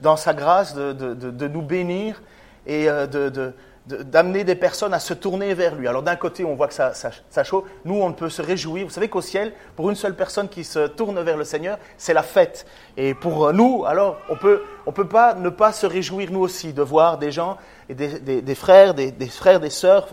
dans 0.00 0.16
sa 0.16 0.34
grâce 0.34 0.74
de, 0.74 0.92
de- 0.92 1.48
nous 1.48 1.62
bénir 1.62 2.20
et 2.66 2.86
de, 2.86 3.52
d'amener 3.86 4.44
des 4.44 4.54
personnes 4.54 4.94
à 4.94 4.98
se 4.98 5.12
tourner 5.12 5.52
vers 5.52 5.74
lui. 5.74 5.86
Alors 5.86 6.02
d'un 6.02 6.16
côté, 6.16 6.44
on 6.44 6.54
voit 6.54 6.68
que 6.68 6.74
ça, 6.74 6.94
ça, 6.94 7.44
chauffe. 7.44 7.64
Nous, 7.84 8.00
on 8.00 8.12
peut 8.12 8.30
se 8.30 8.40
réjouir. 8.40 8.86
Vous 8.86 8.92
savez 8.92 9.08
qu'au 9.08 9.20
ciel, 9.20 9.52
pour 9.76 9.90
une 9.90 9.96
seule 9.96 10.16
personne 10.16 10.48
qui 10.48 10.64
se 10.64 10.86
tourne 10.86 11.20
vers 11.20 11.36
le 11.36 11.44
Seigneur, 11.44 11.78
c'est 11.98 12.14
la 12.14 12.22
fête. 12.22 12.66
Et 12.96 13.12
pour 13.12 13.52
nous, 13.52 13.84
alors, 13.84 14.18
on 14.30 14.36
peut, 14.36 14.62
on 14.86 14.92
peut 14.92 15.08
pas 15.08 15.34
ne 15.34 15.50
pas 15.50 15.72
se 15.72 15.86
réjouir 15.86 16.30
nous 16.30 16.40
aussi 16.40 16.72
de 16.72 16.82
voir 16.82 17.18
des 17.18 17.30
gens 17.30 17.58
et 17.88 17.94
des, 17.94 18.20
des- 18.40 18.54
frères, 18.54 18.94
des, 18.94 19.12
des 19.12 19.28
frères, 19.28 19.60
des 19.60 19.70
sœurs, 19.70 20.08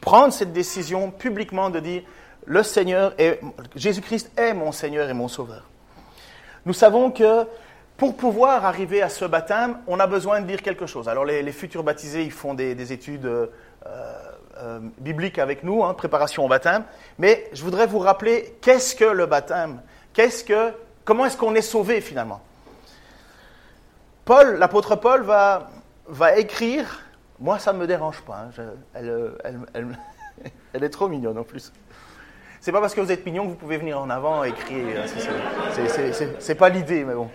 prendre 0.00 0.32
cette 0.32 0.52
décision 0.52 1.10
publiquement 1.10 1.70
de 1.70 1.80
dire 1.80 2.02
le 2.46 2.62
Seigneur 2.62 3.14
est, 3.18 3.40
Jésus-Christ 3.74 4.30
est 4.36 4.54
mon 4.54 4.70
Seigneur 4.70 5.08
et 5.08 5.14
mon 5.14 5.28
Sauveur. 5.28 5.64
Nous 6.66 6.72
savons 6.72 7.10
que 7.10 7.46
pour 7.96 8.16
pouvoir 8.16 8.64
arriver 8.64 9.02
à 9.02 9.08
ce 9.08 9.24
baptême, 9.24 9.78
on 9.86 10.00
a 10.00 10.06
besoin 10.06 10.40
de 10.40 10.46
dire 10.46 10.62
quelque 10.62 10.86
chose. 10.86 11.08
Alors 11.08 11.24
les, 11.24 11.52
futurs 11.52 11.84
baptisés, 11.84 12.24
ils 12.24 12.32
font 12.32 12.54
des, 12.54 12.74
des 12.74 12.92
études 12.92 13.26
euh, 13.26 13.46
euh, 14.56 14.80
bibliques 14.98 15.38
avec 15.38 15.62
nous, 15.62 15.84
hein, 15.84 15.94
préparation 15.94 16.44
au 16.44 16.48
baptême. 16.48 16.84
Mais 17.18 17.48
je 17.52 17.62
voudrais 17.62 17.86
vous 17.86 17.98
rappeler 18.00 18.56
qu'est-ce 18.60 18.96
que 18.96 19.04
le 19.04 19.26
baptême? 19.26 19.80
Qu'est-ce 20.12 20.44
que, 20.44 20.72
comment 21.04 21.26
est-ce 21.26 21.36
qu'on 21.36 21.54
est 21.54 21.62
sauvé 21.62 22.00
finalement? 22.00 22.40
Paul, 24.24 24.56
l'apôtre 24.56 24.96
Paul 24.96 25.22
va, 25.22 25.70
écrire. 26.36 27.00
Moi, 27.38 27.58
ça 27.58 27.72
ne 27.72 27.78
me 27.78 27.86
dérange 27.86 28.22
pas. 28.22 28.48
hein, 28.58 28.64
elle, 28.94 29.32
elle- 30.72 30.84
est 30.84 30.88
trop 30.90 31.08
mignonne 31.08 31.38
en 31.38 31.44
plus. 31.44 31.72
C'est 32.60 32.72
pas 32.72 32.80
parce 32.80 32.94
que 32.94 33.00
vous 33.00 33.12
êtes 33.12 33.26
mignon 33.26 33.44
que 33.44 33.50
vous 33.50 33.56
pouvez 33.56 33.76
venir 33.76 34.00
en 34.00 34.08
avant 34.08 34.42
et 34.44 34.52
crier. 34.52 34.94
C'est 36.38 36.54
pas 36.54 36.68
l'idée, 36.70 37.04
mais 37.04 37.14
bon. 37.14 37.28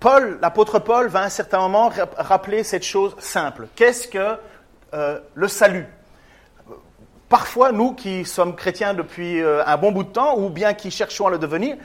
Paul, 0.00 0.38
l'apôtre 0.42 0.78
Paul, 0.78 1.08
va 1.08 1.20
à 1.20 1.24
un 1.24 1.28
certain 1.30 1.58
moment 1.58 1.88
rap- 1.88 2.14
rappeler 2.18 2.62
cette 2.62 2.84
chose 2.84 3.14
simple. 3.18 3.66
Qu'est-ce 3.74 4.08
que 4.08 4.36
euh, 4.94 5.18
le 5.34 5.48
salut? 5.48 5.86
Parfois, 7.28 7.72
nous 7.72 7.92
qui 7.92 8.24
sommes 8.24 8.54
chrétiens 8.54 8.94
depuis 8.94 9.40
euh, 9.40 9.64
un 9.66 9.76
bon 9.76 9.92
bout 9.92 10.04
de 10.04 10.10
temps, 10.10 10.38
ou 10.38 10.48
bien 10.48 10.74
qui 10.74 10.90
cherchons 10.90 11.26
à 11.26 11.30
le 11.30 11.38
devenir, 11.38 11.76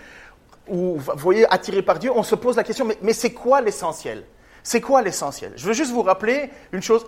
ou 0.67 0.97
vous 0.97 1.11
voyez, 1.15 1.51
attirés 1.51 1.81
par 1.81 1.99
Dieu, 1.99 2.11
on 2.13 2.23
se 2.23 2.35
pose 2.35 2.57
la 2.57 2.63
question, 2.63 2.85
mais, 2.85 2.97
mais 3.01 3.13
c'est 3.13 3.33
quoi 3.33 3.61
l'essentiel? 3.61 4.23
C'est 4.61 4.81
quoi 4.81 5.01
l'essentiel? 5.01 5.53
Je 5.55 5.65
veux 5.65 5.73
juste 5.73 5.91
vous 5.91 6.03
rappeler 6.03 6.51
une 6.71 6.83
chose 6.83 7.05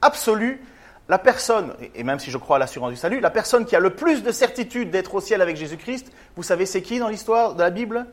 absolue. 0.00 0.64
La 1.06 1.18
personne, 1.18 1.74
et 1.94 2.02
même 2.02 2.18
si 2.18 2.30
je 2.30 2.38
crois 2.38 2.56
à 2.56 2.58
l'assurance 2.58 2.88
du 2.90 2.96
salut, 2.96 3.20
la 3.20 3.28
personne 3.28 3.66
qui 3.66 3.76
a 3.76 3.80
le 3.80 3.90
plus 3.90 4.22
de 4.22 4.32
certitude 4.32 4.90
d'être 4.90 5.14
au 5.14 5.20
ciel 5.20 5.42
avec 5.42 5.58
Jésus-Christ, 5.58 6.10
vous 6.34 6.42
savez 6.42 6.64
c'est 6.64 6.80
qui 6.80 6.98
dans 6.98 7.08
l'histoire 7.08 7.54
de 7.54 7.62
la 7.62 7.68
Bible? 7.68 8.06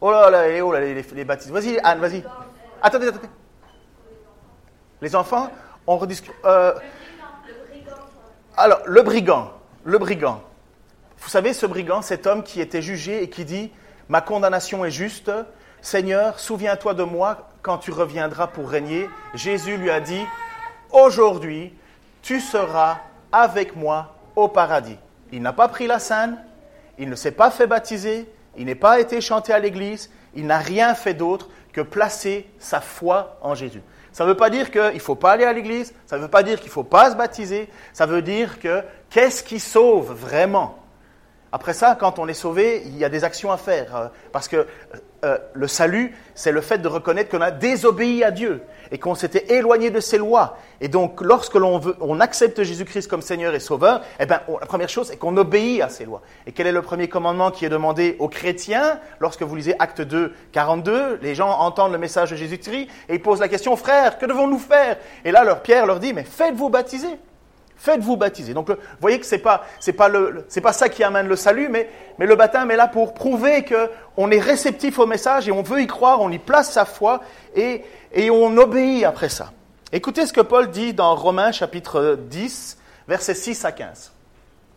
Oh 0.00 0.10
là 0.10 0.30
là, 0.30 0.48
et 0.48 0.60
oh 0.60 0.72
là, 0.72 0.80
les, 0.80 1.02
les, 1.02 1.24
baptisés. 1.24 1.52
Vas-y, 1.52 1.78
Anne, 1.82 2.00
vas-y. 2.00 2.22
Attendez, 2.82 3.08
attendez. 3.08 3.28
Les 5.00 5.16
enfants, 5.16 5.50
on 5.86 5.96
rediscute. 5.96 6.32
euh, 6.44 6.74
alors, 8.56 8.80
le 8.86 9.02
brigand, 9.02 9.52
le 9.84 9.98
brigand. 9.98 10.42
Vous 11.18 11.28
savez, 11.28 11.52
ce 11.52 11.66
brigand, 11.66 12.02
cet 12.02 12.26
homme 12.26 12.42
qui 12.42 12.60
était 12.60 12.82
jugé 12.82 13.22
et 13.22 13.30
qui 13.30 13.44
dit 13.44 13.70
Ma 14.08 14.20
condamnation 14.20 14.84
est 14.84 14.90
juste. 14.90 15.30
Seigneur, 15.82 16.40
souviens-toi 16.40 16.94
de 16.94 17.02
moi 17.02 17.48
quand 17.62 17.78
tu 17.78 17.90
reviendras 17.90 18.46
pour 18.48 18.68
régner. 18.70 19.08
Jésus 19.34 19.76
lui 19.76 19.90
a 19.90 20.00
dit 20.00 20.22
Aujourd'hui, 20.90 21.74
tu 22.22 22.40
seras 22.40 22.98
avec 23.32 23.76
moi 23.76 24.14
au 24.34 24.48
paradis. 24.48 24.98
Il 25.32 25.42
n'a 25.42 25.52
pas 25.52 25.68
pris 25.68 25.86
la 25.86 25.98
scène, 25.98 26.42
il 26.98 27.10
ne 27.10 27.14
s'est 27.14 27.32
pas 27.32 27.50
fait 27.50 27.66
baptiser, 27.66 28.30
il 28.56 28.66
n'est 28.66 28.74
pas 28.74 29.00
été 29.00 29.20
chanté 29.20 29.52
à 29.52 29.58
l'église, 29.58 30.10
il 30.34 30.46
n'a 30.46 30.58
rien 30.58 30.94
fait 30.94 31.14
d'autre 31.14 31.48
que 31.72 31.80
placer 31.80 32.48
sa 32.58 32.80
foi 32.80 33.38
en 33.42 33.54
Jésus. 33.54 33.82
Ça 34.12 34.24
ne 34.24 34.30
veut 34.30 34.36
pas 34.36 34.48
dire 34.48 34.70
qu'il 34.70 34.94
ne 34.94 34.98
faut 34.98 35.14
pas 35.14 35.32
aller 35.32 35.44
à 35.44 35.52
l'église, 35.52 35.94
ça 36.06 36.16
ne 36.16 36.22
veut 36.22 36.28
pas 36.28 36.42
dire 36.42 36.58
qu'il 36.58 36.68
ne 36.68 36.72
faut 36.72 36.84
pas 36.84 37.10
se 37.10 37.16
baptiser, 37.16 37.68
ça 37.92 38.06
veut 38.06 38.22
dire 38.22 38.58
que 38.60 38.82
qu'est-ce 39.10 39.42
qui 39.42 39.60
sauve 39.60 40.12
vraiment? 40.12 40.78
Après 41.52 41.74
ça, 41.74 41.96
quand 41.98 42.18
on 42.18 42.26
est 42.26 42.34
sauvé, 42.34 42.82
il 42.86 42.96
y 42.96 43.04
a 43.04 43.08
des 43.08 43.24
actions 43.24 43.52
à 43.52 43.56
faire. 43.56 43.94
euh, 43.96 44.08
Parce 44.32 44.48
que 44.48 44.66
euh, 45.26 45.36
le 45.52 45.68
salut, 45.68 46.14
c'est 46.34 46.52
le 46.52 46.60
fait 46.62 46.78
de 46.78 46.88
reconnaître 46.88 47.30
qu'on 47.30 47.42
a 47.42 47.50
désobéi 47.50 48.24
à 48.24 48.30
Dieu 48.30 48.62
et 48.90 48.98
qu'on 48.98 49.14
s'était 49.14 49.52
éloigné 49.56 49.90
de 49.90 50.00
ses 50.00 50.16
lois. 50.16 50.56
Et 50.80 50.88
donc, 50.88 51.20
lorsque 51.20 51.54
l'on 51.56 51.80
on 52.00 52.20
accepte 52.20 52.62
Jésus-Christ 52.62 53.08
comme 53.08 53.20
Seigneur 53.22 53.52
et 53.54 53.60
Sauveur, 53.60 54.02
eh 54.20 54.24
on- 54.48 54.58
la 54.58 54.66
première 54.66 54.88
chose, 54.88 55.08
c'est 55.08 55.16
qu'on 55.16 55.36
obéit 55.36 55.82
à 55.82 55.88
ses 55.88 56.04
lois. 56.04 56.22
Et 56.46 56.52
quel 56.52 56.66
est 56.66 56.72
le 56.72 56.82
premier 56.82 57.08
commandement 57.08 57.50
qui 57.50 57.64
est 57.64 57.68
demandé 57.68 58.16
aux 58.20 58.28
chrétiens 58.28 59.00
Lorsque 59.18 59.42
vous 59.42 59.56
lisez 59.56 59.74
Acte 59.78 60.00
2, 60.02 60.32
42, 60.52 61.18
les 61.20 61.34
gens 61.34 61.50
entendent 61.50 61.92
le 61.92 61.98
message 61.98 62.30
de 62.30 62.36
Jésus-Christ 62.36 62.88
et 63.08 63.14
ils 63.14 63.22
posent 63.22 63.40
la 63.40 63.48
question, 63.48 63.74
frère, 63.76 64.18
que 64.18 64.26
devons-nous 64.26 64.58
faire? 64.60 64.96
Et 65.24 65.32
là, 65.32 65.42
leur 65.44 65.60
Pierre 65.62 65.86
leur 65.86 65.98
dit, 65.98 66.12
mais 66.12 66.24
faites-vous 66.24 66.68
baptiser. 66.70 67.08
Faites-vous 67.76 68.16
baptiser. 68.16 68.54
Donc, 68.54 68.70
vous 68.70 68.76
voyez 69.00 69.20
que 69.20 69.36
pas 69.36 69.64
c'est 69.80 69.92
pas 69.92 70.10
pas 70.10 70.72
ça 70.72 70.88
qui 70.88 71.04
amène 71.04 71.28
le 71.28 71.36
salut, 71.36 71.68
mais 71.68 71.90
mais 72.18 72.26
le 72.26 72.34
baptême 72.34 72.70
est 72.70 72.76
là 72.76 72.88
pour 72.88 73.14
prouver 73.14 73.64
que 73.64 73.90
on 74.16 74.30
est 74.30 74.40
réceptif 74.40 74.98
au 74.98 75.06
message 75.06 75.48
et 75.48 75.52
on 75.52 75.62
veut 75.62 75.82
y 75.82 75.86
croire, 75.86 76.20
on 76.20 76.30
y 76.30 76.38
place 76.38 76.72
sa 76.72 76.84
foi 76.84 77.20
et 77.54 77.84
et 78.12 78.30
on 78.30 78.56
obéit 78.56 79.04
après 79.04 79.28
ça. 79.28 79.52
Écoutez 79.92 80.26
ce 80.26 80.32
que 80.32 80.40
Paul 80.40 80.70
dit 80.70 80.94
dans 80.94 81.14
Romains 81.14 81.52
chapitre 81.52 82.18
10, 82.28 82.78
versets 83.08 83.34
6 83.34 83.64
à 83.64 83.72
15. 83.72 84.12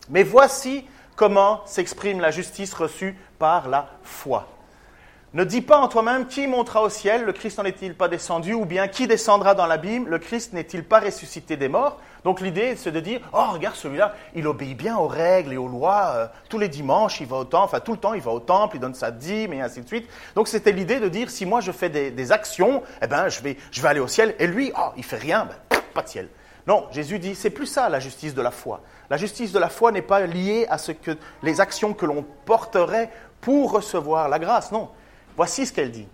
Mais 0.10 0.24
voici 0.24 0.86
comment 1.16 1.62
s'exprime 1.66 2.20
la 2.20 2.31
justice 2.31 2.74
reçue 2.74 3.18
par 3.40 3.70
la 3.70 3.90
foi. 4.04 4.48
Ne 5.34 5.44
dis 5.44 5.62
pas 5.62 5.78
en 5.78 5.88
toi-même 5.88 6.26
qui 6.26 6.48
montera 6.48 6.81
au 6.81 6.90
ciel, 6.90 7.24
le 7.24 7.34
Christ 7.34 7.60
n'en 7.60 7.66
est-il 7.66 7.94
pas 7.94 8.08
descendu, 8.08 8.54
ou 8.54 8.66
bien 8.66 8.88
qui 8.88 9.06
descendra 9.06 9.54
dans 9.54 9.68
l'abîme, 9.68 10.08
le 10.08 10.18
Christ 10.18 10.54
n'est-il 10.54 10.84
pas 10.84 11.00
ressuscité 11.00 11.56
des 11.56 11.68
morts? 11.68 12.00
Donc 12.24 12.41
l'idée, 12.41 12.75
c'est 12.75 12.91
de 12.91 13.00
dire, 13.00 13.22
oh 13.34 13.52
regarde 13.53 13.75
celui-là, 13.75 14.13
il 14.35 14.47
obéit 14.47 14.78
bien 14.78 14.97
aux 14.97 15.07
règles 15.07 15.53
et 15.53 15.57
aux 15.57 15.68
lois, 15.68 16.13
euh, 16.16 16.28
tous 16.50 16.57
les 16.57 16.68
dimanches 16.68 17.22
il 17.22 17.28
va 17.28 17.38
au 17.38 17.46
temple, 17.46 17.66
enfin 17.66 17.80
tout 17.80 17.94
le 17.94 17.97
temps 17.97 18.13
il 18.13 18.22
va 18.22 18.31
au 18.31 18.40
temple, 18.40 18.75
il 18.75 18.80
donne 18.80 18.94
sa 18.94 19.12
dîme 19.12 19.53
et 19.53 19.62
ainsi 19.62 19.81
de 19.81 19.88
suite. 19.88 20.09
Donc 20.35 20.47
c'était 20.47 20.72
l'idée 20.72 21.00
de 21.00 21.07
dire, 21.07 21.30
si 21.30 21.46
moi 21.46 21.62
je 21.62 21.72
fais 21.72 21.90
des, 21.90 22.31
actions, 22.31 22.84
eh 23.02 23.07
ben 23.07 23.30
je 23.30 23.41
vais, 23.41 23.57
je 23.72 23.81
vais 23.81 23.88
aller 23.88 24.00
au 24.00 24.07
ciel, 24.07 24.35
et 24.40 24.47
lui, 24.47 24.72
oh 24.78 24.91
il 24.97 25.03
fait 25.03 25.18
rien, 25.18 25.46
ben, 25.46 25.80
pas 25.94 26.01
de 26.01 26.10
ciel. 26.10 26.30
Non, 26.68 26.88
Jésus 26.92 27.18
dit, 27.18 27.33
c'est 27.33 27.50
plus 27.50 27.66
ça 27.66 27.89
la 27.89 28.00
justice 28.00 28.36
de 28.36 28.42
la 28.42 28.51
foi. 28.51 28.81
La 29.10 29.18
justice 29.18 29.51
de 29.51 29.60
la 29.60 29.69
foi 29.69 29.92
n'est 29.92 30.04
pas 30.04 30.21
liée 30.21 30.68
à 30.69 30.77
ce 30.77 30.92
que 30.92 31.18
les 31.42 31.62
actions 31.62 31.94
que 31.94 32.06
l'on 32.06 32.24
porterait 32.45 33.10
pour 33.42 33.71
recevoir 33.71 34.30
la 34.30 34.38
grâce, 34.38 34.71
non. 34.71 34.89
Voici 35.36 35.66
ce 35.66 35.74
qu'elle 35.74 35.92
dit. 35.92 36.07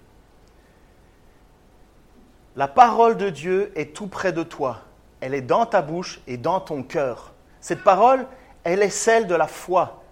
La 2.56 2.70
parole 2.70 3.18
de 3.18 3.30
Dieu 3.30 3.74
est 3.76 3.94
tout 3.94 4.08
près 4.08 4.32
de 4.32 4.44
toi. 4.44 4.82
Elle 5.22 5.34
est 5.34 5.42
dans 5.42 5.66
ta 5.66 5.82
bouche 5.82 6.20
et 6.28 6.38
dans 6.38 6.60
ton 6.60 6.84
cœur. 6.84 7.34
Cette 7.62 7.84
parole, 7.84 8.26
elle 8.64 8.82
est 8.82 8.90
celle 8.90 9.28
de 9.28 9.36
la 9.36 9.48
foi 9.48 10.04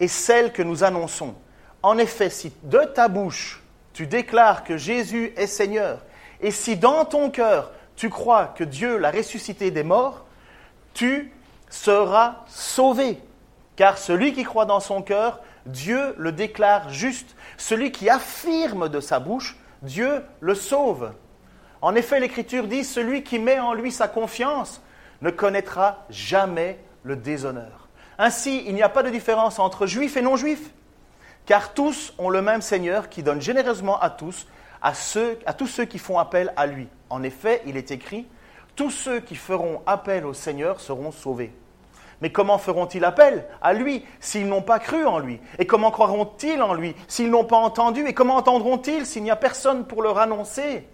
et 0.00 0.08
celle 0.08 0.52
que 0.52 0.62
nous 0.62 0.84
annonçons. 0.84 1.34
En 1.82 1.98
effet, 1.98 2.30
si 2.30 2.52
de 2.62 2.80
ta 2.94 3.08
bouche 3.08 3.62
tu 3.92 4.06
déclares 4.06 4.64
que 4.64 4.76
Jésus 4.76 5.32
est 5.36 5.46
Seigneur, 5.46 6.04
et 6.40 6.50
si 6.50 6.76
dans 6.76 7.04
ton 7.04 7.30
cœur 7.30 7.72
tu 7.96 8.10
crois 8.10 8.46
que 8.46 8.64
Dieu 8.64 8.98
l'a 8.98 9.10
ressuscité 9.10 9.70
des 9.70 9.82
morts, 9.82 10.26
tu 10.92 11.32
seras 11.70 12.44
sauvé. 12.46 13.18
Car 13.74 13.98
celui 13.98 14.32
qui 14.32 14.44
croit 14.44 14.64
dans 14.64 14.80
son 14.80 15.02
cœur, 15.02 15.40
Dieu 15.66 16.14
le 16.18 16.32
déclare 16.32 16.90
juste. 16.90 17.36
Celui 17.56 17.92
qui 17.92 18.08
affirme 18.08 18.88
de 18.88 19.00
sa 19.00 19.18
bouche, 19.18 19.56
Dieu 19.82 20.22
le 20.40 20.54
sauve. 20.54 21.12
En 21.86 21.94
effet, 21.94 22.18
l'Écriture 22.18 22.66
dit, 22.66 22.82
celui 22.82 23.22
qui 23.22 23.38
met 23.38 23.60
en 23.60 23.72
lui 23.72 23.92
sa 23.92 24.08
confiance 24.08 24.82
ne 25.22 25.30
connaîtra 25.30 26.04
jamais 26.10 26.80
le 27.04 27.14
déshonneur. 27.14 27.86
Ainsi, 28.18 28.64
il 28.66 28.74
n'y 28.74 28.82
a 28.82 28.88
pas 28.88 29.04
de 29.04 29.08
différence 29.08 29.60
entre 29.60 29.86
juifs 29.86 30.16
et 30.16 30.20
non-juifs, 30.20 30.72
car 31.44 31.74
tous 31.74 32.12
ont 32.18 32.28
le 32.28 32.42
même 32.42 32.60
Seigneur 32.60 33.08
qui 33.08 33.22
donne 33.22 33.40
généreusement 33.40 34.00
à 34.00 34.10
tous, 34.10 34.48
à, 34.82 34.94
tous 35.56 35.68
ceux 35.68 35.84
qui 35.84 36.00
font 36.00 36.18
appel 36.18 36.52
à 36.56 36.66
lui. 36.66 36.88
En 37.08 37.22
effet, 37.22 37.62
il 37.66 37.76
est 37.76 37.92
écrit, 37.92 38.26
tous 38.74 38.90
ceux 38.90 39.20
qui 39.20 39.36
feront 39.36 39.80
appel 39.86 40.26
au 40.26 40.34
Seigneur 40.34 40.80
seront 40.80 41.12
sauvés. 41.12 41.52
Mais 42.20 42.32
comment 42.32 42.58
feront-ils 42.58 43.04
appel 43.04 43.46
à 43.62 43.72
lui 43.74 44.04
s'ils 44.18 44.48
n'ont 44.48 44.60
pas 44.60 44.80
cru 44.80 45.06
en 45.06 45.20
lui? 45.20 45.38
Et 45.60 45.66
comment 45.68 45.92
croiront-ils 45.92 46.60
en 46.62 46.74
lui 46.74 46.96
s'ils 47.06 47.30
n'ont 47.30 47.44
pas 47.44 47.58
entendu? 47.58 48.08
Et 48.08 48.12
comment 48.12 48.34
entendront-ils 48.34 49.06
s'il 49.06 49.22
n'y 49.22 49.30
a 49.30 49.36
personne 49.36 49.86
pour 49.86 50.02
leur 50.02 50.18
annoncer? 50.18 50.84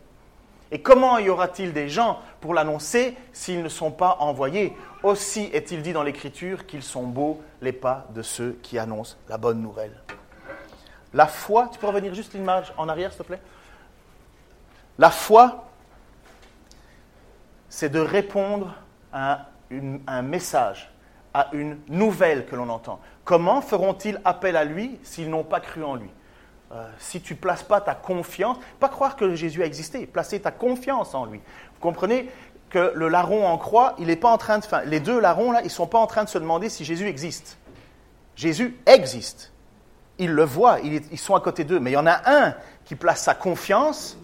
Et 0.73 0.81
comment 0.81 1.19
y 1.19 1.29
aura-t-il 1.29 1.75
des 1.75 1.91
gens 1.91 2.19
pour 2.41 2.55
l'annoncer 2.55 3.15
s'ils 3.35 3.63
ne 3.63 3.69
sont 3.69 3.91
pas 3.91 4.17
envoyés? 4.21 4.75
Aussi 5.03 5.51
est-il 5.53 5.83
dit 5.83 5.93
dans 5.93 6.03
l'Écriture 6.03 6.67
qu'ils 6.67 6.83
sont 6.83 7.03
beaux 7.03 7.43
les 7.61 7.73
pas 7.73 8.07
de 8.15 8.23
ceux 8.23 8.59
qui 8.63 8.79
annoncent 8.79 9.17
la 9.29 9.37
bonne 9.37 9.61
nouvelle. 9.61 10.01
La 11.13 11.27
foi, 11.27 11.69
tu 11.71 11.79
peux 11.79 11.87
revenir 11.87 12.15
juste 12.15 12.33
l'image 12.33 12.73
en 12.79 12.89
arrière 12.89 13.13
s'il 13.13 13.21
te 13.21 13.27
plaît? 13.27 13.43
La 14.99 15.11
foi, 15.11 15.67
c'est 17.69 17.91
de 17.91 18.01
répondre 18.01 18.75
à 19.13 19.49
un 20.07 20.23
message 20.23 20.91
à 21.35 21.49
une 21.53 21.79
nouvelle 21.89 22.47
que 22.47 22.57
l'on 22.57 22.71
entend. 22.71 22.99
Comment 23.25 23.61
feront-ils 23.61 24.19
appel 24.25 24.57
à 24.57 24.65
lui 24.65 24.99
s'ils 25.03 25.29
n'ont 25.29 25.45
pas 25.45 25.61
cru 25.61 25.85
en 25.85 25.97
lui? 25.97 26.11
Euh, 26.73 26.89
Si 26.99 27.21
tu 27.21 27.35
ne 27.35 27.39
places 27.39 27.63
pas 27.63 27.81
ta 27.81 27.95
confiance, 27.95 28.57
pas 28.81 28.89
croire 28.89 29.17
que 29.17 29.35
Jésus 29.35 29.63
a 29.63 29.67
existé, 29.67 30.07
placer 30.07 30.41
ta 30.41 30.51
confiance 30.51 31.15
en 31.15 31.27
lui. 31.27 31.39
Vous 31.39 31.81
comprenez 31.81 32.31
que 32.71 32.93
le 32.95 33.09
larron 33.09 33.47
en 33.47 33.59
croix, 33.59 33.95
il 33.99 34.11
est 34.11 34.17
pas 34.17 34.31
en 34.31 34.39
train 34.39 34.59
de, 34.59 34.65
les 34.87 35.01
deux 35.01 35.21
larrons 35.21 35.53
là, 35.53 35.61
ils 35.63 35.71
sont 35.71 35.87
pas 35.87 35.99
en 35.99 36.07
train 36.07 36.25
de 36.25 36.29
se 36.29 36.39
demander 36.39 36.69
si 36.69 36.85
Jésus 36.85 37.07
existe. 37.07 37.59
Jésus 38.35 38.77
existe. 38.87 39.53
Ils 40.19 40.31
le 40.31 40.45
voient, 40.45 40.79
ils 40.81 41.19
sont 41.19 41.35
à 41.35 41.41
côté 41.41 41.65
d'eux. 41.65 41.81
Mais 41.81 41.91
il 41.91 41.95
y 41.95 41.99
en 41.99 42.07
a 42.07 42.21
un 42.31 42.55
qui 42.85 42.97
place 42.97 43.23
sa 43.23 43.35
confiance 43.35 44.17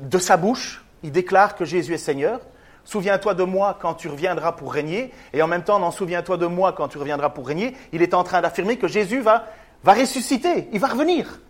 de 0.00 0.18
sa 0.18 0.36
bouche, 0.36 0.84
il 1.02 1.12
déclare 1.12 1.54
que 1.54 1.64
Jésus 1.64 1.94
est 1.94 1.98
Seigneur, 1.98 2.40
Souviens-toi 2.86 3.34
de 3.34 3.42
moi 3.42 3.76
quand 3.80 3.94
tu 3.94 4.06
reviendras 4.06 4.52
pour 4.52 4.72
régner. 4.72 5.12
Et 5.32 5.42
en 5.42 5.48
même 5.48 5.64
temps, 5.64 5.80
non, 5.80 5.90
souviens-toi 5.90 6.36
de 6.36 6.46
moi 6.46 6.72
quand 6.72 6.86
tu 6.86 6.98
reviendras 6.98 7.30
pour 7.30 7.48
régner. 7.48 7.76
Il 7.92 8.00
est 8.00 8.14
en 8.14 8.22
train 8.22 8.40
d'affirmer 8.40 8.78
que 8.78 8.86
Jésus 8.86 9.20
va, 9.20 9.46
va 9.86 9.94
ressusciter, 9.94 10.68
il 10.72 10.80
va 10.80 10.88
revenir. 10.88 11.40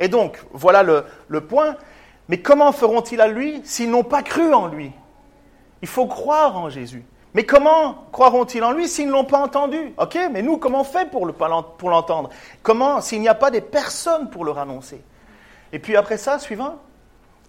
Et 0.00 0.08
donc, 0.08 0.42
voilà 0.52 0.82
le, 0.82 1.04
le 1.28 1.42
point. 1.42 1.76
Mais 2.28 2.40
comment 2.40 2.72
feront-ils 2.72 3.20
à 3.20 3.28
lui 3.28 3.60
s'ils 3.64 3.90
n'ont 3.90 4.02
pas 4.02 4.22
cru 4.22 4.52
en 4.52 4.66
lui? 4.66 4.90
Il 5.82 5.88
faut 5.88 6.06
croire 6.06 6.56
en 6.56 6.70
Jésus. 6.70 7.04
Mais 7.34 7.44
comment 7.44 8.06
croiront-ils 8.12 8.64
en 8.64 8.72
lui 8.72 8.88
s'ils 8.88 9.06
ne 9.06 9.12
l'ont 9.12 9.26
pas 9.26 9.38
entendu? 9.38 9.92
Ok, 9.98 10.18
mais 10.32 10.42
nous, 10.42 10.56
comment 10.56 10.80
on 10.80 10.84
fait 10.84 11.08
pour 11.10 11.26
l'entendre? 11.26 12.30
Comment 12.62 13.00
s'il 13.00 13.20
n'y 13.20 13.28
a 13.28 13.34
pas 13.34 13.50
des 13.50 13.60
personnes 13.60 14.30
pour 14.30 14.44
leur 14.44 14.58
annoncer 14.58 15.02
Et 15.72 15.78
puis 15.78 15.96
après 15.96 16.16
ça, 16.16 16.38
suivant, 16.38 16.76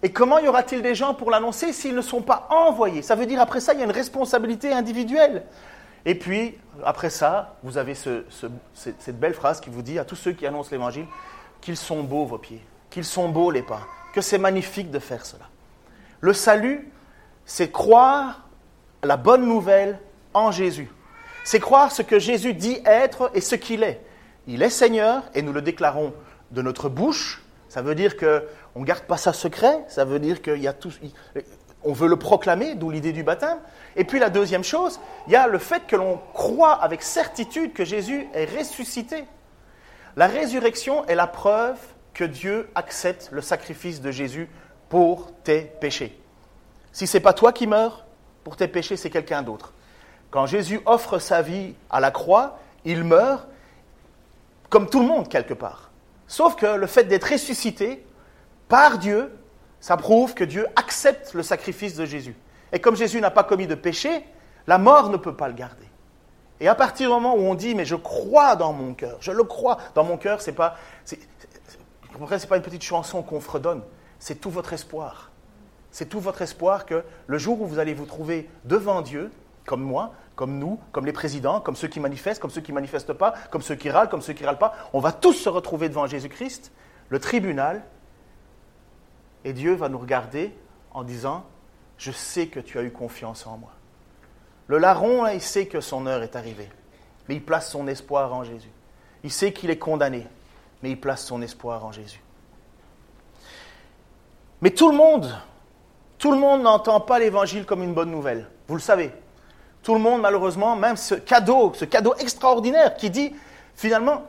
et 0.02 0.12
comment 0.12 0.38
y 0.38 0.46
aura-t-il 0.46 0.82
des 0.82 0.94
gens 0.94 1.14
pour 1.14 1.30
l'annoncer 1.30 1.72
s'ils 1.72 1.94
ne 1.94 2.02
sont 2.02 2.20
pas 2.20 2.46
envoyés? 2.50 3.00
Ça 3.02 3.14
veut 3.14 3.26
dire, 3.26 3.40
après 3.40 3.60
ça, 3.60 3.72
il 3.72 3.78
y 3.78 3.82
a 3.82 3.86
une 3.86 3.90
responsabilité 3.90 4.72
individuelle. 4.72 5.44
Et 6.08 6.14
puis, 6.14 6.56
après 6.86 7.10
ça, 7.10 7.56
vous 7.62 7.76
avez 7.76 7.92
cette 7.94 9.20
belle 9.20 9.34
phrase 9.34 9.60
qui 9.60 9.68
vous 9.68 9.82
dit 9.82 9.98
à 9.98 10.06
tous 10.06 10.16
ceux 10.16 10.32
qui 10.32 10.46
annoncent 10.46 10.70
l'Évangile 10.72 11.04
qu'ils 11.60 11.76
sont 11.76 12.02
beaux 12.02 12.24
vos 12.24 12.38
pieds, 12.38 12.64
qu'ils 12.88 13.04
sont 13.04 13.28
beaux 13.28 13.50
les 13.50 13.60
pas, 13.60 13.82
que 14.14 14.22
c'est 14.22 14.38
magnifique 14.38 14.90
de 14.90 15.00
faire 15.00 15.26
cela. 15.26 15.44
Le 16.22 16.32
salut, 16.32 16.90
c'est 17.44 17.70
croire 17.70 18.48
la 19.02 19.18
bonne 19.18 19.44
nouvelle 19.44 20.00
en 20.32 20.50
Jésus. 20.50 20.90
C'est 21.44 21.60
croire 21.60 21.92
ce 21.92 22.00
que 22.00 22.18
Jésus 22.18 22.54
dit 22.54 22.80
être 22.86 23.30
et 23.34 23.42
ce 23.42 23.54
qu'il 23.54 23.82
est. 23.82 24.00
Il 24.46 24.62
est 24.62 24.70
Seigneur 24.70 25.24
et 25.34 25.42
nous 25.42 25.52
le 25.52 25.60
déclarons 25.60 26.14
de 26.52 26.62
notre 26.62 26.88
bouche. 26.88 27.42
Ça 27.68 27.82
veut 27.82 27.94
dire 27.94 28.16
que 28.16 28.48
on 28.74 28.80
ne 28.80 28.86
garde 28.86 29.04
pas 29.04 29.18
ça 29.18 29.34
secret, 29.34 29.84
ça 29.88 30.06
veut 30.06 30.20
dire 30.20 30.40
qu'il 30.40 30.62
y 30.62 30.68
a 30.68 30.72
tout, 30.72 30.90
on 31.88 31.92
veut 31.92 32.06
le 32.06 32.18
proclamer, 32.18 32.74
d'où 32.74 32.90
l'idée 32.90 33.12
du 33.12 33.22
baptême. 33.22 33.56
Et 33.96 34.04
puis 34.04 34.18
la 34.18 34.28
deuxième 34.28 34.62
chose, 34.62 35.00
il 35.26 35.32
y 35.32 35.36
a 35.36 35.46
le 35.46 35.56
fait 35.56 35.86
que 35.86 35.96
l'on 35.96 36.20
croit 36.34 36.74
avec 36.74 37.02
certitude 37.02 37.72
que 37.72 37.86
Jésus 37.86 38.28
est 38.34 38.44
ressuscité. 38.44 39.24
La 40.14 40.26
résurrection 40.26 41.06
est 41.06 41.14
la 41.14 41.26
preuve 41.26 41.78
que 42.12 42.24
Dieu 42.24 42.68
accepte 42.74 43.30
le 43.32 43.40
sacrifice 43.40 44.02
de 44.02 44.10
Jésus 44.10 44.50
pour 44.90 45.32
tes 45.44 45.62
péchés. 45.62 46.20
Si 46.92 47.06
ce 47.06 47.16
n'est 47.16 47.22
pas 47.22 47.32
toi 47.32 47.54
qui 47.54 47.66
meurs, 47.66 48.04
pour 48.44 48.56
tes 48.56 48.68
péchés, 48.68 48.98
c'est 48.98 49.08
quelqu'un 49.08 49.40
d'autre. 49.40 49.72
Quand 50.30 50.44
Jésus 50.44 50.82
offre 50.84 51.18
sa 51.18 51.40
vie 51.40 51.74
à 51.88 52.00
la 52.00 52.10
croix, 52.10 52.58
il 52.84 53.02
meurt 53.02 53.48
comme 54.68 54.90
tout 54.90 55.00
le 55.00 55.06
monde 55.06 55.30
quelque 55.30 55.54
part. 55.54 55.90
Sauf 56.26 56.54
que 56.54 56.66
le 56.66 56.86
fait 56.86 57.04
d'être 57.04 57.32
ressuscité, 57.32 58.04
par 58.68 58.98
Dieu, 58.98 59.32
ça 59.80 59.96
prouve 59.96 60.34
que 60.34 60.44
Dieu 60.44 60.66
accepte 60.76 61.34
le 61.34 61.42
sacrifice 61.42 61.94
de 61.94 62.04
Jésus. 62.04 62.36
Et 62.72 62.80
comme 62.80 62.96
Jésus 62.96 63.20
n'a 63.20 63.30
pas 63.30 63.44
commis 63.44 63.66
de 63.66 63.74
péché, 63.74 64.24
la 64.66 64.78
mort 64.78 65.10
ne 65.10 65.16
peut 65.16 65.34
pas 65.34 65.48
le 65.48 65.54
garder. 65.54 65.86
Et 66.60 66.68
à 66.68 66.74
partir 66.74 67.08
du 67.08 67.14
moment 67.14 67.34
où 67.34 67.40
on 67.40 67.54
dit, 67.54 67.74
mais 67.74 67.84
je 67.84 67.94
crois 67.94 68.56
dans 68.56 68.72
mon 68.72 68.94
cœur, 68.94 69.18
je 69.20 69.30
le 69.30 69.44
crois 69.44 69.78
dans 69.94 70.04
mon 70.04 70.16
cœur, 70.16 70.40
c'est 70.40 70.52
pas, 70.52 70.76
c'est, 71.04 71.18
c'est 72.38 72.48
pas 72.48 72.56
une 72.56 72.62
petite 72.62 72.82
chanson 72.82 73.22
qu'on 73.22 73.40
fredonne, 73.40 73.82
c'est 74.18 74.40
tout 74.40 74.50
votre 74.50 74.72
espoir. 74.72 75.30
C'est 75.90 76.06
tout 76.06 76.20
votre 76.20 76.42
espoir 76.42 76.84
que 76.84 77.04
le 77.26 77.38
jour 77.38 77.60
où 77.62 77.66
vous 77.66 77.78
allez 77.78 77.94
vous 77.94 78.06
trouver 78.06 78.50
devant 78.64 79.02
Dieu, 79.02 79.30
comme 79.64 79.82
moi, 79.82 80.12
comme 80.34 80.58
nous, 80.58 80.78
comme 80.92 81.06
les 81.06 81.12
présidents, 81.12 81.60
comme 81.60 81.76
ceux 81.76 81.88
qui 81.88 82.00
manifestent, 82.00 82.40
comme 82.40 82.50
ceux 82.50 82.60
qui 82.60 82.72
ne 82.72 82.76
manifestent 82.76 83.12
pas, 83.12 83.34
comme 83.50 83.62
ceux 83.62 83.74
qui 83.74 83.90
râlent, 83.90 84.08
comme 84.08 84.20
ceux 84.20 84.32
qui 84.32 84.44
râlent 84.44 84.58
pas, 84.58 84.74
on 84.92 85.00
va 85.00 85.12
tous 85.12 85.32
se 85.32 85.48
retrouver 85.48 85.88
devant 85.88 86.06
Jésus-Christ, 86.06 86.72
le 87.08 87.18
tribunal, 87.18 87.82
et 89.44 89.52
Dieu 89.52 89.74
va 89.74 89.88
nous 89.88 89.98
regarder 89.98 90.52
en 90.92 91.02
disant, 91.02 91.44
je 91.96 92.10
sais 92.10 92.46
que 92.46 92.60
tu 92.60 92.78
as 92.78 92.82
eu 92.82 92.90
confiance 92.90 93.46
en 93.46 93.58
moi. 93.58 93.70
Le 94.66 94.78
larron, 94.78 95.26
il 95.26 95.40
sait 95.40 95.66
que 95.66 95.80
son 95.80 96.06
heure 96.06 96.22
est 96.22 96.36
arrivée, 96.36 96.68
mais 97.28 97.36
il 97.36 97.44
place 97.44 97.70
son 97.70 97.86
espoir 97.88 98.32
en 98.34 98.44
Jésus. 98.44 98.70
Il 99.24 99.30
sait 99.30 99.52
qu'il 99.52 99.70
est 99.70 99.78
condamné, 99.78 100.26
mais 100.82 100.90
il 100.90 101.00
place 101.00 101.24
son 101.24 101.42
espoir 101.42 101.84
en 101.84 101.92
Jésus. 101.92 102.22
Mais 104.60 104.70
tout 104.70 104.90
le 104.90 104.96
monde, 104.96 105.34
tout 106.18 106.32
le 106.32 106.38
monde 106.38 106.62
n'entend 106.62 107.00
pas 107.00 107.18
l'évangile 107.18 107.64
comme 107.64 107.82
une 107.82 107.94
bonne 107.94 108.10
nouvelle. 108.10 108.48
Vous 108.66 108.74
le 108.74 108.80
savez. 108.80 109.12
Tout 109.82 109.94
le 109.94 110.00
monde, 110.00 110.20
malheureusement, 110.20 110.76
même 110.76 110.96
ce 110.96 111.14
cadeau, 111.14 111.72
ce 111.74 111.84
cadeau 111.84 112.14
extraordinaire 112.16 112.96
qui 112.96 113.10
dit, 113.10 113.34
finalement, 113.74 114.24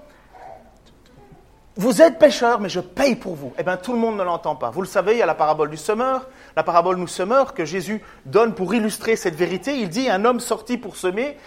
vous 1.79 2.01
êtes 2.01 2.19
pécheur, 2.19 2.59
mais 2.59 2.67
je 2.67 2.81
paye 2.81 3.15
pour 3.15 3.35
vous. 3.35 3.53
Eh 3.57 3.63
bien, 3.63 3.77
tout 3.77 3.93
le 3.93 3.99
monde 3.99 4.17
ne 4.17 4.23
l'entend 4.23 4.53
pas. 4.53 4.69
Vous 4.69 4.81
le 4.81 4.87
savez, 4.87 5.13
il 5.13 5.19
y 5.19 5.21
a 5.21 5.25
la 5.25 5.33
parabole 5.33 5.69
du 5.69 5.77
semeur, 5.77 6.27
la 6.57 6.63
parabole 6.63 6.97
nous 6.97 7.07
semeur 7.07 7.53
que 7.53 7.63
Jésus 7.63 8.01
donne 8.25 8.53
pour 8.53 8.73
illustrer 8.73 9.15
cette 9.15 9.35
vérité. 9.35 9.77
Il 9.77 9.87
dit 9.87 10.09
un 10.09 10.25
homme 10.25 10.41
sorti 10.41 10.77
pour 10.77 10.97
semer. 10.97 11.37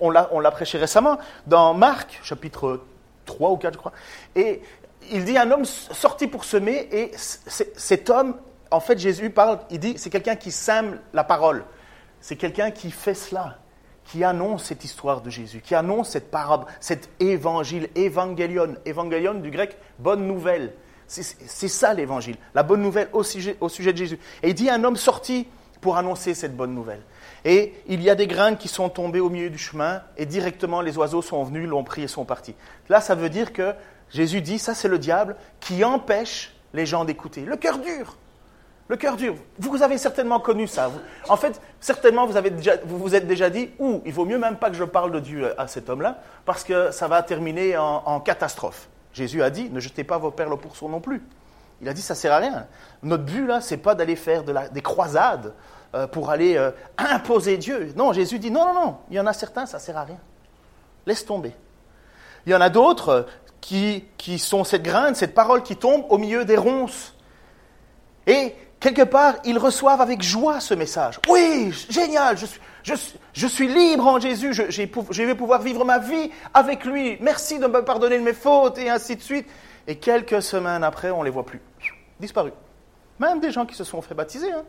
on 0.00 0.10
l'a 0.10 0.50
prêché 0.50 0.78
récemment 0.78 1.18
dans 1.46 1.74
Marc, 1.74 2.18
chapitre 2.22 2.80
3 3.26 3.50
ou 3.50 3.58
4, 3.58 3.74
je 3.74 3.78
crois. 3.78 3.92
Et 4.34 4.62
il 5.12 5.26
dit 5.26 5.36
un 5.36 5.50
homme 5.50 5.66
sorti 5.66 6.28
pour 6.28 6.46
semer, 6.46 6.88
et 6.90 7.10
cet 7.14 8.08
homme, 8.08 8.36
en 8.70 8.80
fait, 8.80 8.98
Jésus 8.98 9.28
parle, 9.28 9.58
il 9.68 9.80
dit, 9.80 9.96
c'est 9.98 10.08
quelqu'un 10.08 10.36
qui 10.36 10.50
sème 10.50 10.98
la 11.12 11.24
parole. 11.24 11.62
C'est 12.22 12.36
quelqu'un 12.36 12.70
qui 12.70 12.90
fait 12.90 13.12
cela 13.12 13.58
qui 14.04 14.24
annonce 14.24 14.64
cette 14.64 14.84
histoire 14.84 15.20
de 15.20 15.30
Jésus, 15.30 15.60
qui 15.60 15.74
annonce 15.74 16.10
cette 16.10 16.30
parabole, 16.30 16.68
cet 16.80 17.08
évangile, 17.20 17.88
évangélion, 17.94 18.76
évangélion 18.84 19.34
du 19.34 19.50
grec, 19.50 19.76
bonne 19.98 20.26
nouvelle. 20.26 20.74
C'est 21.06 21.68
ça 21.68 21.94
l'évangile, 21.94 22.36
la 22.54 22.62
bonne 22.62 22.82
nouvelle 22.82 23.08
au 23.12 23.22
sujet, 23.22 23.56
au 23.60 23.68
sujet 23.68 23.92
de 23.92 23.98
Jésus. 23.98 24.18
Et 24.42 24.50
il 24.50 24.54
dit 24.54 24.70
un 24.70 24.82
homme 24.84 24.96
sorti 24.96 25.46
pour 25.80 25.96
annoncer 25.96 26.34
cette 26.34 26.56
bonne 26.56 26.74
nouvelle. 26.74 27.02
Et 27.44 27.74
il 27.88 28.02
y 28.02 28.08
a 28.08 28.14
des 28.14 28.26
graines 28.26 28.56
qui 28.56 28.68
sont 28.68 28.88
tombées 28.88 29.20
au 29.20 29.28
milieu 29.28 29.50
du 29.50 29.58
chemin 29.58 30.02
et 30.16 30.24
directement 30.24 30.80
les 30.80 30.96
oiseaux 30.96 31.20
sont 31.20 31.44
venus, 31.44 31.68
l'ont 31.68 31.84
pris 31.84 32.02
et 32.02 32.08
sont 32.08 32.24
partis. 32.24 32.54
Là, 32.88 33.02
ça 33.02 33.14
veut 33.14 33.28
dire 33.28 33.52
que 33.52 33.74
Jésus 34.10 34.40
dit, 34.40 34.58
ça 34.58 34.74
c'est 34.74 34.88
le 34.88 34.98
diable 34.98 35.36
qui 35.60 35.84
empêche 35.84 36.54
les 36.72 36.86
gens 36.86 37.04
d'écouter. 37.04 37.42
Le 37.42 37.56
cœur 37.56 37.78
dur. 37.78 38.16
Le 38.88 38.96
cœur 38.96 39.16
dur. 39.16 39.34
Vous 39.58 39.82
avez 39.82 39.96
certainement 39.96 40.40
connu 40.40 40.66
ça. 40.66 40.90
En 41.28 41.36
fait, 41.36 41.60
certainement, 41.80 42.26
vous, 42.26 42.36
avez 42.36 42.50
déjà, 42.50 42.72
vous 42.84 43.14
êtes 43.14 43.26
déjà 43.26 43.48
dit, 43.48 43.70
ou 43.78 44.02
il 44.04 44.12
vaut 44.12 44.26
mieux 44.26 44.38
même 44.38 44.56
pas 44.56 44.68
que 44.68 44.76
je 44.76 44.84
parle 44.84 45.10
de 45.10 45.20
Dieu 45.20 45.58
à 45.58 45.66
cet 45.68 45.88
homme-là, 45.88 46.18
parce 46.44 46.64
que 46.64 46.90
ça 46.90 47.08
va 47.08 47.22
terminer 47.22 47.78
en, 47.78 48.20
catastrophe. 48.20 48.88
Jésus 49.14 49.42
a 49.42 49.48
dit, 49.48 49.70
ne 49.70 49.80
jetez 49.80 50.04
pas 50.04 50.18
vos 50.18 50.30
perles 50.30 50.52
au 50.52 50.58
pourceau 50.58 50.88
non 50.88 51.00
plus. 51.00 51.22
Il 51.80 51.88
a 51.88 51.94
dit, 51.94 52.02
ça 52.02 52.14
sert 52.14 52.32
à 52.32 52.38
rien. 52.38 52.66
Notre 53.02 53.24
but, 53.24 53.46
là, 53.46 53.60
c'est 53.60 53.78
pas 53.78 53.94
d'aller 53.94 54.16
faire 54.16 54.42
des 54.44 54.82
croisades 54.82 55.54
euh, 55.94 56.06
pour 56.06 56.30
aller 56.30 56.56
euh, 56.56 56.70
imposer 56.98 57.56
Dieu. 57.56 57.92
Non, 57.96 58.12
Jésus 58.12 58.38
dit, 58.38 58.50
non, 58.50 58.66
non, 58.66 58.74
non, 58.74 58.96
il 59.10 59.16
y 59.16 59.20
en 59.20 59.26
a 59.26 59.32
certains, 59.32 59.64
ça 59.64 59.78
sert 59.78 59.96
à 59.96 60.04
rien. 60.04 60.18
Laisse 61.06 61.24
tomber. 61.24 61.54
Il 62.46 62.52
y 62.52 62.54
en 62.54 62.60
a 62.60 62.68
d'autres 62.68 63.08
euh, 63.08 63.22
qui, 63.62 64.04
qui 64.18 64.38
sont 64.38 64.64
cette 64.64 64.82
graine, 64.82 65.14
cette 65.14 65.34
parole 65.34 65.62
qui 65.62 65.76
tombe 65.76 66.04
au 66.10 66.18
milieu 66.18 66.44
des 66.44 66.56
ronces. 66.56 67.14
Et 68.26 68.54
quelque 68.84 69.08
part, 69.08 69.36
ils 69.44 69.56
reçoivent 69.56 70.02
avec 70.02 70.22
joie 70.22 70.60
ce 70.60 70.74
message. 70.74 71.18
Oui, 71.30 71.72
génial, 71.88 72.36
je 72.36 73.46
suis, 73.46 73.66
libre 73.66 74.06
en 74.06 74.20
Jésus, 74.20 74.52
je, 74.52 75.22
vais 75.22 75.34
pouvoir 75.34 75.62
vivre 75.62 75.86
ma 75.86 75.98
vie 75.98 76.30
avec 76.52 76.84
lui. 76.84 77.16
Merci 77.20 77.58
de 77.58 77.66
me 77.66 77.82
pardonner 77.82 78.18
de 78.18 78.22
mes 78.22 78.34
fautes 78.34 78.76
et 78.76 78.90
ainsi 78.90 79.16
de 79.16 79.22
suite. 79.22 79.48
Et 79.86 79.96
quelques 79.96 80.42
semaines 80.42 80.84
après, 80.84 81.10
on 81.10 81.20
ne 81.20 81.24
les 81.24 81.30
voit 81.30 81.46
plus. 81.46 81.62
Disparus. 82.20 82.52
Même 83.18 83.40
des 83.40 83.52
gens 83.52 83.64
qui 83.64 83.74
se 83.74 83.84
sont 83.84 84.02
fait 84.02 84.14
baptiser. 84.14 84.52
Hein. 84.52 84.64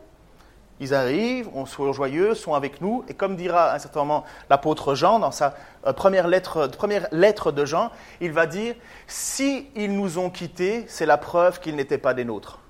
Ils 0.80 0.94
arrivent, 0.94 1.50
on 1.54 1.66
soit 1.66 1.92
joyeux, 1.92 2.34
sont 2.34 2.54
avec 2.54 2.80
nous, 2.80 3.04
et 3.08 3.14
comme 3.14 3.36
dira 3.36 3.70
à 3.70 3.76
un 3.76 3.78
certain 3.78 4.00
moment 4.00 4.24
l'apôtre 4.48 4.94
Jean 4.94 5.18
dans 5.18 5.30
sa 5.30 5.54
euh, 5.86 5.92
première, 5.92 6.26
lettre, 6.26 6.68
première 6.68 7.06
lettre 7.12 7.52
de 7.52 7.66
Jean, 7.66 7.90
il 8.22 8.32
va 8.32 8.46
dire 8.46 8.76
Si 9.06 9.68
nous 9.74 10.18
ont 10.18 10.30
quittés, 10.30 10.84
c'est 10.88 11.06
la 11.06 11.18
preuve 11.18 11.60
qu'ils 11.60 11.76
n'étaient 11.76 11.98
pas 11.98 12.14
des 12.14 12.24
nôtres. 12.24 12.60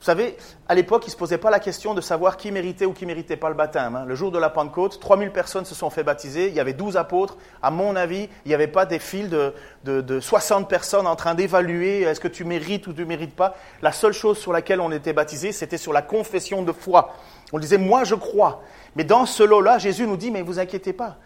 Vous 0.00 0.06
savez, 0.06 0.34
à 0.66 0.74
l'époque, 0.74 1.02
ils 1.04 1.10
ne 1.10 1.12
se 1.12 1.16
posaient 1.18 1.36
pas 1.36 1.50
la 1.50 1.60
question 1.60 1.92
de 1.92 2.00
savoir 2.00 2.38
qui 2.38 2.50
méritait 2.50 2.86
ou 2.86 2.94
qui 2.94 3.04
méritait 3.04 3.36
pas 3.36 3.50
le 3.50 3.54
baptême. 3.54 3.96
Hein. 3.96 4.04
Le 4.06 4.14
jour 4.14 4.30
de 4.32 4.38
la 4.38 4.48
Pentecôte, 4.48 4.98
3000 4.98 5.30
personnes 5.30 5.66
se 5.66 5.74
sont 5.74 5.90
fait 5.90 6.02
baptiser, 6.02 6.48
il 6.48 6.54
y 6.54 6.60
avait 6.60 6.72
12 6.72 6.96
apôtres. 6.96 7.36
À 7.60 7.70
mon 7.70 7.94
avis, 7.96 8.30
il 8.46 8.48
n'y 8.48 8.54
avait 8.54 8.66
pas 8.66 8.86
des 8.86 8.98
files 8.98 9.28
de, 9.28 9.52
de 9.84 10.20
60 10.20 10.70
personnes 10.70 11.06
en 11.06 11.16
train 11.16 11.34
d'évaluer 11.34 12.00
est-ce 12.00 12.18
que 12.18 12.28
tu 12.28 12.44
mérites 12.44 12.86
ou 12.86 12.94
tu 12.94 13.02
ne 13.02 13.06
mérites 13.06 13.36
pas. 13.36 13.54
La 13.82 13.92
seule 13.92 14.14
chose 14.14 14.38
sur 14.38 14.54
laquelle 14.54 14.80
on 14.80 14.90
était 14.90 15.12
baptisé, 15.12 15.52
c'était 15.52 15.76
sur 15.76 15.92
la 15.92 16.00
confession 16.00 16.62
de 16.62 16.72
foi. 16.72 17.14
On 17.52 17.58
disait, 17.58 17.76
moi 17.76 18.04
je 18.04 18.14
crois. 18.14 18.62
Mais 18.96 19.04
dans 19.04 19.26
ce 19.26 19.42
lot-là, 19.42 19.76
Jésus 19.76 20.06
nous 20.06 20.16
dit, 20.16 20.30
mais 20.30 20.40
vous 20.40 20.58
inquiétez 20.58 20.94
pas. 20.94 21.18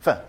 Enfin, 0.00 0.20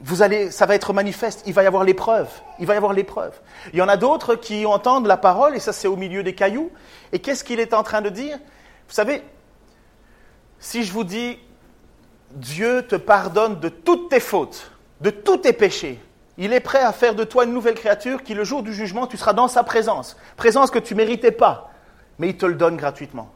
vous 0.00 0.22
allez, 0.22 0.50
ça 0.50 0.66
va 0.66 0.74
être 0.74 0.92
manifeste, 0.92 1.42
il 1.46 1.54
va 1.54 1.62
y 1.62 1.66
avoir 1.66 1.84
l'épreuve, 1.84 2.28
il 2.58 2.66
va 2.66 2.74
y 2.74 2.76
avoir 2.76 2.92
l'épreuve. 2.92 3.32
Il 3.72 3.78
y 3.78 3.82
en 3.82 3.88
a 3.88 3.96
d'autres 3.96 4.34
qui 4.34 4.66
entendent 4.66 5.06
la 5.06 5.16
parole, 5.16 5.56
et 5.56 5.60
ça 5.60 5.72
c'est 5.72 5.88
au 5.88 5.96
milieu 5.96 6.22
des 6.22 6.34
cailloux, 6.34 6.70
et 7.12 7.18
qu'est-ce 7.18 7.44
qu'il 7.44 7.60
est 7.60 7.72
en 7.72 7.82
train 7.82 8.02
de 8.02 8.10
dire? 8.10 8.36
Vous 8.88 8.94
savez, 8.94 9.22
si 10.58 10.84
je 10.84 10.92
vous 10.92 11.04
dis, 11.04 11.38
Dieu 12.32 12.82
te 12.86 12.96
pardonne 12.96 13.58
de 13.60 13.68
toutes 13.68 14.10
tes 14.10 14.20
fautes, 14.20 14.70
de 15.00 15.10
tous 15.10 15.38
tes 15.38 15.52
péchés, 15.52 15.98
il 16.38 16.52
est 16.52 16.60
prêt 16.60 16.82
à 16.82 16.92
faire 16.92 17.14
de 17.14 17.24
toi 17.24 17.44
une 17.44 17.54
nouvelle 17.54 17.74
créature 17.74 18.22
qui, 18.22 18.34
le 18.34 18.44
jour 18.44 18.62
du 18.62 18.74
jugement, 18.74 19.06
tu 19.06 19.16
seras 19.16 19.32
dans 19.32 19.48
sa 19.48 19.64
présence, 19.64 20.16
présence 20.36 20.70
que 20.70 20.78
tu 20.78 20.94
ne 20.94 20.98
méritais 20.98 21.32
pas, 21.32 21.70
mais 22.18 22.28
il 22.28 22.36
te 22.36 22.44
le 22.44 22.54
donne 22.54 22.76
gratuitement. 22.76 23.30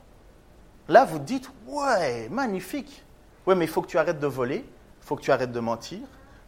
Là, 0.89 1.07
vous 1.07 1.19
dites, 1.19 1.51
ouais, 1.67 2.29
magnifique. 2.31 3.03
Ouais, 3.47 3.55
mais 3.55 3.65
il 3.65 3.69
faut 3.69 3.81
que 3.81 3.87
tu 3.87 3.97
arrêtes 3.97 4.21
de 4.21 4.27
voler, 4.27 4.67
il 4.67 5.07
faut 5.07 5.17
que 5.17 5.23
tu 5.23 5.33
arrêtes 5.33 5.53
de 5.53 5.61
mentir, 5.61 6.01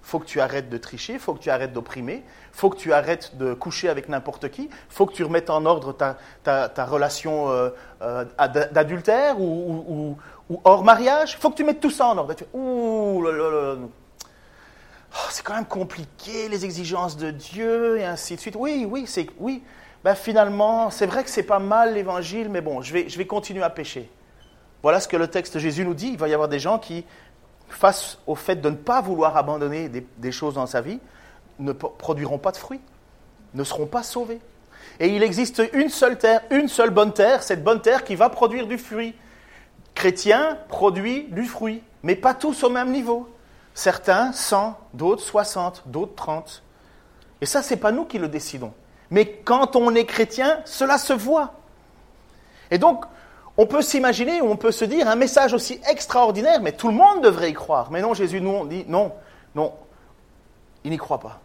faut 0.03 0.19
que 0.19 0.27
tu 0.27 0.41
arrêtes 0.41 0.69
de 0.69 0.79
tricher, 0.79 1.19
faut 1.19 1.35
que 1.35 1.39
tu 1.39 1.51
arrêtes 1.51 1.73
d'opprimer, 1.73 2.25
faut 2.53 2.71
que 2.71 2.77
tu 2.77 2.93
arrêtes 2.93 3.37
de 3.37 3.55
coucher 3.55 3.89
avec 3.89 4.09
n'importe 4.09 4.51
qui, 4.51 4.69
faut 4.89 5.07
que 5.07 5.15
tu 5.15 5.25
remettes 5.25 5.49
en 5.49 5.65
ordre 5.65 5.93
ta, 5.93 6.85
relation 6.85 7.49
euh, 7.51 7.71
euh, 8.03 8.25
d'adultère 8.73 9.41
ou, 9.41 10.17
hors 10.65 10.85
mariage, 10.85 11.39
faut 11.39 11.51
que 11.51 11.57
tu 11.57 11.65
mettes 11.65 11.81
tout 11.81 11.91
ça 11.91 12.07
en 12.09 12.19
ordre. 12.19 12.35
Ouh 12.53 13.23
là 13.23 13.77
oh, 15.15 15.29
c'est 15.31 15.45
quand 15.45 15.55
même 15.55 15.67
compliqué, 15.67 16.49
les 16.49 16.65
exigences 16.65 17.17
de 17.17 17.31
Dieu 17.31 17.99
et 17.99 18.05
ainsi 18.05 18.35
de 18.37 18.41
suite. 18.41 18.57
Oui, 18.59 18.87
oui, 18.89 19.05
c'est 19.07 19.27
oui. 19.39 19.63
Ben 20.05 20.17
finalement, 20.17 20.91
c'est 20.91 21.07
vrai 21.07 21.23
que 21.23 21.31
c'est 21.31 21.45
pas 21.45 21.61
mal 21.61 21.95
l'évangile, 21.95 22.49
mais 22.49 22.61
bon, 22.61 22.83
je 22.83 22.93
vais, 22.93 23.09
je 23.09 23.17
vais 23.17 23.27
continuer 23.27 23.63
à 23.63 23.71
pécher. 23.71 24.11
Voilà 24.83 24.99
ce 24.99 25.07
que 25.07 25.17
le 25.17 25.29
texte 25.29 25.61
Jésus 25.61 25.85
nous 25.85 25.95
dit. 25.95 26.09
Il 26.09 26.19
va 26.19 26.29
y 26.29 26.35
avoir 26.35 26.49
des 26.49 26.59
gens 26.59 26.81
qui 26.81 27.05
face 27.73 28.19
au 28.27 28.35
fait 28.35 28.57
de 28.57 28.71
ne 28.71 28.77
pas 28.77 29.01
vouloir 29.01 29.37
abandonner 29.37 29.89
des, 29.89 30.33
choses 30.33 30.55
dans 30.55 30.67
sa 30.67 30.81
vie, 30.81 31.01
ne 31.59 31.73
produiront 31.73 32.39
pas 32.39 32.53
de 32.53 32.57
fruits, 32.57 32.81
ne 33.55 33.65
seront 33.65 33.87
pas 33.87 34.03
sauvés. 34.03 34.41
Et 35.01 35.09
il 35.09 35.23
existe 35.23 35.63
une 35.73 35.89
seule 35.89 36.19
terre, 36.19 36.43
une 36.51 36.69
seule 36.69 36.91
bonne 36.91 37.13
terre, 37.13 37.43
cette 37.43 37.65
bonne 37.65 37.81
terre 37.81 38.05
qui 38.05 38.15
va 38.15 38.29
produire 38.29 38.67
du 38.67 38.79
fruit. 38.79 39.15
Chrétien 39.95 40.59
produit 40.69 41.27
du 41.31 41.45
fruit, 41.45 41.83
mais 42.03 42.15
pas 42.15 42.35
tous 42.35 42.63
au 42.63 42.71
même 42.71 42.91
niveau. 42.91 43.29
Certains 43.75 44.33
100, 44.33 44.79
d'autres 44.95 45.23
60, 45.23 45.85
d'autres 45.87 46.15
30. 46.15 46.63
Et 47.41 47.47
ça, 47.47 47.63
ce 47.63 47.75
n'est 47.75 47.81
pas 47.81 47.93
nous 47.93 48.05
qui 48.05 48.19
le 48.19 48.29
décidons. 48.29 48.73
Mais 49.11 49.27
quand 49.45 49.77
on 49.77 49.95
est 49.95 50.07
chrétien, 50.07 50.61
cela 50.65 50.99
se 50.99 51.13
voit. 51.13 51.55
Et 52.71 52.79
donc, 52.79 53.05
on 53.57 53.67
peut 53.67 53.83
s'imaginer, 53.83 54.41
on 54.41 54.57
peut 54.57 54.73
se 54.73 54.85
dire 54.85 55.09
un 55.09 55.17
message 55.17 55.53
aussi 55.53 55.81
extraordinaire, 55.91 56.61
mais 56.63 56.73
tout 56.73 56.89
le 56.89 56.95
monde 56.95 57.23
devrait 57.23 57.51
y 57.51 57.55
croire. 57.55 57.91
Mais 57.91 58.01
non, 58.01 58.15
Jésus 58.15 58.41
nous 58.41 58.67
dit 58.67 58.85
non, 58.89 59.13
non, 59.55 59.75
il 60.85 60.91
n'y 60.91 60.97
croit 60.97 61.21
pas. 61.21 61.41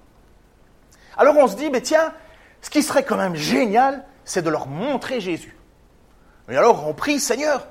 Alors 1.18 1.36
on 1.38 1.48
se 1.48 1.56
dit, 1.56 1.70
mais 1.70 1.82
tiens, 1.82 2.14
ce 2.62 2.70
qui 2.70 2.84
serait 2.84 3.04
quand 3.04 3.18
même 3.18 3.36
génial, 3.36 4.06
c'est 4.24 4.42
de 4.42 4.50
leur 4.50 4.68
montrer 4.68 5.20
Jésus. 5.20 5.58
Et 6.50 6.56
alors 6.56 6.88
on 6.88 6.94
prie, 6.94 7.20
Seigneur, 7.20 7.68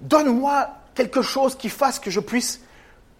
donne-moi 0.00 0.68
quelque 0.94 1.22
chose 1.22 1.56
qui 1.56 1.68
fasse 1.68 1.98
que 1.98 2.10
je 2.10 2.20
puisse 2.20 2.60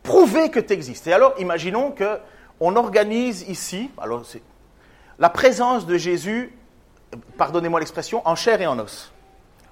prouver 0.03 0.51
que 0.51 0.61
tu 0.61 0.73
existes. 0.73 1.07
Et 1.07 1.13
alors 1.13 1.35
imaginons 1.39 1.91
que 1.91 2.19
on 2.61 2.77
organise 2.77 3.43
ici, 3.49 3.91
alors 3.99 4.23
la 5.19 5.31
présence 5.31 5.87
de 5.87 5.97
Jésus, 5.97 6.55
pardonnez-moi 7.37 7.81
l'expression, 7.81 8.27
en 8.27 8.37
chair 8.37 8.61
et 8.61 8.67
en 8.67 8.79
os. 8.79 9.11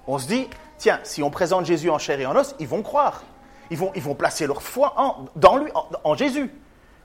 On 0.07 0.17
se 0.17 0.27
dit, 0.27 0.49
tiens, 0.77 0.99
si 1.03 1.21
on 1.23 1.29
présente 1.29 1.65
Jésus 1.65 1.89
en 1.89 1.97
chair 1.97 2.19
et 2.19 2.25
en 2.25 2.35
os, 2.35 2.55
ils 2.59 2.67
vont 2.67 2.81
croire. 2.81 3.23
Ils 3.69 3.77
vont, 3.77 3.91
ils 3.95 4.01
vont 4.01 4.15
placer 4.15 4.47
leur 4.47 4.61
foi 4.61 4.93
en, 4.97 5.25
dans 5.35 5.57
lui, 5.57 5.71
en, 6.03 6.15
Jésus. 6.15 6.51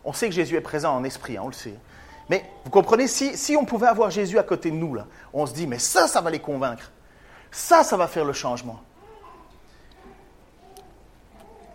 On 0.05 0.13
sait 0.13 0.29
que 0.29 0.35
Jésus 0.35 0.57
est 0.57 0.63
présent 0.63 0.97
en 0.97 1.05
esprit, 1.05 1.37
hein, 1.37 1.43
on 1.45 1.49
le 1.49 1.53
sait. 1.53 1.75
Mais 2.31 2.45
vous 2.65 2.71
comprenez, 2.71 3.07
si, 3.07 3.37
si, 3.37 3.55
on 3.57 3.67
pouvait 3.67 3.87
avoir 3.87 4.11
Jésus 4.11 4.39
à 4.39 4.43
côté 4.43 4.71
de 4.71 4.77
nous, 4.77 4.95
là, 4.95 5.07
on 5.35 5.45
se 5.45 5.53
dit, 5.53 5.67
mais 5.67 5.79
ça, 5.79 6.09
ça 6.09 6.23
va 6.23 6.31
les 6.31 6.39
convaincre. 6.39 6.91
Ça, 7.51 7.85
ça 7.85 7.97
va 7.97 8.09
faire 8.09 8.25
le 8.25 8.33
changement. 8.33 8.81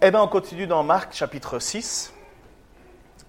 Eh 0.01 0.11
bien, 0.11 0.21
on 0.21 0.27
continue 0.27 0.65
dans 0.65 0.81
Marc 0.81 1.13
chapitre 1.13 1.59
6. 1.59 2.13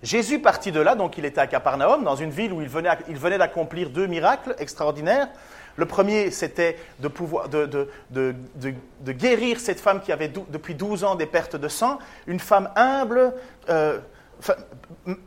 Jésus 0.03 0.39
partit 0.39 0.73
de 0.73 0.81
là, 0.81 0.95
donc 0.95 1.19
il 1.19 1.25
était 1.27 1.41
à 1.41 1.47
Capernaum, 1.47 2.05
dans 2.05 2.17
une 2.17 2.31
ville 2.31 2.53
où 2.53 2.63
il 2.63 2.69
venait, 2.69 2.91
il 3.09 3.19
venait 3.19 3.37
d'accomplir 3.37 3.91
deux 3.91 4.07
miracles 4.07 4.55
extraordinaires. 4.59 5.29
Le 5.81 5.87
premier, 5.87 6.31
c'était 6.31 6.77
de, 6.99 7.09
pouvoir, 7.09 7.49
de, 7.49 7.89
guérir 9.09 9.59
cette 9.59 9.81
femme 9.81 10.03
qui 10.03 10.13
avait 10.13 10.29
depuis 10.29 10.75
12 10.75 11.05
ans 11.05 11.15
des 11.15 11.25
pertes 11.25 11.57
de 11.57 11.69
sang, 11.69 11.99
une 12.27 12.39
femme 12.39 12.69
humble, 12.77 13.33
euh, 13.71 13.99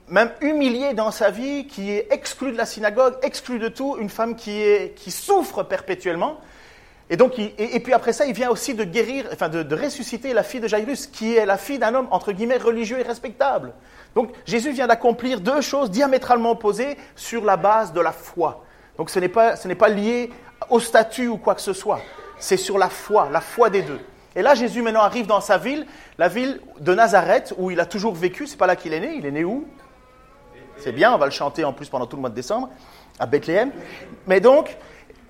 même 0.07 0.29
humiliée 0.41 0.93
dans 0.93 1.10
sa 1.10 1.31
vie, 1.31 1.65
qui 1.65 1.89
est 1.89 2.07
exclue 2.12 2.51
de 2.51 2.57
la 2.57 2.67
synagogue, 2.67 3.15
exclue 3.24 3.57
de 3.57 3.67
tout, 3.67 3.98
une 4.00 4.12
femme 4.12 4.36
qui, 4.36 4.62
est, 4.62 4.95
qui 4.95 5.10
souffre 5.10 5.63
perpétuellement. 5.63 6.39
Et, 7.10 7.17
donc, 7.17 7.39
et, 7.39 7.79
puis 7.79 7.93
après 7.93 8.13
ça, 8.13 8.27
il 8.27 8.36
vient 8.36 8.51
aussi 8.51 8.75
de 8.75 8.83
guérir, 8.83 9.25
enfin 9.33 9.50
de, 9.50 9.63
de 9.63 9.75
ressusciter 9.75 10.33
la 10.33 10.43
fille 10.43 10.62
de 10.62 10.67
Jairus, 10.67 11.07
qui 11.07 11.33
est 11.36 11.48
la 11.48 11.57
fille 11.57 11.79
d'un 11.79 11.95
homme, 11.95 12.07
entre 12.12 12.31
guillemets, 12.31 12.57
religieux 12.57 13.00
et 13.00 13.03
respectable. 13.03 13.74
Donc 14.13 14.29
Jésus 14.45 14.69
vient 14.69 14.86
d'accomplir 14.86 15.41
deux 15.41 15.62
choses 15.62 15.89
diamétralement 15.89 16.51
opposées 16.51 16.95
sur 17.15 17.43
la 17.43 17.57
base 17.57 17.91
de 17.91 18.01
la 18.01 18.12
foi. 18.12 18.63
Donc 18.97 19.09
ce 19.09 19.19
n'est 19.19 19.29
pas, 19.29 19.55
pas 19.55 19.89
lié 19.89 20.31
au 20.69 20.79
statut 20.79 21.27
ou 21.27 21.38
quoi 21.38 21.55
que 21.55 21.62
ce 21.62 21.73
soit. 21.73 22.01
C'est 22.38 22.57
sur 22.57 22.77
la 22.77 22.89
foi, 22.89 23.29
la 23.31 23.41
foi 23.41 23.69
des 23.69 23.81
deux. 23.81 24.00
Et 24.35 24.41
là, 24.41 24.55
Jésus 24.55 24.81
maintenant 24.81 25.01
arrive 25.01 25.27
dans 25.27 25.41
sa 25.41 25.57
ville, 25.57 25.85
la 26.17 26.27
ville 26.27 26.59
de 26.79 26.93
Nazareth, 26.93 27.53
où 27.57 27.71
il 27.71 27.79
a 27.79 27.85
toujours 27.85 28.15
vécu. 28.15 28.47
C'est 28.47 28.57
pas 28.57 28.67
là 28.67 28.75
qu'il 28.75 28.93
est 28.93 29.00
né. 29.00 29.15
Il 29.15 29.25
est 29.25 29.31
né 29.31 29.43
où? 29.43 29.65
C'est 30.77 30.91
bien, 30.91 31.13
on 31.13 31.17
va 31.17 31.25
le 31.25 31.31
chanter 31.31 31.63
en 31.63 31.73
plus 31.73 31.88
pendant 31.88 32.07
tout 32.07 32.15
le 32.15 32.21
mois 32.21 32.31
de 32.31 32.35
décembre, 32.35 32.69
à 33.19 33.27
Bethléem. 33.27 33.71
Mais 34.25 34.39
donc, 34.39 34.75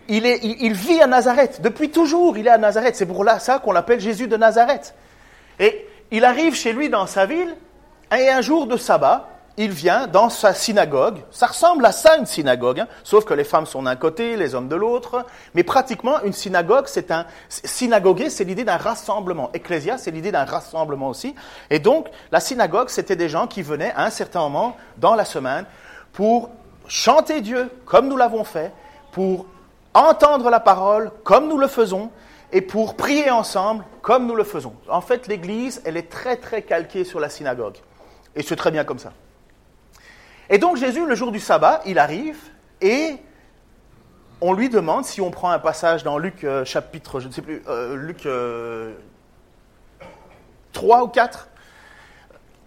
il, 0.08 0.26
est, 0.26 0.40
il, 0.44 0.74
vit 0.74 1.02
à 1.02 1.08
Nazareth. 1.08 1.62
Depuis 1.62 1.90
toujours, 1.90 2.38
il 2.38 2.48
est 2.48 2.52
à 2.52 2.58
Nazareth. 2.58 2.96
C'est 2.96 3.06
pour 3.06 3.26
ça 3.40 3.60
qu'on 3.60 3.74
l'appelle 3.74 4.00
Jésus 4.00 4.28
de 4.28 4.38
Nazareth. 4.38 4.96
Et 5.60 5.86
il 6.12 6.24
arrive 6.26 6.56
chez 6.56 6.74
lui 6.74 6.90
dans 6.90 7.08
sa 7.08 7.26
ville, 7.26 7.56
et 8.16 8.30
un 8.30 8.42
jour 8.42 8.68
de 8.68 8.78
sabbat, 8.78 9.28
il 9.58 9.72
vient 9.72 10.08
dans 10.08 10.30
sa 10.30 10.54
synagogue. 10.54 11.20
Ça 11.32 11.48
ressemble 11.48 11.86
à 11.86 11.92
ça, 11.92 12.18
une 12.18 12.26
synagogue, 12.26 12.80
hein. 12.80 12.88
sauf 13.04 13.24
que 13.24 13.34
les 13.34 13.44
femmes 13.44 13.66
sont 13.66 13.84
d'un 13.84 13.96
côté, 13.96 14.36
les 14.36 14.56
hommes 14.56 14.68
de 14.68 14.76
l'autre. 14.76 15.26
Mais 15.54 15.64
pratiquement, 15.64 16.22
une 16.24 16.34
synagogue, 16.34 16.86
c'est 16.88 17.12
un. 17.12 17.26
Synagoguer, 17.50 18.30
c'est 18.30 18.44
l'idée 18.44 18.64
d'un 18.64 18.78
rassemblement. 18.78 19.52
Ecclésia, 19.54 19.98
c'est 19.98 20.12
l'idée 20.12 20.32
d'un 20.32 20.46
rassemblement 20.46 21.10
aussi. 21.10 21.36
Et 21.70 21.80
donc, 21.80 22.08
la 22.32 22.40
synagogue, 22.40 22.90
c'était 22.90 23.16
des 23.16 23.30
gens 23.30 23.48
qui 23.48 23.62
venaient 23.62 23.94
à 23.96 24.06
un 24.06 24.10
certain 24.10 24.40
moment 24.40 24.76
dans 24.98 25.14
la 25.14 25.26
semaine 25.26 25.66
pour 26.14 26.50
chanter 26.88 27.42
Dieu, 27.42 27.70
comme 27.86 28.08
nous 28.08 28.18
l'avons 28.18 28.44
fait, 28.44 28.72
pour 29.12 29.46
entendre 29.94 30.50
la 30.50 30.60
parole, 30.60 31.12
comme 31.24 31.48
nous 31.48 31.60
le 31.60 31.68
faisons, 31.68 32.10
et 32.52 32.62
pour 32.62 32.96
prier 32.96 33.30
ensemble, 33.30 33.84
comme 34.02 34.26
nous 34.26 34.36
le 34.36 34.44
faisons. 34.44 34.74
En 34.90 35.02
fait, 35.02 35.28
l'Église, 35.28 35.82
elle 35.86 35.98
est 35.98 36.10
très, 36.10 36.38
très 36.38 36.64
calquée 36.64 37.04
sur 37.04 37.20
la 37.20 37.30
synagogue. 37.30 37.78
Et 38.36 38.42
c'est 38.42 38.56
très 38.56 38.72
bien 38.72 38.84
comme 38.84 39.00
ça. 39.00 39.12
Et 40.50 40.58
donc 40.58 40.78
Jésus, 40.78 41.06
le 41.06 41.16
jour 41.16 41.32
du 41.32 41.40
sabbat, 41.40 41.82
il 41.86 42.00
arrive 42.00 42.38
et 42.82 43.18
on 44.44 44.54
lui 44.54 44.70
demande, 44.70 45.06
si 45.06 45.22
on 45.22 45.32
prend 45.32 45.52
un 45.52 45.60
passage 45.60 46.04
dans 46.04 46.18
Luc 46.18 46.44
euh, 46.44 46.66
chapitre, 46.66 47.22
je 47.22 47.30
ne 47.30 47.34
sais 47.34 47.42
plus, 47.42 47.64
euh, 47.70 47.96
Luc 47.96 48.28
3 50.74 51.00
euh, 51.00 51.04
ou 51.04 51.08
4, 51.08 51.48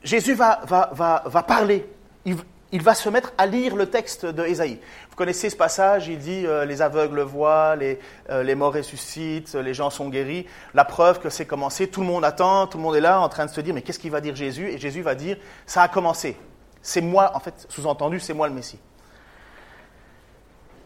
Jésus 0.03 0.33
va, 0.33 0.61
va, 0.65 1.23
va, 1.27 1.43
parler. 1.43 1.87
il 2.25 2.83
va 2.83 2.95
se 2.95 3.11
mettre 3.11 3.33
à 3.37 3.45
lire 3.45 3.77
le 3.77 3.87
texte 3.91 4.25
de 4.25 4.45
Ésaïe. 4.45 4.81
Vous 5.11 5.17
connaissez 5.17 5.51
ce 5.51 5.57
passage, 5.57 6.09
il 6.09 6.19
dit 6.19 6.47
les 6.67 6.81
aveugles 6.81 7.21
voient, 7.23 7.75
les, 7.75 7.99
les, 8.31 8.55
morts 8.55 8.75
ressuscitent, 8.75 9.55
les 9.55 9.75
gens 9.75 9.91
sont 9.91 10.09
guéris. 10.09 10.47
La 10.75 10.85
preuve 10.85 11.19
que 11.19 11.29
c'est 11.29 11.45
commencé, 11.45 11.89
tout 11.89 12.03
le 12.03 12.07
monde 12.07 12.25
attend, 12.25 12.69
tout 12.69 12.79
le 12.79 12.85
monde 12.85 12.95
est 12.95 13.01
là 13.01 13.21
en 13.21 13.29
train 13.29 13.47
de 13.47 13.51
se 13.51 13.61
dire 13.61 13.75
mais 13.75 13.83
qu'est-ce 13.83 13.99
qu'il 13.99 14.13
va 14.13 14.21
dire 14.21 14.37
Jésus? 14.37 14.71
Et 14.71 14.79
Jésus 14.79 15.03
va 15.03 15.17
dire 15.17 15.39
ça 15.67 15.83
a 15.83 15.89
commencé. 15.89 16.37
C'est 16.87 17.01
moi, 17.01 17.33
en 17.35 17.41
fait, 17.41 17.67
sous-entendu, 17.69 18.21
c'est 18.21 18.33
moi 18.33 18.47
le 18.47 18.55
Messie. 18.55 18.79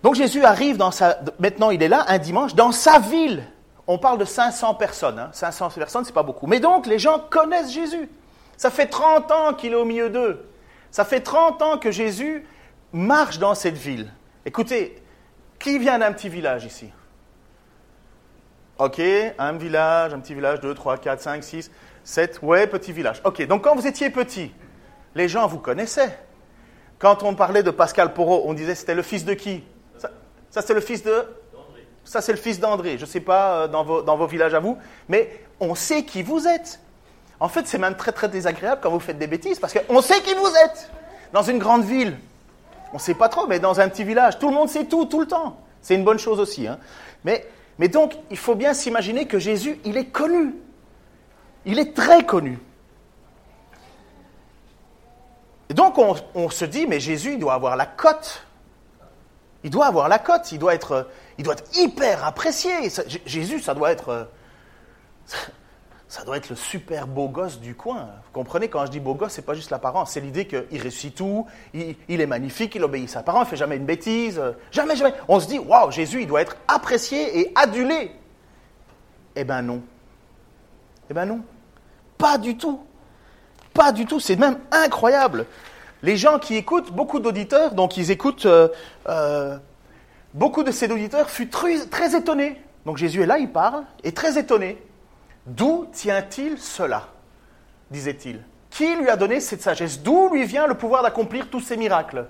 Donc 0.02 0.14
Jésus 0.14 0.42
arrive 0.42 0.78
dans 0.78 0.90
sa. 0.90 1.20
Maintenant, 1.38 1.68
il 1.68 1.82
est 1.82 1.88
là 1.88 2.06
un 2.08 2.16
dimanche 2.16 2.54
dans 2.54 2.72
sa 2.72 2.98
ville. 3.00 3.44
On 3.86 3.98
parle 3.98 4.16
de 4.16 4.24
500 4.24 4.76
personnes. 4.76 5.18
Hein. 5.18 5.28
500 5.34 5.68
personnes, 5.72 6.06
c'est 6.06 6.14
pas 6.14 6.22
beaucoup. 6.22 6.46
Mais 6.46 6.58
donc, 6.58 6.86
les 6.86 6.98
gens 6.98 7.18
connaissent 7.28 7.70
Jésus. 7.70 8.08
Ça 8.56 8.70
fait 8.70 8.86
30 8.86 9.30
ans 9.30 9.52
qu'il 9.52 9.72
est 9.72 9.76
au 9.76 9.84
milieu 9.84 10.08
d'eux. 10.08 10.48
Ça 10.90 11.04
fait 11.04 11.20
30 11.20 11.60
ans 11.60 11.76
que 11.76 11.90
Jésus 11.90 12.46
marche 12.94 13.38
dans 13.38 13.54
cette 13.54 13.76
ville. 13.76 14.10
Écoutez, 14.46 15.02
qui 15.58 15.78
vient 15.78 15.98
d'un 15.98 16.12
petit 16.14 16.30
village 16.30 16.64
ici? 16.64 16.90
Ok, 18.78 19.02
un 19.38 19.52
village, 19.52 20.14
un 20.14 20.20
petit 20.20 20.32
village, 20.32 20.60
2, 20.60 20.72
3, 20.72 20.96
4, 20.96 21.20
5, 21.20 21.44
6, 21.44 21.70
7, 22.04 22.38
ouais, 22.40 22.66
petit 22.66 22.92
village. 22.92 23.20
Ok, 23.22 23.46
donc 23.46 23.64
quand 23.64 23.76
vous 23.76 23.86
étiez 23.86 24.08
petit, 24.08 24.50
les 25.14 25.28
gens 25.28 25.46
vous 25.46 25.58
connaissaient. 25.58 26.18
Quand 26.98 27.22
on 27.22 27.34
parlait 27.34 27.62
de 27.62 27.70
Pascal 27.70 28.12
Porot, 28.12 28.42
on 28.46 28.52
disait 28.52 28.74
c'était 28.74 28.94
le 28.94 29.02
fils 29.02 29.24
de 29.24 29.34
qui? 29.34 29.64
Ça, 30.50 30.62
c'est 30.62 30.74
le 30.74 30.80
fils 30.80 31.02
de? 31.02 31.24
Ça 32.04 32.20
c'est 32.20 32.32
le 32.32 32.38
fils 32.38 32.58
d'André. 32.58 32.96
Je 32.98 33.04
ne 33.04 33.10
sais 33.10 33.20
pas 33.20 33.52
euh, 33.52 33.68
dans 33.68 33.84
vos, 33.84 34.02
dans 34.02 34.16
vos 34.16 34.26
villages 34.26 34.54
à 34.54 34.60
vous, 34.60 34.78
mais 35.08 35.44
on 35.60 35.74
sait 35.74 36.04
qui 36.04 36.22
vous 36.22 36.46
êtes. 36.46 36.80
En 37.38 37.48
fait, 37.48 37.66
c'est 37.66 37.78
même 37.78 37.96
très 37.96 38.12
très 38.12 38.28
désagréable 38.28 38.80
quand 38.82 38.90
vous 38.90 39.00
faites 39.00 39.18
des 39.18 39.26
bêtises 39.26 39.58
parce 39.58 39.72
qu'on 39.72 40.02
sait 40.02 40.20
qui 40.20 40.34
vous 40.34 40.52
êtes. 40.64 40.90
Dans 41.32 41.42
une 41.42 41.58
grande 41.58 41.84
ville, 41.84 42.18
on 42.92 42.96
ne 42.96 43.00
sait 43.00 43.14
pas 43.14 43.28
trop, 43.28 43.46
mais 43.46 43.60
dans 43.60 43.80
un 43.80 43.88
petit 43.88 44.04
village, 44.04 44.38
tout 44.38 44.48
le 44.48 44.54
monde 44.54 44.68
sait 44.68 44.84
tout, 44.84 45.06
tout 45.06 45.20
le 45.20 45.26
temps. 45.26 45.60
C'est 45.80 45.94
une 45.94 46.04
bonne 46.04 46.18
chose 46.18 46.40
aussi. 46.40 46.66
Hein. 46.66 46.78
Mais, 47.24 47.46
mais 47.78 47.88
donc, 47.88 48.14
il 48.30 48.36
faut 48.36 48.54
bien 48.54 48.74
s'imaginer 48.74 49.26
que 49.26 49.38
Jésus, 49.38 49.78
il 49.84 49.96
est 49.96 50.06
connu. 50.06 50.54
Il 51.64 51.78
est 51.78 51.94
très 51.94 52.24
connu. 52.24 52.58
Et 55.70 55.74
donc, 55.74 55.96
on, 55.98 56.50
se 56.50 56.64
dit, 56.64 56.86
mais 56.86 56.98
Jésus, 56.98 57.34
il 57.34 57.38
doit 57.38 57.54
avoir 57.54 57.76
la 57.76 57.86
cote. 57.86 58.44
Il 59.62 59.70
doit 59.70 59.86
avoir 59.86 60.08
la 60.08 60.18
cote. 60.18 60.50
Il 60.50 60.58
doit 60.58 60.74
être, 60.74 61.08
il 61.38 61.44
doit 61.44 61.54
être 61.54 61.78
hyper 61.78 62.24
apprécié. 62.24 62.72
Jésus, 63.24 63.60
ça 63.60 63.72
doit 63.72 63.92
être 63.92 64.28
ça 66.08 66.24
doit 66.24 66.36
être 66.36 66.50
le 66.50 66.56
super 66.56 67.06
beau 67.06 67.28
gosse 67.28 67.60
du 67.60 67.76
coin. 67.76 68.08
Vous 68.24 68.32
comprenez, 68.32 68.68
quand 68.68 68.84
je 68.84 68.90
dis 68.90 68.98
beau 68.98 69.14
gosse, 69.14 69.32
c'est 69.32 69.46
pas 69.46 69.54
juste 69.54 69.70
l'apparence, 69.70 70.10
c'est 70.10 70.20
l'idée 70.20 70.44
qu'il 70.44 70.82
réussit 70.82 71.14
tout, 71.14 71.46
il, 71.72 71.94
est 72.08 72.26
magnifique, 72.26 72.74
il 72.74 72.82
obéit 72.82 73.08
à 73.08 73.20
ses 73.20 73.24
parents, 73.24 73.44
il 73.44 73.46
fait 73.46 73.56
jamais 73.56 73.76
une 73.76 73.84
bêtise, 73.84 74.42
jamais, 74.72 74.96
jamais. 74.96 75.14
On 75.28 75.38
se 75.38 75.46
dit, 75.46 75.60
waouh, 75.60 75.92
Jésus, 75.92 76.22
il 76.22 76.26
doit 76.26 76.42
être 76.42 76.56
apprécié 76.66 77.38
et 77.38 77.52
adulé. 77.54 78.10
Eh 79.36 79.44
ben 79.44 79.62
non. 79.62 79.82
Eh 81.08 81.14
ben 81.14 81.26
non. 81.26 81.42
Pas 82.18 82.38
du 82.38 82.56
tout. 82.56 82.80
Pas 83.74 83.92
du 83.92 84.06
tout. 84.06 84.20
C'est 84.20 84.36
même 84.36 84.58
incroyable. 84.70 85.46
Les 86.02 86.16
gens 86.16 86.38
qui 86.38 86.56
écoutent, 86.56 86.92
beaucoup 86.92 87.20
d'auditeurs, 87.20 87.72
donc 87.72 87.96
ils 87.96 88.10
écoutent, 88.10 88.46
euh, 88.46 88.68
euh, 89.08 89.58
beaucoup 90.32 90.62
de 90.62 90.70
ces 90.70 90.90
auditeurs 90.90 91.28
furent 91.28 91.50
très, 91.50 92.16
étonnés. 92.16 92.60
Donc 92.86 92.96
Jésus 92.96 93.22
est 93.22 93.26
là, 93.26 93.38
il 93.38 93.50
parle, 93.50 93.84
et 94.02 94.12
très 94.12 94.38
étonné. 94.38 94.82
D'où 95.46 95.86
tient-il 95.92 96.58
cela 96.58 97.08
disait-il? 97.90 98.40
Qui 98.70 98.94
lui 98.96 99.10
a 99.10 99.16
donné 99.16 99.40
cette 99.40 99.62
sagesse? 99.62 100.00
D'où 100.00 100.30
lui 100.32 100.44
vient 100.44 100.66
le 100.66 100.74
pouvoir 100.74 101.02
d'accomplir 101.02 101.50
tous 101.50 101.60
ces 101.60 101.76
miracles? 101.76 102.26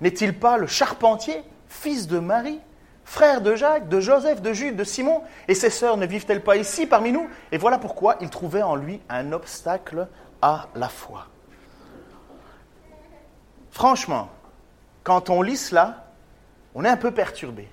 N'est-il 0.00 0.38
pas 0.38 0.58
le 0.58 0.66
charpentier, 0.66 1.42
fils 1.68 2.06
de 2.08 2.18
Marie, 2.18 2.60
frère 3.04 3.40
de 3.40 3.54
Jacques, 3.54 3.88
de 3.88 4.00
Joseph, 4.00 4.42
de 4.42 4.52
Jude, 4.52 4.76
de 4.76 4.84
Simon? 4.84 5.22
Et 5.48 5.54
ses 5.54 5.70
sœurs 5.70 5.96
ne 5.96 6.04
vivent-elles 6.04 6.42
pas 6.42 6.56
ici 6.56 6.86
parmi 6.86 7.12
nous? 7.12 7.28
Et 7.52 7.56
voilà 7.56 7.78
pourquoi 7.78 8.16
il 8.20 8.28
trouvait 8.28 8.62
en 8.62 8.74
lui 8.74 9.00
un 9.08 9.32
obstacle 9.32 10.08
à 10.40 10.66
la 10.74 10.88
foi. 10.88 11.26
Franchement, 13.70 14.30
quand 15.04 15.28
on 15.28 15.42
lit 15.42 15.56
cela, 15.56 16.06
on 16.74 16.84
est 16.84 16.88
un 16.88 16.96
peu 16.96 17.10
perturbé. 17.10 17.68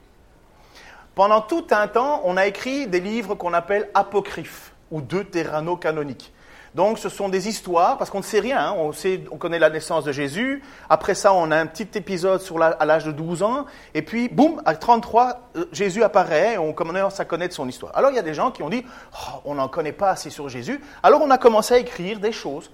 Pendant 1.16 1.42
tout 1.42 1.68
un 1.72 1.88
temps, 1.88 2.22
on 2.26 2.38
a 2.38 2.48
écrit 2.48 2.88
des 2.88 3.00
livres 3.00 3.36
qu'on 3.36 3.54
appelle 3.54 3.90
apocryphes 3.94 4.74
ou 4.92 5.02
deutérano-canoniques. 5.02 6.33
Donc 6.76 6.98
ce 6.98 7.08
sont 7.08 7.30
des 7.30 7.48
histoires, 7.48 7.98
parce 7.98 8.10
qu'on 8.10 8.20
ne 8.20 8.24
sait 8.24 8.40
rien, 8.40 8.60
hein. 8.60 8.76
on, 8.78 8.92
sait, 8.94 9.22
on 9.30 9.38
connaît 9.38 9.60
la 9.60 9.70
naissance 9.70 10.04
de 10.06 10.12
Jésus, 10.12 10.64
après 10.90 11.14
ça 11.14 11.32
on 11.34 11.52
a 11.52 11.58
un 11.58 11.68
petit 11.68 11.88
épisode 11.96 12.42
sur 12.42 12.62
à 12.64 12.86
l'âge 12.86 13.06
de 13.06 13.12
12 13.12 13.44
ans, 13.44 13.66
et 13.94 14.02
puis 14.02 14.28
boum, 14.28 14.60
à 14.66 14.76
33, 14.76 15.50
euh, 15.56 15.66
Jésus 15.72 16.04
apparaît, 16.04 16.54
et 16.54 16.58
on 16.58 16.74
commence 16.74 17.20
à 17.20 17.26
connaître 17.26 17.54
son 17.54 17.70
histoire. 17.70 17.96
Alors 17.96 18.10
il 18.10 18.16
y 18.16 18.20
a 18.20 18.24
des 18.24 18.34
gens 18.34 18.50
qui 18.50 18.64
ont 18.64 18.70
dit, 18.70 18.84
oh, 19.14 19.42
on 19.46 19.56
n'en 19.56 19.68
connaît 19.68 19.92
pas 19.92 20.10
assez 20.10 20.32
sur 20.32 20.50
Jésus, 20.50 20.82
alors 21.04 21.22
on 21.22 21.30
a 21.30 21.38
commencé 21.38 21.76
à 21.76 21.78
écrire 21.78 22.20
des 22.20 22.32
choses 22.32 22.72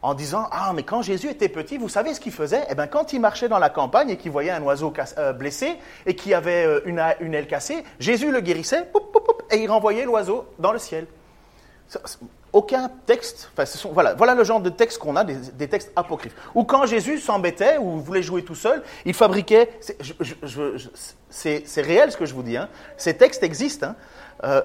en 0.00 0.14
disant, 0.14 0.48
ah 0.50 0.72
mais 0.74 0.82
quand 0.82 1.02
Jésus 1.02 1.28
était 1.28 1.50
petit, 1.50 1.76
vous 1.76 1.90
savez 1.90 2.14
ce 2.14 2.20
qu'il 2.20 2.32
faisait? 2.32 2.64
Eh 2.70 2.74
bien 2.74 2.86
quand 2.86 3.12
il 3.12 3.20
marchait 3.20 3.48
dans 3.48 3.58
la 3.58 3.68
campagne 3.68 4.08
et 4.08 4.16
qu'il 4.16 4.30
voyait 4.30 4.50
un 4.52 4.62
oiseau 4.62 4.92
euh, 5.18 5.32
blessé 5.34 5.76
et 6.06 6.16
qui 6.16 6.32
avait 6.32 6.64
euh, 6.64 6.80
une, 6.86 7.02
une, 7.20 7.34
aile 7.34 7.46
cassée, 7.46 7.84
Jésus 7.98 8.30
le 8.30 8.40
guérissait, 8.40 8.90
et 9.50 9.56
il 9.58 9.70
renvoyait 9.70 10.06
l'oiseau 10.06 10.46
dans 10.58 10.72
le 10.72 10.78
ciel. 10.78 11.06
Aucun 12.54 12.88
texte, 13.04 13.50
enfin, 13.58 13.64
voilà 13.92 14.34
le 14.34 14.44
genre 14.44 14.60
de 14.60 14.70
texte 14.70 14.98
qu'on 14.98 15.16
a, 15.16 15.24
des, 15.24 15.66
textes 15.66 15.90
apocryphes. 15.96 16.36
Ou 16.54 16.62
quand 16.62 16.86
Jésus 16.86 17.18
s'embêtait 17.18 17.78
ou 17.78 17.98
voulait 17.98 18.22
jouer 18.22 18.44
tout 18.44 18.54
seul, 18.54 18.84
il 19.04 19.12
fabriquait, 19.12 19.70
c'est 21.28 21.82
réel 21.82 22.12
ce 22.12 22.16
que 22.16 22.26
je 22.26 22.32
vous 22.32 22.44
dis, 22.44 22.56
hein, 22.56 22.68
ces 22.96 23.16
textes 23.16 23.42
existent, 23.42 23.88
hein, 23.88 23.96
euh, 24.44 24.62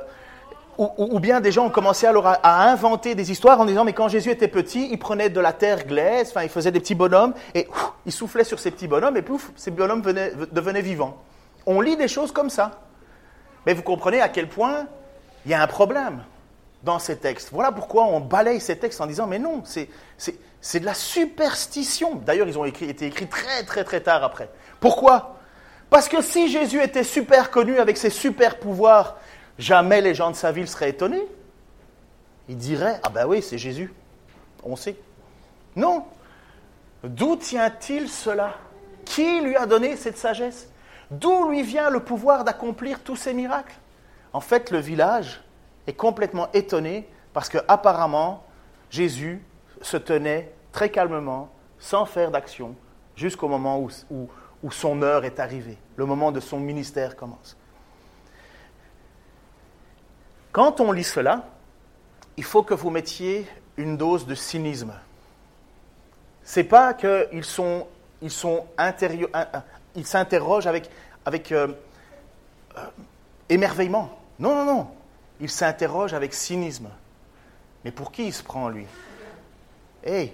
ou, 0.78 1.20
bien 1.20 1.42
des 1.42 1.52
gens 1.52 1.66
ont 1.66 1.72
commencé 1.72 2.06
alors 2.06 2.28
à, 2.28 2.70
inventer 2.70 3.16
des 3.16 3.32
histoires 3.32 3.60
en 3.60 3.66
disant 3.66 3.84
mais 3.84 3.94
quand 3.94 4.08
Jésus 4.08 4.30
était 4.30 4.48
petit, 4.48 4.88
il 4.92 5.00
prenait 5.00 5.30
de 5.30 5.40
la 5.40 5.52
terre 5.52 5.88
glaise, 5.88 6.30
enfin 6.30 6.44
il 6.44 6.50
faisait 6.50 6.72
des 6.72 6.80
petits 6.80 6.94
bonhommes 6.94 7.34
et 7.56 7.68
il 8.06 8.12
soufflait 8.12 8.44
sur 8.44 8.60
ces 8.60 8.70
petits 8.70 8.88
bonhommes 8.88 9.18
et 9.18 9.24
pouf, 9.24 9.52
ces 9.56 9.72
bonhommes 9.72 10.04
devenaient 10.04 10.82
vivants. 10.82 11.18
On 11.66 11.82
lit 11.82 11.98
des 11.98 12.08
choses 12.08 12.32
comme 12.32 12.52
ça. 12.52 12.82
Mais 13.66 13.74
vous 13.74 13.82
comprenez 13.82 14.22
à 14.22 14.30
quel 14.30 14.48
point 14.48 14.86
il 15.46 15.52
y 15.52 15.54
a 15.56 15.62
un 15.62 15.68
problème 15.68 16.24
dans 16.84 17.00
ces 17.00 17.18
textes. 17.18 17.50
Voilà 17.52 17.72
pourquoi 17.72 18.06
on 18.06 18.20
balaye 18.20 18.62
ces 18.62 18.78
textes 18.78 19.02
en 19.02 19.08
disant 19.08 19.28
mais 19.28 19.40
non, 19.40 19.64
c'est 19.66 19.90
de 20.80 20.86
la 20.86 20.94
superstition. 20.94 22.16
D'ailleurs, 22.16 22.48
ils 22.48 22.58
ont 22.58 22.66
écrit, 22.66 22.90
été 22.90 23.08
écrits 23.08 23.28
très 23.28 23.64
très 23.64 23.84
très 23.84 24.02
tard 24.02 24.24
après. 24.24 24.50
Pourquoi? 24.80 25.36
Parce 25.90 26.08
que 26.08 26.22
si 26.22 26.50
Jésus 26.50 26.82
était 26.82 27.04
super 27.04 27.52
connu 27.52 27.80
avec 27.80 27.98
ses 27.98 28.10
super 28.10 28.60
pouvoirs, 28.60 29.18
jamais 29.58 30.02
les 30.02 30.14
gens 30.14 30.32
de 30.32 30.36
sa 30.36 30.52
ville 30.52 30.68
seraient 30.68 30.90
étonnés. 30.90 31.26
Ils 32.48 32.58
diraient 32.58 33.00
ah 33.04 33.10
ben 33.10 33.26
oui, 33.26 33.42
c'est 33.42 33.58
Jésus. 33.58 33.94
On 34.64 34.76
sait. 34.76 34.96
Non. 35.76 36.06
D'où 37.04 37.36
tient-il 37.36 38.10
cela? 38.10 38.56
Qui 39.06 39.42
lui 39.42 39.56
a 39.56 39.66
donné 39.66 39.96
cette 39.96 40.18
sagesse? 40.18 40.70
D'où 41.12 41.50
lui 41.50 41.64
vient 41.64 41.90
le 41.90 42.02
pouvoir 42.02 42.44
d'accomplir 42.44 43.00
tous 43.00 43.16
ces 43.16 43.34
miracles? 43.34 43.76
En 44.34 44.42
fait, 44.42 44.70
le 44.70 44.78
village 44.78 45.42
complètement 45.94 46.50
étonné 46.54 47.08
parce 47.34 47.50
que 47.50 47.58
apparemment 47.68 48.44
Jésus 48.90 49.42
se 49.82 49.98
tenait 49.98 50.52
très 50.72 50.90
calmement, 50.90 51.50
sans 51.80 52.06
faire 52.06 52.32
d'action, 52.32 52.76
jusqu'au 53.16 53.48
moment 53.48 53.80
où, 53.82 53.90
son 54.72 55.02
heure 55.02 55.26
est 55.26 55.40
arrivée, 55.40 55.78
le 55.96 56.06
moment 56.06 56.32
de 56.32 56.40
son 56.40 56.60
ministère 56.60 57.16
commence. 57.16 57.56
Quand 60.52 60.82
on 60.82 60.92
lit 60.92 61.04
cela, 61.04 61.46
il 62.38 62.44
faut 62.44 62.64
que 62.64 62.74
vous 62.74 62.90
mettiez 62.90 63.48
une 63.78 63.96
dose 63.98 64.26
de 64.26 64.36
cynisme. 64.36 64.94
C'est 66.44 66.64
pas 66.64 66.94
qu'ils 66.94 67.44
sont, 67.44 67.88
ils 68.22 68.32
s'interrogent 70.06 70.68
avec, 70.68 70.90
avec 71.26 71.52
euh, 71.52 71.68
euh, 72.78 72.82
émerveillement. 73.48 74.10
Non, 74.40 74.56
non, 74.56 74.66
non 74.66 74.88
il 75.40 75.50
s'interroge 75.50 76.14
avec 76.14 76.34
cynisme. 76.34 76.90
Mais 77.84 77.92
pour 77.92 78.12
qui 78.12 78.28
il 78.28 78.34
se 78.34 78.44
prend, 78.44 78.70
lui? 78.70 78.86
Hé, 80.04 80.34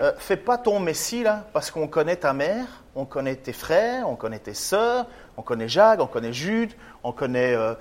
euh, 0.00 0.12
fais 0.18 0.36
pas 0.36 0.58
ton 0.58 0.78
messie, 0.78 1.22
là, 1.22 1.46
parce 1.52 1.70
qu'on 1.70 1.88
connaît 1.88 2.16
ta 2.16 2.32
mère, 2.32 2.66
on 2.94 3.04
connaît 3.04 3.36
tes 3.36 3.52
frères, 3.52 4.08
on 4.08 4.16
connaît 4.16 4.38
tes 4.38 4.54
sœurs, 4.54 5.06
on 5.36 5.42
connaît 5.42 5.68
Jacques, 5.68 6.00
on 6.00 6.06
connaît 6.06 6.32
Jude, 6.32 6.72
on 7.02 7.12
connaît 7.12 7.54
euh, 7.54 7.74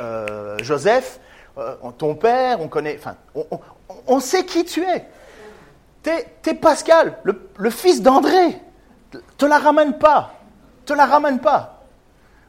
euh, 0.00 0.58
Joseph, 0.62 1.20
ton 1.98 2.14
père, 2.14 2.60
on 2.60 2.68
connaît... 2.68 2.96
Enfin, 2.98 3.16
on, 4.06 4.20
sait 4.20 4.44
qui 4.44 4.64
tu 4.64 4.82
es. 4.82 5.06
T'es 6.02 6.26
es 6.46 6.54
Pascal, 6.54 7.18
le, 7.22 7.50
le 7.56 7.70
fils 7.70 8.00
d'André. 8.00 8.58
Te 9.36 9.44
la 9.44 9.58
ramène 9.58 9.98
pas. 9.98 10.34
Te 10.86 10.92
la 10.92 11.04
ramène 11.04 11.40
pas. 11.40 11.84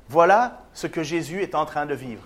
Voilà 0.08 0.62
ce 0.74 0.88
que 0.88 1.04
Jésus 1.04 1.42
est 1.42 1.56
en 1.56 1.66
train 1.66 1.86
de 1.86 1.94
vivre 1.94 2.22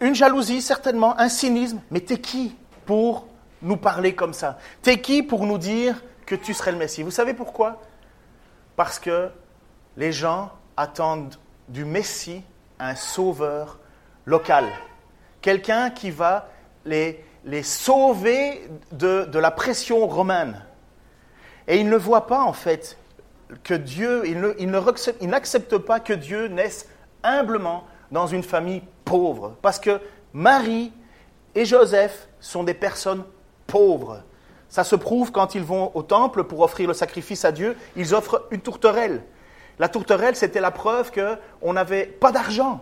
une, 0.00 0.14
jalousie 0.14 0.62
certainement, 0.62 1.18
un 1.18 1.28
cynisme, 1.28 1.80
mais 1.90 2.00
t'es 2.00 2.18
qui 2.18 2.54
pour 2.86 3.26
nous 3.60 3.76
parler 3.76 4.14
comme 4.14 4.32
ça? 4.32 4.58
T'es 4.82 5.00
qui 5.00 5.22
pour 5.22 5.46
nous 5.46 5.58
dire 5.58 6.02
que 6.26 6.34
tu 6.34 6.54
serais 6.54 6.72
le 6.72 6.78
Messie? 6.78 7.02
Vous 7.02 7.10
savez 7.10 7.34
pourquoi? 7.34 7.80
Parce 8.76 8.98
que 8.98 9.30
les 9.96 10.12
gens 10.12 10.50
attendent 10.76 11.36
du 11.68 11.84
Messie 11.84 12.42
un 12.78 12.94
sauveur 12.94 13.78
local. 14.24 14.66
Quelqu'un 15.40 15.90
qui 15.90 16.10
va 16.10 16.48
les, 16.84 17.24
les 17.44 17.62
sauver 17.62 18.68
de, 18.92 19.24
de, 19.24 19.38
la 19.38 19.50
pression 19.50 20.06
romaine. 20.06 20.64
Et 21.66 21.78
ils 21.78 21.88
ne 21.88 21.96
voient 21.96 22.26
pas 22.26 22.42
en 22.42 22.52
fait 22.52 22.96
que 23.64 23.74
Dieu, 23.74 24.22
ils 24.58 25.28
n'acceptent 25.28 25.78
pas 25.78 26.00
que 26.00 26.12
Dieu 26.12 26.46
naisse 26.48 26.88
humblement 27.22 27.84
dans 28.10 28.26
une 28.26 28.42
famille 28.42 28.82
pauvre. 29.12 29.56
Parce 29.60 29.78
que 29.78 30.00
Marie 30.32 30.90
et 31.54 31.66
Joseph 31.66 32.28
sont 32.40 32.64
des 32.64 32.72
personnes 32.72 33.24
pauvres. 33.66 34.22
Ça 34.70 34.84
se 34.84 34.96
prouve 34.96 35.32
quand 35.32 35.54
ils 35.54 35.62
vont 35.62 35.90
au 35.92 36.02
temple 36.02 36.44
pour 36.44 36.60
offrir 36.60 36.88
le 36.88 36.94
sacrifice 36.94 37.44
à 37.44 37.52
Dieu, 37.52 37.76
ils 37.94 38.14
offrent 38.14 38.46
une 38.50 38.62
tourterelle. 38.62 39.22
La 39.78 39.90
tourterelle, 39.90 40.34
c'était 40.34 40.62
la 40.62 40.70
preuve 40.70 41.12
qu'on 41.12 41.72
n'avait 41.74 42.06
pas 42.06 42.32
d'argent. 42.32 42.80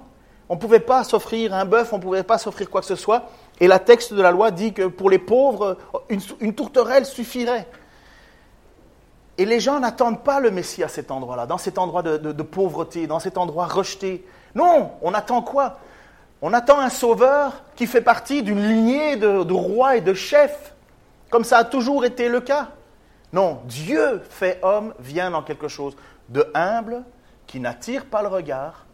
On 0.49 0.55
ne 0.55 0.61
pouvait 0.61 0.79
pas 0.79 1.03
s'offrir 1.03 1.53
un 1.53 1.65
bœuf, 1.65 1.93
on 1.93 1.97
ne 1.97 2.03
pouvait 2.03 2.23
pas 2.23 2.39
s'offrir 2.39 2.71
quoi 2.71 2.81
que 2.81 2.87
ce 2.87 2.95
soit. 2.95 3.25
Et 3.59 3.67
la 3.67 3.81
texte 3.81 4.15
de 4.15 4.23
la 4.23 4.31
loi 4.31 4.53
dit 4.53 4.73
que 4.73 4.87
pour 4.87 5.11
les 5.11 5.19
pauvres, 5.19 5.79
une, 6.09 6.55
tourterelle 6.55 7.07
suffirait. 7.07 7.67
Et 9.37 9.45
les 9.45 9.59
gens 9.59 9.81
n'attendent 9.81 10.23
pas 10.23 10.39
le 10.39 10.53
Messie 10.53 10.85
à 10.85 10.89
cet 10.89 11.11
endroit-là, 11.11 11.47
dans 11.47 11.59
cet 11.59 11.77
endroit 11.77 12.03
de 12.03 12.43
pauvreté, 12.43 13.09
dans 13.09 13.19
cet 13.19 13.37
endroit 13.37 13.67
rejeté. 13.67 14.25
Non, 14.55 14.93
on 15.03 15.13
attend 15.13 15.43
quoi? 15.43 15.79
On 16.43 16.53
attend 16.55 16.81
un 16.81 16.89
sauveur 16.89 17.63
qui 17.77 17.87
fait 17.87 18.01
partie 18.01 18.43
d'une 18.43 18.67
lignée 18.67 19.17
de, 19.17 19.53
rois 19.53 19.97
et 19.97 20.01
de 20.01 20.15
chefs, 20.15 20.75
comme 21.29 21.45
ça 21.45 21.59
a 21.59 21.65
toujours 21.65 22.05
été 22.05 22.29
le 22.29 22.41
cas. 22.41 22.71
Non, 23.33 23.61
Dieu 23.67 24.23
fait 24.31 24.59
homme 24.63 24.95
vient 24.99 25.31
dans 25.31 25.43
quelque 25.43 25.69
chose 25.69 25.97
de 26.31 26.51
humble, 26.55 27.05
qui 27.47 27.61
n'attire 27.61 28.07
pas 28.07 28.23
le 28.23 28.29
regard, 28.29 28.87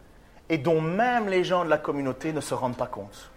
et 0.49 0.57
dont 0.57 0.81
même 0.81 1.29
les 1.29 1.43
gens 1.43 1.63
de 1.63 1.69
la 1.69 1.77
communauté 1.77 2.33
ne 2.33 2.41
se 2.41 2.53
rendent 2.53 2.77
pas 2.77 2.87
compte. 2.87 3.31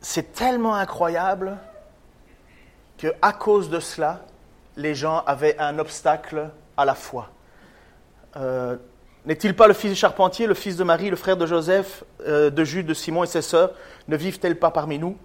C'est 0.00 0.32
tellement 0.32 0.74
incroyable 0.74 1.56
que 2.98 3.08
à 3.20 3.32
cause 3.32 3.68
de 3.68 3.80
cela, 3.80 4.20
les 4.76 4.94
gens 4.94 5.22
avaient 5.26 5.58
un 5.58 5.78
obstacle 5.78 6.50
à 6.76 6.84
la 6.84 6.94
foi. 6.94 7.30
Euh, 8.38 8.76
n'est-il 9.26 9.54
pas 9.54 9.66
le 9.66 9.74
fils 9.74 9.90
du 9.90 9.96
charpentier, 9.96 10.46
le 10.46 10.54
fils 10.54 10.76
de 10.76 10.84
Marie, 10.84 11.10
le 11.10 11.16
frère 11.16 11.36
de 11.36 11.46
Joseph, 11.46 12.04
euh, 12.26 12.50
de 12.50 12.64
Jude, 12.64 12.86
de 12.86 12.94
Simon 12.94 13.24
et 13.24 13.26
ses 13.26 13.42
sœurs? 13.42 13.72
Ne 14.06 14.16
vivent-elles 14.16 14.58
pas 14.58 14.70
parmi 14.70 14.98
nous? 14.98 15.16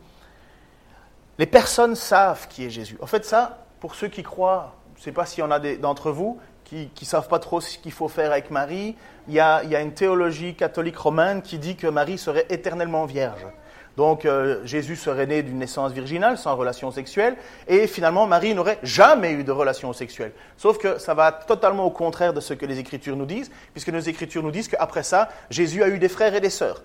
Les 1.37 1.45
personnes 1.45 1.95
savent 1.95 2.47
qui 2.47 2.65
est 2.65 2.69
Jésus. 2.69 2.97
En 3.01 3.07
fait, 3.07 3.25
ça, 3.25 3.65
pour 3.79 3.95
ceux 3.95 4.07
qui 4.07 4.23
croient, 4.23 4.75
je 4.95 5.01
ne 5.01 5.03
sais 5.05 5.11
pas 5.11 5.25
s'il 5.25 5.43
y 5.43 5.47
en 5.47 5.51
a 5.51 5.59
d'entre 5.59 6.11
vous 6.11 6.39
qui 6.63 6.89
ne 7.01 7.05
savent 7.05 7.27
pas 7.27 7.39
trop 7.39 7.61
ce 7.61 7.77
qu'il 7.77 7.91
faut 7.91 8.07
faire 8.07 8.31
avec 8.31 8.49
Marie, 8.49 8.95
il 9.27 9.33
y, 9.33 9.39
a, 9.39 9.63
il 9.63 9.69
y 9.69 9.75
a 9.75 9.81
une 9.81 9.93
théologie 9.93 10.55
catholique 10.55 10.97
romaine 10.97 11.41
qui 11.41 11.59
dit 11.59 11.75
que 11.75 11.87
Marie 11.87 12.17
serait 12.17 12.45
éternellement 12.49 13.05
vierge. 13.05 13.45
Donc 13.97 14.25
euh, 14.25 14.65
Jésus 14.65 14.95
serait 14.95 15.27
né 15.27 15.43
d'une 15.43 15.59
naissance 15.59 15.91
virginale, 15.91 16.37
sans 16.37 16.55
relation 16.55 16.89
sexuelle, 16.91 17.35
et 17.67 17.85
finalement 17.85 18.25
Marie 18.25 18.55
n'aurait 18.55 18.79
jamais 18.81 19.33
eu 19.33 19.43
de 19.43 19.51
relation 19.51 19.93
sexuelle. 19.93 20.31
Sauf 20.57 20.79
que 20.79 20.97
ça 20.97 21.13
va 21.13 21.31
totalement 21.31 21.85
au 21.85 21.91
contraire 21.91 22.33
de 22.33 22.39
ce 22.39 22.53
que 22.53 22.65
les 22.65 22.79
Écritures 22.79 23.15
nous 23.15 23.25
disent, 23.25 23.51
puisque 23.71 23.89
nos 23.89 23.99
Écritures 23.99 24.41
nous 24.41 24.51
disent 24.51 24.67
qu'après 24.67 25.03
ça, 25.03 25.29
Jésus 25.49 25.83
a 25.83 25.89
eu 25.89 25.99
des 25.99 26.09
frères 26.09 26.33
et 26.33 26.41
des 26.41 26.49
sœurs. 26.49 26.81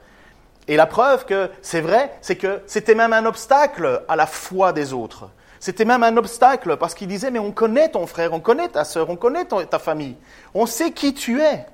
Et 0.66 0.76
la 0.76 0.86
preuve 0.86 1.24
que 1.24 1.50
c'est 1.62 1.80
vrai, 1.80 2.12
c'est 2.20 2.36
que 2.36 2.60
c'était 2.66 2.94
même 2.94 3.14
un 3.14 3.24
obstacle 3.24 4.02
à 4.06 4.16
la 4.16 4.26
foi 4.26 4.74
des 4.74 4.92
autres. 4.92 5.30
C'était 5.60 5.86
même 5.86 6.02
un 6.02 6.16
obstacle 6.18 6.76
parce 6.76 6.94
qu'il 6.94 7.08
disait, 7.08 7.30
mais 7.30 7.38
on 7.38 7.52
connaît 7.52 7.88
ton 7.88 8.06
frère, 8.06 8.34
on 8.34 8.40
connaît 8.40 8.68
ta 8.68 8.84
sœur, 8.84 9.08
on 9.08 9.16
connaît 9.16 9.46
ta 9.46 9.78
famille, 9.78 10.16
on 10.54 10.66
sait 10.66 10.92
qui 10.92 11.14
tu 11.14 11.40
es. 11.40 11.64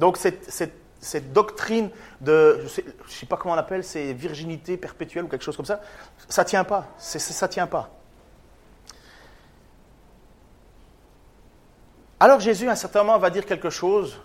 Donc 0.00 0.16
cette 0.16 0.72
cette 1.04 1.32
doctrine 1.32 1.90
de, 2.20 2.60
je 2.60 2.80
ne 2.80 2.84
sais, 3.08 3.26
pas 3.26 3.36
comment 3.36 3.54
on 3.54 3.58
appelle, 3.58 3.84
c'est 3.84 4.12
virginité 4.12 4.76
perpétuelle 4.76 5.24
ou 5.24 5.28
quelque 5.28 5.44
chose 5.44 5.56
comme 5.56 5.66
ça, 5.66 5.80
ça 6.28 6.42
ne 6.42 6.48
tient 6.48 6.64
pas. 6.64 6.86
ça 6.98 7.48
tient 7.48 7.66
pas. 7.66 7.90
Alors 12.18 12.40
Jésus, 12.40 12.68
à 12.68 12.72
un 12.72 12.76
certain 12.76 13.02
moment, 13.02 13.18
va 13.18 13.30
dire 13.30 13.44
quelque 13.44 13.70
chose 13.70 14.18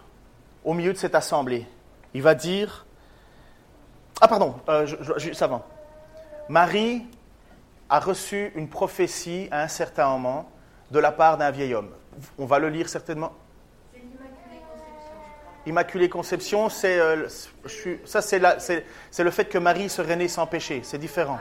au 0.63 0.73
milieu 0.73 0.93
de 0.93 0.97
cette 0.97 1.15
assemblée. 1.15 1.67
Il 2.13 2.21
va 2.21 2.33
dire, 2.33 2.85
ah 4.21 4.27
pardon, 4.27 4.55
euh, 4.69 4.85
juste 5.17 5.41
avant. 5.41 5.65
Marie 6.47 7.05
a 7.89 7.99
reçu 7.99 8.51
une 8.55 8.69
prophétie 8.69 9.49
à 9.51 9.63
un 9.63 9.67
certain 9.67 10.07
moment 10.09 10.49
de 10.91 10.99
la 10.99 11.11
part 11.11 11.37
d'un 11.37 11.51
vieil 11.51 11.73
homme. 11.73 11.91
On 12.37 12.45
va 12.45 12.59
le 12.59 12.69
lire 12.69 12.87
certainement. 12.87 13.33
Immaculée 15.69 16.09
Conception, 16.09 16.67
c'est 16.69 16.99
euh, 16.99 17.27
c'est, 18.07 19.23
le 19.23 19.31
fait 19.31 19.45
que 19.45 19.59
Marie 19.59 19.87
serait 19.87 20.15
née 20.15 20.27
sans 20.27 20.47
péché. 20.47 20.81
C'est 20.83 20.97
différent. 20.97 21.39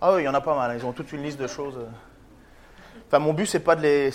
Ah 0.00 0.14
oui, 0.14 0.22
il 0.22 0.24
y 0.24 0.28
en 0.28 0.32
a 0.34 0.40
pas 0.40 0.56
mal. 0.56 0.74
Ils 0.78 0.86
ont 0.86 0.92
toute 0.92 1.12
une 1.12 1.22
liste 1.22 1.38
de 1.38 1.46
choses. 1.46 1.78
Enfin, 3.06 3.18
mon 3.18 3.34
but, 3.34 3.44
c'est 3.44 3.60
pas 3.60 3.76
de 3.76 3.82
les, 3.82 4.10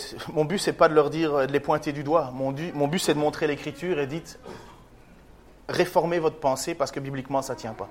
pas 0.73 0.89
de 0.89 0.95
leur 0.95 1.11
dire, 1.11 1.47
de 1.47 1.53
les 1.53 1.59
pointer 1.59 1.91
du 1.91 2.03
doigt. 2.03 2.31
Mon, 2.33 2.53
mon 2.73 2.87
but, 2.87 2.97
c'est 2.97 3.13
de 3.13 3.19
montrer 3.19 3.45
l'Écriture 3.45 3.99
et 3.99 4.07
dites, 4.07 4.39
réformez 5.69 6.17
votre 6.17 6.37
pensée 6.37 6.73
parce 6.73 6.91
que 6.91 6.99
bibliquement, 6.99 7.43
ça 7.43 7.55
tient 7.55 7.73
pas. 7.73 7.89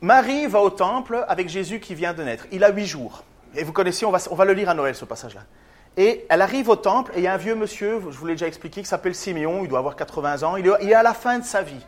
Marie 0.00 0.46
va 0.46 0.60
au 0.60 0.70
temple 0.70 1.24
avec 1.26 1.48
Jésus 1.48 1.80
qui 1.80 1.96
vient 1.96 2.14
de 2.14 2.22
naître. 2.22 2.46
Il 2.52 2.62
a 2.62 2.70
huit 2.70 2.86
jours. 2.86 3.24
Et 3.56 3.64
vous 3.64 3.72
connaissez, 3.72 4.06
on 4.06 4.12
va, 4.12 4.18
on 4.30 4.36
va 4.36 4.44
le 4.44 4.52
lire 4.52 4.68
à 4.68 4.74
Noël, 4.74 4.94
ce 4.94 5.04
passage-là. 5.04 5.42
Et 5.96 6.26
elle 6.28 6.42
arrive 6.42 6.68
au 6.68 6.76
temple 6.76 7.12
et 7.14 7.18
il 7.18 7.24
y 7.24 7.26
a 7.26 7.32
un 7.32 7.38
vieux 7.38 7.54
monsieur, 7.54 8.00
je 8.10 8.16
vous 8.16 8.26
l'ai 8.26 8.34
déjà 8.34 8.46
expliqué, 8.46 8.82
qui 8.82 8.88
s'appelle 8.88 9.14
Siméon, 9.14 9.62
il 9.62 9.68
doit 9.68 9.80
avoir 9.80 9.96
80 9.96 10.42
ans, 10.44 10.56
il 10.56 10.66
est 10.66 10.94
à 10.94 11.02
la 11.02 11.14
fin 11.14 11.38
de 11.38 11.44
sa 11.44 11.62
vie. 11.62 11.84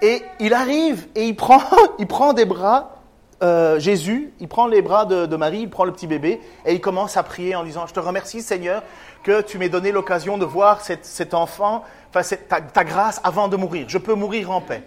Et 0.00 0.22
il 0.40 0.54
arrive 0.54 1.06
et 1.14 1.24
il 1.26 1.36
prend, 1.36 1.62
il 1.98 2.06
prend 2.06 2.32
des 2.32 2.44
bras 2.44 3.02
euh, 3.42 3.80
Jésus, 3.80 4.32
il 4.38 4.46
prend 4.46 4.68
les 4.68 4.82
bras 4.82 5.04
de, 5.04 5.36
Marie, 5.36 5.62
il 5.62 5.70
prend 5.70 5.84
le 5.84 5.92
petit 5.92 6.06
bébé 6.06 6.40
et 6.64 6.74
il 6.74 6.80
commence 6.80 7.16
à 7.16 7.24
prier 7.24 7.56
en 7.56 7.64
disant, 7.64 7.88
je 7.88 7.92
te 7.92 7.98
remercie 7.98 8.40
Seigneur 8.40 8.84
que 9.24 9.40
tu 9.40 9.58
m'aies 9.58 9.68
donné 9.68 9.90
l'occasion 9.90 10.38
de 10.38 10.44
voir 10.44 10.80
cet, 10.80 11.34
enfant, 11.34 11.82
enfin 12.14 12.36
ta, 12.48 12.84
grâce 12.84 13.20
avant 13.24 13.48
de 13.48 13.56
mourir. 13.56 13.86
Je 13.88 13.98
peux 13.98 14.14
mourir 14.14 14.52
en 14.52 14.60
paix. 14.60 14.84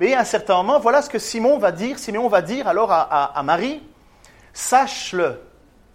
Mais 0.00 0.14
à 0.14 0.20
un 0.20 0.24
certain 0.24 0.56
moment, 0.56 0.80
voilà 0.80 1.00
ce 1.00 1.10
que 1.10 1.20
Simon 1.20 1.58
va 1.58 1.70
dire. 1.70 1.96
Siméon 1.96 2.26
va 2.26 2.42
dire 2.42 2.66
alors 2.66 2.90
à 2.90 3.40
Marie, 3.44 3.80
sache-le, 4.52 5.40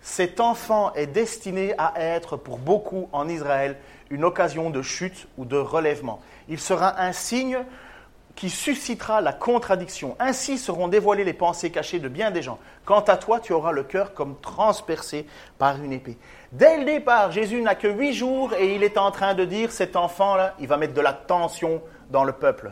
cet 0.08 0.40
enfant 0.40 0.94
est 0.94 1.06
destiné 1.06 1.76
à 1.78 1.92
être 1.98 2.38
pour 2.38 2.60
beaucoup 2.60 3.10
en 3.12 3.28
Israël 3.28 3.76
une 4.10 4.24
occasion 4.24 4.70
de 4.70 4.82
chute 4.82 5.28
ou 5.38 5.44
de 5.44 5.58
relèvement. 5.58 6.22
Il 6.48 6.60
sera 6.60 7.02
un 7.02 7.12
signe 7.12 7.60
qui 8.34 8.50
suscitera 8.50 9.20
la 9.20 9.34
contradiction. 9.34 10.16
Ainsi 10.20 10.58
seront 10.58 10.88
dévoilées 10.88 11.26
les 11.26 11.34
pensées 11.34 11.72
cachées 11.72 12.00
de 12.00 12.08
bien 12.08 12.32
des 12.32 12.42
gens. 12.42 12.58
Quant 12.86 13.02
à 13.02 13.18
toi, 13.18 13.42
tu 13.42 13.52
auras 13.52 13.74
le 13.74 13.84
cœur 13.84 14.14
comme 14.14 14.40
transpercé 14.40 15.28
par 15.58 15.76
une 15.84 15.92
épée. 15.92 16.18
Dès 16.54 16.78
le 16.78 16.86
départ, 16.86 17.34
Jésus 17.34 17.62
n'a 17.62 17.76
que 17.76 17.90
huit 17.90 18.14
jours 18.14 18.54
et 18.54 18.76
il 18.76 18.84
est 18.84 18.98
en 18.98 19.12
train 19.12 19.34
de 19.34 19.44
dire, 19.44 19.74
cet 19.74 19.98
enfant-là, 19.98 20.56
il 20.60 20.70
va 20.70 20.78
mettre 20.78 20.94
de 20.94 21.02
la 21.02 21.12
tension 21.12 21.82
dans 22.12 22.24
le 22.24 22.32
peuple. 22.32 22.72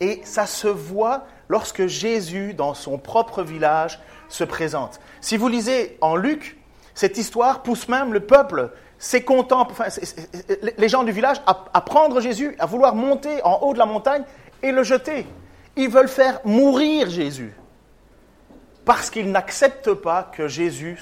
Et 0.00 0.20
ça 0.24 0.46
se 0.46 0.68
voit 0.68 1.26
lorsque 1.48 1.86
Jésus, 1.86 2.54
dans 2.54 2.74
son 2.74 2.98
propre 2.98 3.42
village, 3.42 4.00
se 4.28 4.44
présente. 4.44 5.00
Si 5.20 5.36
vous 5.36 5.48
lisez 5.48 5.96
en 6.00 6.16
Luc, 6.16 6.58
cette 6.94 7.18
histoire 7.18 7.62
pousse 7.62 7.88
même 7.88 8.12
le 8.12 8.20
peuple, 8.20 8.70
c'est 8.98 9.22
content, 9.22 9.68
les 10.78 10.88
gens 10.88 11.04
du 11.04 11.12
village, 11.12 11.36
à, 11.46 11.80
prendre 11.82 12.20
Jésus, 12.20 12.56
à 12.58 12.66
vouloir 12.66 12.94
monter 12.94 13.42
en 13.44 13.58
haut 13.62 13.74
de 13.74 13.78
la 13.78 13.86
montagne 13.86 14.24
et 14.62 14.72
le 14.72 14.82
jeter. 14.82 15.26
Ils 15.76 15.90
veulent 15.90 16.08
faire 16.08 16.40
mourir 16.44 17.10
Jésus. 17.10 17.54
Parce 18.86 19.10
qu'ils 19.10 19.30
n'acceptent 19.30 19.92
pas 19.92 20.22
que 20.22 20.48
Jésus 20.48 20.98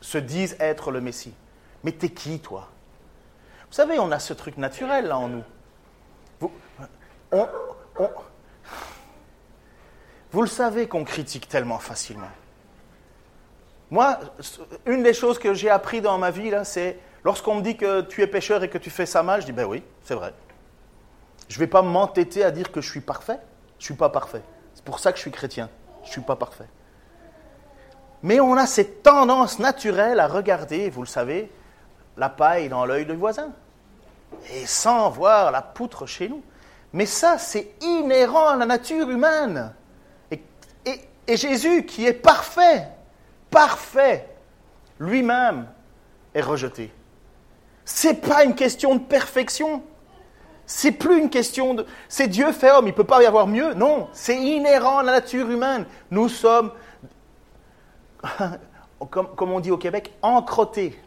se, 0.00 0.18
dise 0.18 0.56
être 0.60 0.90
le 0.90 1.00
Messie. 1.00 1.34
Mais 1.82 1.92
t'es 1.92 2.08
qui, 2.08 2.38
toi? 2.38 2.68
Vous 3.68 3.74
savez, 3.74 3.98
on 3.98 4.10
a 4.12 4.18
ce 4.18 4.32
truc 4.32 4.56
naturel 4.56 5.06
là 5.08 5.18
en 5.18 5.28
nous. 5.28 5.44
Vous 10.34 10.42
le 10.42 10.48
savez 10.48 10.88
qu'on 10.88 11.04
critique 11.04 11.48
tellement 11.48 11.78
facilement. 11.78 12.32
Moi, 13.88 14.18
une 14.84 15.04
des 15.04 15.14
choses 15.14 15.38
que 15.38 15.54
j'ai 15.54 15.70
appris 15.70 16.00
dans 16.00 16.18
ma 16.18 16.32
vie, 16.32 16.50
là, 16.50 16.64
c'est 16.64 16.98
lorsqu'on 17.22 17.54
me 17.54 17.62
dit 17.62 17.76
que 17.76 18.00
tu 18.00 18.20
es 18.20 18.26
pécheur 18.26 18.64
et 18.64 18.68
que 18.68 18.78
tu 18.78 18.90
fais 18.90 19.06
ça 19.06 19.22
mal, 19.22 19.42
je 19.42 19.46
dis 19.46 19.52
ben 19.52 19.64
oui, 19.64 19.84
c'est 20.02 20.16
vrai. 20.16 20.34
Je 21.46 21.54
ne 21.54 21.60
vais 21.60 21.68
pas 21.68 21.82
m'entêter 21.82 22.42
à 22.42 22.50
dire 22.50 22.72
que 22.72 22.80
je 22.80 22.90
suis 22.90 23.00
parfait. 23.00 23.38
Je 23.78 23.84
ne 23.84 23.84
suis 23.84 23.94
pas 23.94 24.08
parfait. 24.08 24.42
C'est 24.74 24.84
pour 24.84 24.98
ça 24.98 25.12
que 25.12 25.18
je 25.18 25.22
suis 25.22 25.30
chrétien. 25.30 25.70
Je 26.02 26.08
ne 26.08 26.12
suis 26.14 26.20
pas 26.22 26.34
parfait. 26.34 26.66
Mais 28.24 28.40
on 28.40 28.56
a 28.56 28.66
cette 28.66 29.04
tendance 29.04 29.60
naturelle 29.60 30.18
à 30.18 30.26
regarder, 30.26 30.90
vous 30.90 31.02
le 31.02 31.06
savez, 31.06 31.48
la 32.16 32.28
paille 32.28 32.68
dans 32.68 32.86
l'œil 32.86 33.06
du 33.06 33.14
voisin. 33.14 33.52
Et 34.52 34.66
sans 34.66 35.10
voir 35.10 35.52
la 35.52 35.62
poutre 35.62 36.06
chez 36.06 36.28
nous. 36.28 36.42
Mais 36.92 37.06
ça, 37.06 37.38
c'est 37.38 37.76
inhérent 37.82 38.48
à 38.48 38.56
la 38.56 38.66
nature 38.66 39.08
humaine. 39.08 39.72
Et, 41.26 41.36
Jésus, 41.36 41.84
qui 41.86 42.06
est 42.06 42.12
parfait, 42.12 42.88
parfait, 43.50 44.28
lui-même 44.98 45.66
est 46.34 46.40
rejeté. 46.40 46.92
C'est 47.84 48.20
pas 48.20 48.44
une 48.44 48.54
question 48.54 48.94
de 48.94 49.00
perfection. 49.00 49.82
C'est 50.66 50.92
plus 50.92 51.18
une 51.18 51.30
question 51.30 51.74
de. 51.74 51.86
C'est 52.08 52.28
Dieu 52.28 52.50
fait 52.52 52.70
homme, 52.70 52.86
il 52.86 52.90
ne 52.90 52.94
peut 52.94 53.04
pas 53.04 53.22
y 53.22 53.26
avoir 53.26 53.46
mieux. 53.46 53.74
Non, 53.74 54.08
c'est 54.12 54.36
inhérent 54.36 54.98
à 54.98 55.02
la 55.02 55.12
nature 55.12 55.50
humaine. 55.50 55.84
Nous 56.10 56.28
sommes, 56.28 56.72
comme, 59.10 59.52
on 59.52 59.60
dit 59.60 59.70
au 59.70 59.76
Québec, 59.76 60.12
encrotés. 60.22 60.98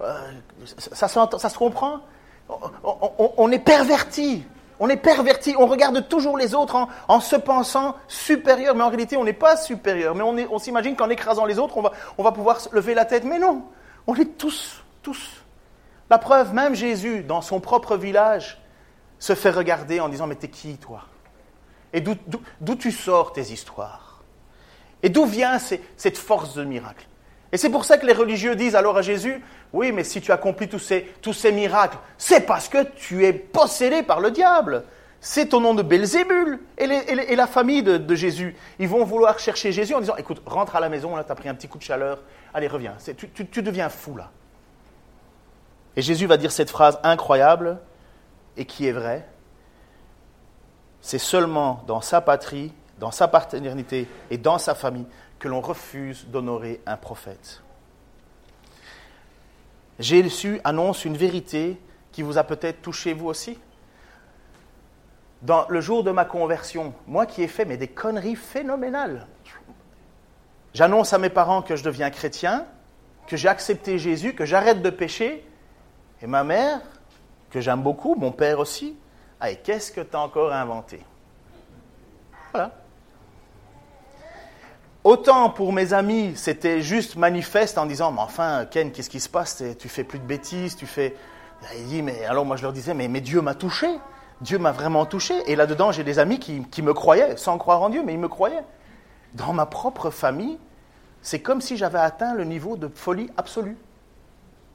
Euh, 0.00 0.30
ça, 0.64 1.08
se 1.08 1.58
comprend? 1.58 2.00
On, 2.48 3.50
est 3.50 3.58
perverti. 3.58 4.44
On 4.80 4.88
est 4.88 4.96
perverti. 4.96 5.54
On 5.58 5.66
regarde 5.66 6.08
toujours 6.08 6.36
les 6.36 6.54
autres 6.54 6.76
en, 7.08 7.20
se 7.20 7.36
pensant 7.36 7.96
supérieur. 8.08 8.74
Mais 8.74 8.82
en 8.82 8.88
réalité, 8.88 9.16
on 9.16 9.24
n'est 9.24 9.32
pas 9.32 9.56
supérieur. 9.56 10.14
Mais 10.14 10.22
on, 10.22 10.58
s'imagine 10.58 10.96
qu'en 10.96 11.10
écrasant 11.10 11.44
les 11.44 11.58
autres, 11.58 11.76
on 11.76 11.82
va, 11.82 11.92
on 12.18 12.22
va 12.22 12.32
pouvoir 12.32 12.58
lever 12.72 12.94
la 12.94 13.04
tête. 13.04 13.24
Mais 13.24 13.38
non, 13.38 13.64
on 14.06 14.14
est 14.14 14.36
tous, 14.38 14.82
tous. 15.02 15.44
La 16.10 16.18
preuve, 16.18 16.52
même 16.52 16.74
Jésus, 16.74 17.22
dans 17.22 17.40
son 17.40 17.60
propre 17.60 17.96
village, 17.96 18.60
se 19.18 19.34
fait 19.34 19.50
regarder 19.50 20.00
en 20.00 20.08
disant, 20.08 20.26
mais 20.26 20.34
t'es 20.34 20.48
qui 20.48 20.76
toi? 20.76 21.04
Et 21.92 22.00
d'où 22.00 22.74
tu 22.74 22.90
sors 22.90 23.32
tes 23.32 23.52
histoires? 23.52 24.22
Et 25.02 25.08
d'où 25.08 25.24
vient 25.24 25.58
cette 25.58 26.18
force 26.18 26.54
de 26.54 26.64
miracle? 26.64 27.06
Et 27.54 27.56
c'est 27.56 27.70
pour 27.70 27.84
ça 27.84 27.98
que 27.98 28.04
les 28.04 28.12
religieux 28.12 28.56
disent 28.56 28.74
alors 28.74 28.96
à 28.96 29.02
Jésus, 29.02 29.40
oui, 29.72 29.92
mais 29.92 30.02
si 30.02 30.20
tu 30.20 30.32
accomplis 30.32 30.68
tous 30.68 30.80
ces, 30.80 31.52
miracles, 31.52 31.98
c'est 32.18 32.40
parce 32.40 32.68
que 32.68 32.82
tu 32.96 33.24
es 33.24 33.32
possédé 33.32 34.02
par 34.02 34.18
le 34.18 34.32
diable. 34.32 34.82
C'est 35.20 35.54
au 35.54 35.60
nom 35.60 35.72
de 35.72 35.82
Belzébul 35.82 36.58
et, 36.76 37.36
la 37.36 37.46
famille 37.46 37.84
de, 37.84 38.14
Jésus. 38.16 38.56
Ils 38.80 38.88
vont 38.88 39.04
vouloir 39.04 39.38
chercher 39.38 39.70
Jésus 39.70 39.94
en 39.94 40.00
disant, 40.00 40.16
écoute, 40.16 40.42
rentre 40.44 40.74
à 40.74 40.80
la 40.80 40.88
maison, 40.88 41.14
là, 41.14 41.22
tu 41.22 41.30
as 41.30 41.36
pris 41.36 41.48
un 41.48 41.54
petit 41.54 41.68
coup 41.68 41.78
de 41.78 41.84
chaleur, 41.84 42.22
allez, 42.52 42.66
reviens, 42.66 42.96
tu, 43.16 43.28
tu 43.46 43.62
deviens 43.62 43.88
fou 43.88 44.16
là. 44.16 44.32
Et 45.94 46.02
Jésus 46.02 46.26
va 46.26 46.38
dire 46.38 46.50
cette 46.50 46.70
phrase 46.70 46.98
incroyable, 47.04 47.78
et 48.56 48.64
qui 48.64 48.88
est 48.88 48.92
vrai, 48.92 49.28
c'est 51.00 51.18
seulement 51.18 51.84
dans 51.86 52.00
sa 52.00 52.20
patrie, 52.20 52.72
dans 52.98 53.12
sa 53.12 53.28
paternité 53.28 54.08
et 54.32 54.38
dans 54.38 54.58
sa 54.58 54.74
famille 54.74 55.06
que 55.44 55.48
l'on 55.50 55.60
refuse 55.60 56.24
d'honorer 56.28 56.80
un 56.86 56.96
prophète. 56.96 57.62
Jésus 59.98 60.58
annonce 60.64 61.04
une 61.04 61.18
vérité 61.18 61.78
qui 62.12 62.22
vous 62.22 62.38
a 62.38 62.44
peut-être 62.44 62.80
touché 62.80 63.12
vous 63.12 63.26
aussi. 63.26 63.58
Dans 65.42 65.66
le 65.68 65.82
jour 65.82 66.02
de 66.02 66.10
ma 66.10 66.24
conversion, 66.24 66.94
moi 67.06 67.26
qui 67.26 67.42
ai 67.42 67.46
fait 67.46 67.66
mais 67.66 67.76
des 67.76 67.88
conneries 67.88 68.36
phénoménales, 68.36 69.26
j'annonce 70.72 71.12
à 71.12 71.18
mes 71.18 71.28
parents 71.28 71.60
que 71.60 71.76
je 71.76 71.84
deviens 71.84 72.08
chrétien, 72.08 72.64
que 73.26 73.36
j'ai 73.36 73.48
accepté 73.48 73.98
Jésus, 73.98 74.34
que 74.34 74.46
j'arrête 74.46 74.80
de 74.80 74.88
pécher, 74.88 75.46
et 76.22 76.26
ma 76.26 76.42
mère 76.42 76.80
que 77.50 77.60
j'aime 77.60 77.82
beaucoup, 77.82 78.14
mon 78.14 78.32
père 78.32 78.60
aussi. 78.60 78.96
Hey, 79.42 79.58
qu'est-ce 79.62 79.92
que 79.92 80.00
tu 80.00 80.16
as 80.16 80.20
encore 80.20 80.54
inventé? 80.54 81.02
Voilà. 82.50 82.83
Autant 85.04 85.50
pour 85.50 85.74
mes 85.74 85.92
amis, 85.92 86.32
c'était 86.34 86.80
juste 86.80 87.16
manifeste 87.16 87.76
en 87.76 87.84
disant, 87.84 88.10
mais 88.10 88.22
enfin, 88.22 88.64
Ken, 88.64 88.90
qu'est-ce 88.90 89.10
qui 89.10 89.20
se 89.20 89.28
passe? 89.28 89.62
Tu 89.78 89.90
fais 89.90 90.02
plus 90.02 90.18
de 90.18 90.24
bêtises, 90.24 90.76
tu 90.76 90.86
fais... 90.86 91.14
Il 91.76 91.86
dit, 91.86 92.02
mais 92.02 92.24
alors 92.24 92.46
moi 92.46 92.56
je 92.56 92.62
leur 92.62 92.72
disais, 92.72 92.94
mais, 92.94 93.08
Dieu 93.20 93.42
m'a 93.42 93.54
touché. 93.54 93.86
Dieu 94.40 94.58
m'a 94.58 94.72
vraiment 94.72 95.04
touché. 95.04 95.34
Et 95.46 95.56
là-dedans, 95.56 95.92
j'ai 95.92 96.04
des 96.04 96.18
amis 96.18 96.38
qui, 96.38 96.62
qui, 96.70 96.80
me 96.80 96.94
croyaient, 96.94 97.36
sans 97.36 97.58
croire 97.58 97.82
en 97.82 97.90
Dieu, 97.90 98.02
mais 98.02 98.14
ils 98.14 98.18
me 98.18 98.28
croyaient. 98.28 98.64
Dans 99.34 99.52
ma 99.52 99.66
propre 99.66 100.08
famille, 100.08 100.58
c'est 101.20 101.40
comme 101.40 101.60
si 101.60 101.76
j'avais 101.76 101.98
atteint 101.98 102.34
le 102.34 102.44
niveau 102.44 102.76
de 102.76 102.88
folie 102.88 103.30
absolue. 103.36 103.76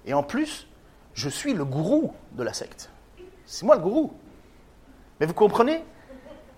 Et 0.06 0.14
en 0.14 0.22
plus, 0.22 0.68
je 1.16 1.30
suis 1.30 1.54
le 1.54 1.66
gourou 1.66 2.14
de 2.34 2.44
la 2.44 2.54
secte. 2.54 2.92
C'est 3.46 3.66
moi 3.66 3.76
le 3.76 3.82
gourou. 3.82 4.14
Mais 5.20 5.26
vous 5.26 5.34
comprenez? 5.34 5.84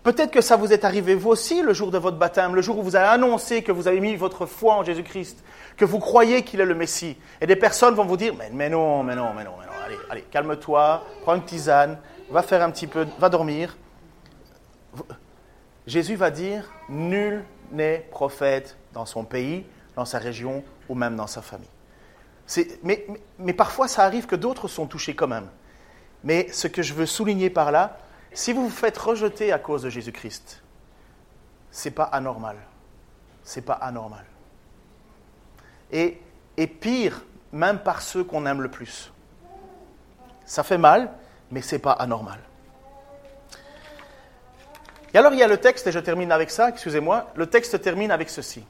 Peut-être 0.04 0.32
que 0.32 0.42
ça 0.42 0.56
vous 0.56 0.74
est 0.74 0.84
arrivé 0.84 1.14
vous 1.14 1.30
aussi 1.30 1.62
le 1.62 1.74
jour 1.74 1.92
de 1.92 1.98
votre 2.00 2.18
baptême, 2.18 2.56
le 2.56 2.62
jour 2.62 2.80
où 2.80 2.84
vous 2.84 2.96
avez 2.96 3.08
annoncé 3.08 3.62
que 3.62 3.72
vous 3.72 3.88
avez 3.88 4.00
mis 4.00 4.16
votre 4.16 4.48
foi 4.48 4.76
en 4.76 4.84
Jésus-Christ, 4.84 5.44
que 5.78 5.86
vous 5.86 6.00
croyez 6.00 6.44
qu'il 6.44 6.60
est 6.60 6.66
le 6.66 6.74
Messie. 6.74 7.18
Et 7.40 7.46
des 7.46 7.56
personnes 7.56 7.94
vont 7.94 8.06
vous 8.06 8.18
dire, 8.18 8.34
mais, 8.36 8.70
non, 8.70 9.04
mais 9.04 9.16
non, 9.16 9.34
mais 9.36 9.44
non, 9.44 9.54
mais 9.60 9.66
non, 9.66 9.72
allez, 10.10 10.24
calme-toi, 10.24 11.04
prends 11.22 11.36
une 11.36 11.46
tisane, 11.46 12.00
va 12.32 12.42
faire 12.42 12.64
un 12.64 12.72
petit 12.72 12.88
peu, 12.88 13.06
va 13.20 13.30
dormir. 13.30 13.78
Jésus 15.86 16.16
va 16.16 16.32
dire, 16.32 16.72
nul 16.90 17.44
n'est 17.72 18.08
prophète 18.12 18.78
dans 18.94 19.06
son 19.06 19.24
pays, 19.24 19.66
dans 19.96 20.06
sa 20.06 20.18
région 20.18 20.64
ou 20.90 20.96
même 20.96 21.16
dans 21.16 21.28
sa 21.28 21.42
famille. 21.42 21.70
Mais, 22.84 23.54
parfois, 23.54 23.88
ça 23.88 24.04
arrive 24.04 24.26
que 24.26 24.36
d'autres 24.36 24.68
sont 24.68 24.88
touchés 24.88 25.16
quand 25.16 25.28
même. 25.28 25.48
Mais 26.24 26.48
ce 26.52 26.68
que 26.68 26.82
je 26.82 26.94
veux 26.94 27.06
souligner 27.06 27.50
par 27.50 27.72
là, 27.72 27.98
si 28.34 28.54
vous 28.54 28.64
vous 28.64 28.76
faites 28.76 28.98
rejeter 28.98 29.52
à 29.52 29.60
cause 29.60 29.84
de 29.84 29.90
Jésus-Christ, 29.90 30.62
c'est 31.70 31.92
pas 31.92 32.04
anormal. 32.04 32.58
C'est 33.44 33.62
pas 33.62 33.74
anormal. 33.74 34.26
Et, 35.92 36.20
et 36.58 36.68
pire, 36.68 37.24
même 37.52 37.80
par 37.80 38.02
ceux 38.02 38.24
qu'on 38.24 38.46
aime 38.46 38.62
le 38.62 38.70
plus. 38.70 39.12
Ça 40.46 40.64
fait 40.64 40.78
mal, 40.78 41.12
mais 41.50 41.62
c'est 41.62 41.80
pas 41.80 41.94
anormal. 41.94 42.40
Et 45.14 45.18
alors 45.18 45.34
il 45.34 45.40
y 45.40 45.44
a 45.44 45.48
le 45.48 45.58
texte, 45.58 45.88
et 45.88 45.92
je 45.92 46.00
termine 46.00 46.32
avec 46.32 46.52
ça, 46.52 46.70
excusez-moi, 46.70 47.32
le 47.36 47.48
texte 47.48 47.82
termine 47.82 48.12
avec 48.12 48.30
ceci 48.30 48.64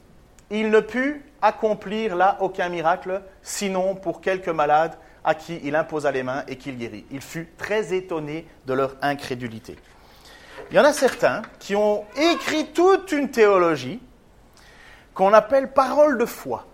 il 0.52 0.70
ne 0.70 0.82
put 0.82 1.26
accomplir 1.42 2.16
là 2.16 2.38
aucun 2.42 2.70
miracle, 2.70 3.22
sinon 3.42 3.96
pour 3.96 4.22
quelques 4.22 4.50
malades 4.50 4.96
à 5.24 5.36
qui 5.36 5.60
il 5.64 5.76
imposa 5.76 6.12
les 6.12 6.24
mains 6.24 6.44
et 6.48 6.56
qu'il 6.56 6.78
guérit. 6.78 7.06
Il 7.12 7.22
fut 7.22 7.50
très 7.58 7.94
étonné 7.94 8.48
de 8.66 8.74
leur 8.74 8.96
incrédulité. 9.02 9.78
Il 10.70 10.78
y 10.78 10.80
en 10.80 10.86
a 10.86 10.94
certains 10.94 11.42
qui 11.60 11.76
ont 11.76 12.06
écrit 12.16 12.68
toute 12.68 13.12
une 13.12 13.30
théologie 13.30 14.00
qu'on 15.14 15.34
appelle 15.34 15.74
parole 15.74 16.18
de 16.18 16.26
foi. 16.26 16.66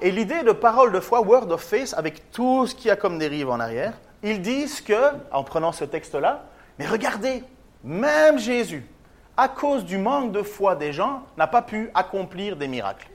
Et 0.00 0.10
l'idée 0.10 0.42
de 0.42 0.52
parole 0.52 0.92
de 0.92 1.00
foi, 1.00 1.20
word 1.20 1.50
of 1.50 1.62
faith, 1.62 1.94
avec 1.96 2.30
tout 2.32 2.66
ce 2.66 2.74
qu'il 2.74 2.88
y 2.88 2.90
a 2.90 2.96
comme 2.96 3.18
dérive 3.18 3.50
en 3.50 3.60
arrière, 3.60 3.92
ils 4.22 4.40
disent 4.40 4.80
que, 4.80 5.12
en 5.30 5.44
prenant 5.44 5.72
ce 5.72 5.84
texte-là, 5.84 6.44
mais 6.78 6.86
regardez, 6.86 7.44
même 7.84 8.38
Jésus, 8.38 8.84
à 9.36 9.48
cause 9.48 9.84
du 9.84 9.98
manque 9.98 10.32
de 10.32 10.42
foi 10.42 10.74
des 10.74 10.92
gens, 10.92 11.22
n'a 11.36 11.46
pas 11.46 11.62
pu 11.62 11.90
accomplir 11.94 12.56
des 12.56 12.68
miracles. 12.68 13.08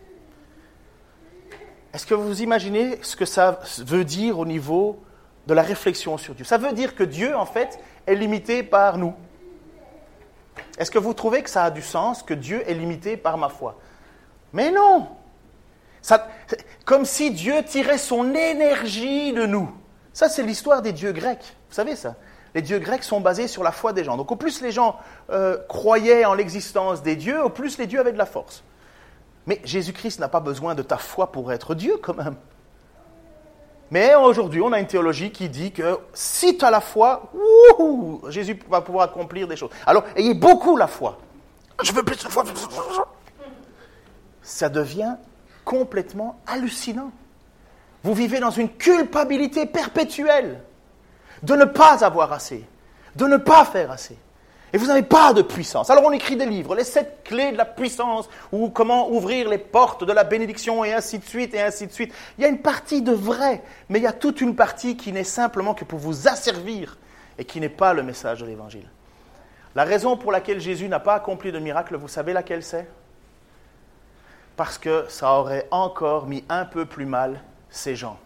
Est-ce 1.96 2.06
que 2.06 2.14
vous 2.14 2.42
imaginez 2.42 3.00
ce 3.04 3.16
que 3.16 3.24
ça 3.24 3.62
veut 3.78 4.04
dire 4.04 4.38
au 4.38 4.46
niveau 4.46 5.02
de 5.48 5.54
la 5.54 5.62
réflexion 5.62 6.18
sur 6.18 6.36
Dieu? 6.36 6.44
Ça 6.44 6.58
veut 6.58 6.74
dire 6.74 6.94
que 6.94 7.06
Dieu, 7.06 7.34
en 7.38 7.46
fait, 7.46 7.80
est 8.06 8.16
limité 8.16 8.64
par 8.64 8.98
nous. 8.98 9.14
Est-ce 10.78 10.92
que 10.92 11.00
vous 11.00 11.14
trouvez 11.14 11.42
que 11.42 11.50
ça 11.50 11.64
a 11.64 11.72
du 11.72 11.82
sens, 11.82 12.22
que 12.22 12.34
Dieu 12.34 12.70
est 12.70 12.74
limité 12.74 13.16
par 13.16 13.38
ma 13.38 13.48
foi? 13.48 13.80
Mais 14.52 14.72
non 14.72 15.08
Comme 16.84 17.06
si 17.06 17.32
Dieu 17.32 17.64
tirait 17.64 17.98
son 17.98 18.36
énergie 18.36 19.32
de 19.32 19.46
nous. 19.46 19.72
Ça, 20.12 20.28
c'est 20.28 20.44
l'histoire 20.44 20.82
des 20.82 20.92
dieux 20.92 21.14
grecs. 21.14 21.56
Vous 21.70 21.76
savez 21.76 21.96
ça? 21.96 22.16
Les 22.56 22.62
dieux 22.62 22.80
grecs 22.80 23.06
sont 23.06 23.22
basés 23.22 23.48
sur 23.48 23.64
la 23.64 23.72
foi 23.72 23.94
des 23.94 24.04
gens. 24.04 24.18
Donc 24.18 24.34
au 24.34 24.36
plus 24.36 24.62
les 24.62 24.74
gens 24.74 25.00
euh, 25.30 25.58
croyaient 25.70 26.26
en 26.26 26.34
l'existence 26.34 27.04
des 27.04 27.16
dieux, 27.16 27.42
au 27.42 27.50
plus 27.50 27.78
les 27.78 27.88
dieux 27.88 28.02
avaient 28.02 28.12
de 28.12 28.18
la 28.18 28.26
force. 28.26 28.66
Mais 29.48 29.62
Jésus-Christ 29.64 30.20
n'a 30.20 30.28
pas 30.28 30.40
besoin 30.40 30.76
de 30.76 30.82
ta 30.82 30.98
foi 30.98 31.32
pour 31.32 31.52
être 31.52 31.76
Dieu 31.76 31.98
quand 32.02 32.16
même. 32.16 32.36
Mais 33.92 34.16
aujourd'hui, 34.16 34.62
on 34.62 34.72
a 34.72 34.80
une 34.80 34.88
théologie 34.88 35.32
qui 35.32 35.48
dit 35.48 35.72
que 35.72 36.00
si 36.14 36.58
tu 36.58 36.66
as 36.66 36.72
la 36.72 36.82
foi, 36.82 37.32
Jésus 38.30 38.60
va 38.68 38.82
pouvoir 38.82 39.06
accomplir 39.06 39.48
des 39.48 39.56
choses. 39.56 39.70
Alors, 39.86 40.04
ayez 40.16 40.34
beaucoup 40.34 40.76
la 40.76 40.88
foi. 40.88 41.20
Je 41.84 41.92
veux 41.92 42.04
plus 42.04 42.18
de 42.18 42.28
foi. 42.28 42.44
Ça 44.42 44.70
devient 44.70 45.16
complètement 45.64 46.40
hallucinant. 46.48 47.12
Vous 48.04 48.14
vivez 48.14 48.40
dans 48.40 48.52
une 48.52 48.70
culpabilité 48.70 49.66
perpétuelle 49.66 50.62
de 51.44 51.56
ne 51.56 51.66
pas 51.66 52.04
avoir 52.04 52.34
assez, 52.34 52.64
de 53.16 53.26
ne 53.26 53.38
pas 53.38 53.66
faire 53.66 53.92
assez. 53.92 54.18
Et 54.74 54.78
vous 54.78 54.88
n'avez 54.88 55.04
pas 55.04 55.34
de 55.34 55.42
puissance. 55.42 55.90
Alors 55.90 56.04
on 56.04 56.12
écrit 56.12 56.36
des 56.36 56.46
livres, 56.46 56.76
les 56.76 56.84
sept 56.84 57.22
clés 57.24 57.52
de 57.52 57.58
la 57.58 57.66
puissance, 57.66 58.30
ou 58.52 58.70
comment 58.70 59.10
ouvrir 59.10 59.48
les 59.48 59.58
portes 59.58 60.04
de 60.04 60.12
la 60.12 60.24
bénédiction, 60.24 60.84
et 60.84 60.94
ainsi 60.94 61.20
de 61.20 61.24
suite, 61.24 61.54
et 61.54 61.62
ainsi 61.62 61.88
de 61.88 61.92
suite. 61.92 62.14
Il 62.38 62.42
y 62.42 62.46
a 62.46 62.50
une 62.50 62.62
partie 62.62 63.02
de 63.02 63.14
vrai, 63.14 63.64
mais 63.90 64.00
il 64.00 64.04
y 64.04 64.08
a 64.08 64.12
toute 64.12 64.42
une 64.42 64.56
partie 64.56 64.98
qui 64.98 65.14
n'est 65.14 65.24
simplement 65.24 65.74
que 65.74 65.86
pour 65.86 66.00
vous 66.00 66.28
asservir, 66.28 66.98
et 67.38 67.46
qui 67.46 67.60
n'est 67.60 67.70
pas 67.70 67.94
le 67.94 68.04
message 68.04 68.42
de 68.42 68.46
l'Évangile. 68.46 68.88
La 69.76 69.84
raison 69.84 70.16
pour 70.16 70.32
laquelle 70.32 70.62
Jésus 70.62 70.88
n'a 70.88 71.00
pas 71.00 71.16
accompli 71.16 71.52
de 71.52 71.60
miracle, 71.60 71.96
vous 71.98 72.08
savez 72.08 72.34
laquelle 72.34 72.64
c'est? 72.64 72.88
Parce 74.56 74.78
que 74.78 75.06
ça 75.10 75.34
aurait 75.34 75.68
encore 75.70 76.28
mis 76.28 76.46
un 76.48 76.64
peu 76.64 76.86
plus 76.86 77.06
mal 77.06 77.42
ces 77.70 77.96
gens. 77.96 78.18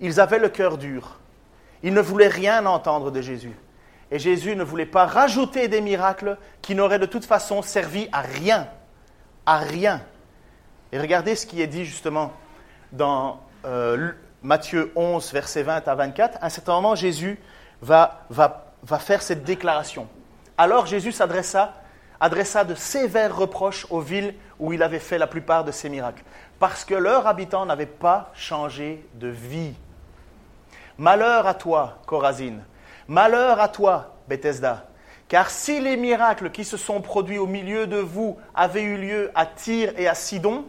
Ils 0.00 0.20
avaient 0.20 0.40
le 0.40 0.48
cœur 0.48 0.78
dur. 0.78 1.20
Ils 1.84 1.94
ne 1.94 2.00
voulaient 2.00 2.26
rien 2.26 2.66
entendre 2.66 3.12
de 3.12 3.20
Jésus. 3.20 3.56
Et 4.10 4.18
Jésus 4.18 4.54
ne 4.54 4.62
voulait 4.62 4.86
pas 4.86 5.06
rajouter 5.06 5.68
des 5.68 5.80
miracles 5.80 6.38
qui 6.62 6.74
n'auraient 6.74 6.98
de 6.98 7.06
toute 7.06 7.24
façon 7.24 7.62
servi 7.62 8.08
à 8.12 8.20
rien. 8.20 8.68
À 9.46 9.58
rien. 9.58 10.02
Et 10.92 10.98
regardez 10.98 11.34
ce 11.34 11.46
qui 11.46 11.60
est 11.60 11.66
dit 11.66 11.84
justement 11.84 12.32
dans 12.92 13.40
euh, 13.64 14.12
Matthieu 14.42 14.92
11, 14.94 15.32
versets 15.32 15.62
20 15.62 15.88
à 15.88 15.94
24. 15.94 16.38
À 16.40 16.46
un 16.46 16.48
certain 16.48 16.74
moment, 16.74 16.94
Jésus 16.94 17.38
va, 17.82 18.26
faire 19.00 19.22
cette 19.22 19.44
déclaration. 19.44 20.08
Alors 20.56 20.86
Jésus 20.86 21.12
s'adressa 21.12 21.74
adressa 22.20 22.64
de 22.64 22.74
sévères 22.74 23.36
reproches 23.36 23.86
aux 23.90 24.00
villes 24.00 24.34
où 24.58 24.72
il 24.72 24.82
avait 24.82 24.98
fait 24.98 25.18
la 25.18 25.26
plupart 25.26 25.64
de 25.64 25.72
ses 25.72 25.88
miracles, 25.88 26.22
parce 26.58 26.84
que 26.84 26.94
leurs 26.94 27.26
habitants 27.26 27.66
n'avaient 27.66 27.86
pas 27.86 28.30
changé 28.34 29.06
de 29.14 29.28
vie. 29.28 29.74
Malheur 30.96 31.46
à 31.46 31.52
toi, 31.52 31.98
Corazine, 32.06 32.62
malheur 33.08 33.60
à 33.60 33.68
toi, 33.68 34.16
Bethesda, 34.28 34.86
car 35.28 35.50
si 35.50 35.80
les 35.80 35.96
miracles 35.96 36.50
qui 36.50 36.64
se 36.64 36.76
sont 36.76 37.00
produits 37.00 37.38
au 37.38 37.46
milieu 37.46 37.86
de 37.86 37.98
vous 37.98 38.38
avaient 38.54 38.82
eu 38.82 38.96
lieu 38.96 39.30
à 39.34 39.46
Tyr 39.46 39.92
et 39.96 40.08
à 40.08 40.14
Sidon, 40.14 40.64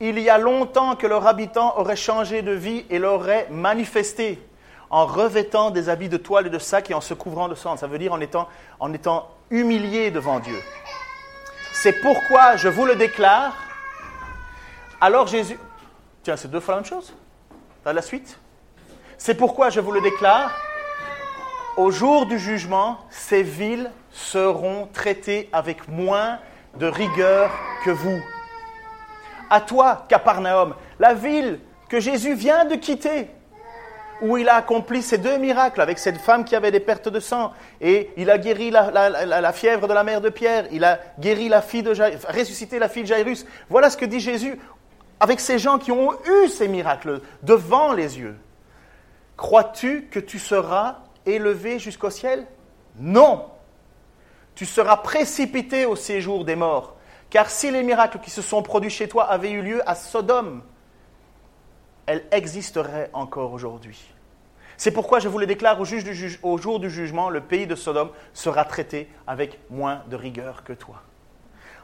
il 0.00 0.18
y 0.18 0.28
a 0.28 0.38
longtemps 0.38 0.96
que 0.96 1.06
leurs 1.06 1.26
habitants 1.26 1.78
auraient 1.78 1.94
changé 1.94 2.42
de 2.42 2.50
vie 2.50 2.84
et 2.90 2.98
l'auraient 2.98 3.46
manifesté 3.50 4.42
en 4.90 5.06
revêtant 5.06 5.70
des 5.70 5.88
habits 5.88 6.08
de 6.08 6.16
toile 6.16 6.48
et 6.48 6.50
de 6.50 6.58
sac 6.58 6.90
et 6.90 6.94
en 6.94 7.00
se 7.00 7.14
couvrant 7.14 7.48
de 7.48 7.54
sang. 7.54 7.76
Ça 7.76 7.86
veut 7.86 7.98
dire 7.98 8.12
en 8.12 8.20
étant, 8.20 8.48
en 8.80 8.92
étant 8.92 9.30
humiliés 9.50 10.10
devant 10.10 10.40
Dieu. 10.40 10.58
C'est 11.72 11.94
pourquoi 12.00 12.56
je 12.56 12.68
vous 12.68 12.84
le 12.84 12.96
déclare. 12.96 13.56
Alors 15.00 15.28
Jésus... 15.28 15.58
Tiens, 16.22 16.36
c'est 16.36 16.50
deux 16.50 16.60
fois 16.60 16.74
la 16.74 16.80
même 16.80 16.88
chose? 16.88 17.14
Dans 17.84 17.92
la 17.92 18.02
suite? 18.02 18.38
C'est 19.18 19.34
pourquoi 19.34 19.70
je 19.70 19.80
vous 19.80 19.92
le 19.92 20.00
déclare. 20.00 20.52
Au 21.76 21.90
jour 21.90 22.26
du 22.26 22.38
jugement, 22.38 22.98
ces 23.08 23.42
villes 23.42 23.90
seront 24.10 24.88
traitées 24.92 25.48
avec 25.54 25.88
moins 25.88 26.38
de 26.78 26.86
rigueur 26.86 27.50
que 27.82 27.90
vous. 27.90 28.20
À 29.48 29.62
toi, 29.62 30.04
Capernaum, 30.08 30.74
la 31.00 31.14
ville 31.14 31.60
que 31.88 31.98
Jésus 31.98 32.34
vient 32.34 32.66
de 32.66 32.74
quitter, 32.74 33.30
où 34.20 34.36
il 34.36 34.50
a 34.50 34.56
accompli 34.56 35.02
ces 35.02 35.16
deux 35.16 35.38
miracles 35.38 35.80
avec 35.80 35.98
cette 35.98 36.18
femme 36.18 36.44
qui 36.44 36.54
avait 36.54 36.70
des 36.70 36.80
pertes 36.80 37.08
de 37.08 37.20
sang, 37.20 37.52
et 37.80 38.10
il 38.18 38.30
a 38.30 38.36
guéri 38.36 38.70
la, 38.70 39.52
fièvre 39.52 39.88
de 39.88 39.94
la 39.94 40.04
mère 40.04 40.20
de 40.20 40.28
Pierre, 40.28 40.66
il 40.72 40.84
a 40.84 41.00
guéri 41.18 41.48
la 41.48 41.62
fille 41.62 41.82
de 41.82 41.94
ressuscité 42.30 42.78
la 42.78 42.90
fille 42.90 43.04
de 43.04 43.08
Jairus. 43.08 43.46
Voilà 43.70 43.88
ce 43.88 43.96
que 43.96 44.04
dit 44.04 44.20
Jésus 44.20 44.60
avec 45.20 45.40
ces 45.40 45.58
gens 45.58 45.78
qui 45.78 45.90
ont 45.90 46.12
eu 46.12 46.48
ces 46.48 46.68
miracles 46.68 47.22
devant 47.42 47.94
les 47.94 48.18
yeux. 48.18 48.36
Crois-tu 49.38 50.08
que 50.10 50.20
tu 50.20 50.38
seras 50.38 50.98
élevé 51.26 51.78
jusqu'au 51.78 52.10
ciel 52.10 52.46
Non. 52.98 53.46
Tu 54.54 54.66
seras 54.66 54.98
précipité 54.98 55.86
au 55.86 55.96
séjour 55.96 56.44
des 56.44 56.56
morts. 56.56 56.96
Car 57.30 57.48
si 57.48 57.70
les 57.70 57.82
miracles 57.82 58.18
qui 58.18 58.30
se 58.30 58.42
sont 58.42 58.62
produits 58.62 58.90
chez 58.90 59.08
toi 59.08 59.24
avaient 59.24 59.52
eu 59.52 59.62
lieu 59.62 59.88
à 59.88 59.94
Sodome, 59.94 60.62
elle 62.06 62.24
existerait 62.30 63.08
encore 63.12 63.52
aujourd'hui. 63.52 63.98
C'est 64.76 64.90
pourquoi 64.90 65.20
je 65.20 65.28
vous 65.28 65.38
le 65.38 65.46
déclare 65.46 65.80
au, 65.80 65.84
au 66.42 66.58
jour 66.58 66.80
du 66.80 66.90
jugement, 66.90 67.30
le 67.30 67.40
pays 67.40 67.66
de 67.66 67.74
Sodome 67.74 68.10
sera 68.34 68.64
traité 68.64 69.08
avec 69.26 69.58
moins 69.70 70.02
de 70.10 70.16
rigueur 70.16 70.64
que 70.64 70.72
toi. 70.72 71.02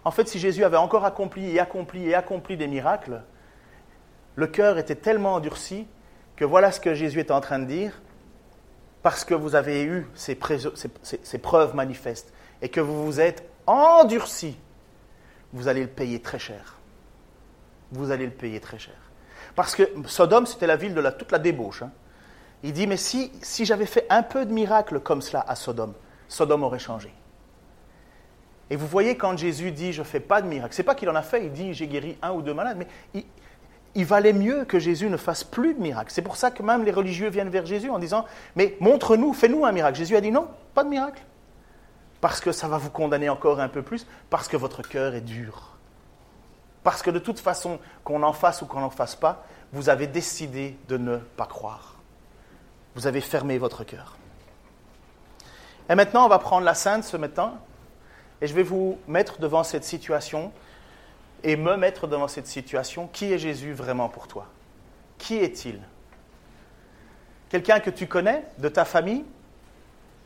En 0.05 0.11
fait, 0.11 0.29
si 0.29 0.39
Jésus 0.39 0.65
avait 0.65 0.77
encore 0.77 1.05
accompli 1.05 1.55
et 1.55 1.61
accompli 1.61 2.09
et 2.09 2.15
accompli 2.15 2.57
des 2.57 2.67
miracles, 2.67 3.23
le 4.37 4.47
cœur 4.47 4.79
était 4.79 4.95
tellement 4.95 5.35
endurci 5.35 5.87
que 6.37 6.45
voilà 6.45 6.73
ce 6.73 6.81
que 6.81 6.95
Jésus 6.95 7.21
est 7.21 7.31
en 7.31 7.41
train 7.41 7.59
de 7.59 7.65
dire, 7.65 8.01
parce 9.09 9.25
que 9.25 9.33
vous 9.33 9.55
avez 9.55 9.85
eu 9.85 10.07
ces, 10.15 10.35
preuves 10.35 11.75
manifestes 11.75 12.31
et 12.61 12.69
que 12.69 12.79
vous 12.79 13.07
vous 13.07 13.21
êtes 13.21 13.43
endurci, 13.67 14.55
vous 15.55 15.67
allez 15.67 15.81
le 15.81 15.89
payer 15.89 16.21
très 16.21 16.39
cher. 16.39 16.77
Vous 17.91 18.11
allez 18.11 18.27
le 18.27 18.33
payer 18.33 18.61
très 18.61 18.79
cher. 18.79 18.93
Parce 19.55 19.75
que 19.75 19.85
Sodome, 20.05 20.45
c'était 20.45 20.67
la 20.67 20.77
ville 20.77 20.93
de 20.93 21.01
toute 21.09 21.33
la 21.33 21.39
débauche. 21.39 21.81
Hein. 21.81 21.91
Il 22.63 22.75
dit, 22.75 22.87
mais 22.87 22.99
si, 22.99 23.33
j'avais 23.61 23.87
fait 23.87 24.05
un 24.11 24.23
peu 24.23 24.45
de 24.45 24.53
miracles 24.53 25.01
comme 25.01 25.23
cela 25.23 25.43
à 25.49 25.55
Sodome, 25.55 25.95
Sodome 26.29 26.65
aurait 26.65 26.79
changé. 26.79 27.11
Et 28.69 28.77
vous 28.77 28.87
voyez, 28.87 29.17
quand 29.17 29.39
Jésus 29.39 29.73
dit, 29.73 29.95
je 29.95 30.03
ne 30.03 30.07
fais 30.07 30.21
pas 30.21 30.43
de 30.43 30.49
miracles, 30.49 30.75
c'est 30.75 30.83
pas 30.83 30.95
qu'il 30.95 31.09
en 31.09 31.15
a 31.15 31.23
fait, 31.23 31.47
il 31.47 31.53
dit, 31.53 31.73
j'ai 31.73 31.89
guéri 31.89 32.19
un 32.21 32.33
ou 32.33 32.43
deux 32.43 32.53
malades, 32.53 32.77
mais 32.77 32.89
il, 33.15 33.25
il 33.99 34.05
valait 34.05 34.33
mieux 34.33 34.65
que 34.65 34.79
Jésus 34.79 35.11
ne 35.11 35.17
fasse 35.17 35.43
plus 35.43 35.75
de 35.75 35.81
miracles. 35.81 36.13
C'est 36.13 36.23
pour 36.23 36.37
ça 36.37 36.53
que 36.53 36.63
même 36.63 36.85
les 36.85 36.93
religieux 36.93 37.31
viennent 37.31 37.49
vers 37.49 37.67
Jésus 37.67 37.91
en 37.91 37.99
disant, 37.99 38.27
mais 38.55 38.77
montre-nous, 38.79 39.33
fais-nous 39.33 39.67
un 39.67 39.73
miracle. 39.73 39.99
Jésus 39.99 40.15
a 40.15 40.21
dit, 40.21 40.31
non, 40.31 40.47
pas 40.73 40.85
de 40.85 40.89
miracle. 40.89 41.21
Parce 42.21 42.41
que 42.41 42.53
ça 42.53 42.69
va 42.69 42.79
vous 42.79 42.91
condamner 42.91 43.29
encore 43.29 43.59
un 43.59 43.67
peu 43.67 43.83
plus, 43.83 44.07
parce 44.31 44.47
que 44.47 44.57
votre 44.57 44.83
cœur 44.83 45.17
est 45.17 45.21
dur. 45.21 45.77
Parce 46.85 47.03
que 47.03 47.11
de 47.11 47.19
toute 47.19 47.41
façon, 47.41 47.81
qu'on 48.05 48.23
en 48.23 48.33
fasse 48.33 48.63
ou 48.63 48.67
qu'on 48.67 48.79
n'en 48.79 48.89
fasse 48.89 49.17
pas, 49.17 49.45
vous 49.73 49.89
avez 49.89 50.07
décidé 50.07 50.79
de 50.87 50.97
ne 50.97 51.17
pas 51.17 51.47
croire. 51.47 51.97
Vous 52.95 53.09
avez 53.09 53.21
fermé 53.21 53.59
votre 53.59 53.83
cœur. 53.83 54.17
Et 55.91 55.97
maintenant, 55.97 56.25
on 56.25 56.29
va 56.29 56.39
prendre 56.39 56.65
la 56.65 56.75
Sainte 56.75 57.03
ce 57.03 57.17
matin 57.17 57.55
et 58.41 58.47
je 58.47 58.55
vais 58.55 58.63
vous 58.63 58.97
mettre 59.09 59.41
devant 59.41 59.65
cette 59.65 59.83
situation 59.83 60.53
et 61.43 61.57
me 61.57 61.77
mettre 61.77 62.07
devant 62.07 62.29
cette 62.29 62.47
situation. 62.47 63.09
Qui 63.09 63.33
est 63.33 63.39
Jésus 63.39 63.73
vraiment 63.73 64.09
pour 64.09 64.29
toi? 64.29 64.47
Qui 65.19 65.37
est-il? 65.37 65.81
Quelqu'un 67.49 67.81
que 67.81 67.91
tu 67.91 68.07
connais, 68.07 68.45
de 68.59 68.69
ta 68.69 68.85
famille? 68.85 69.25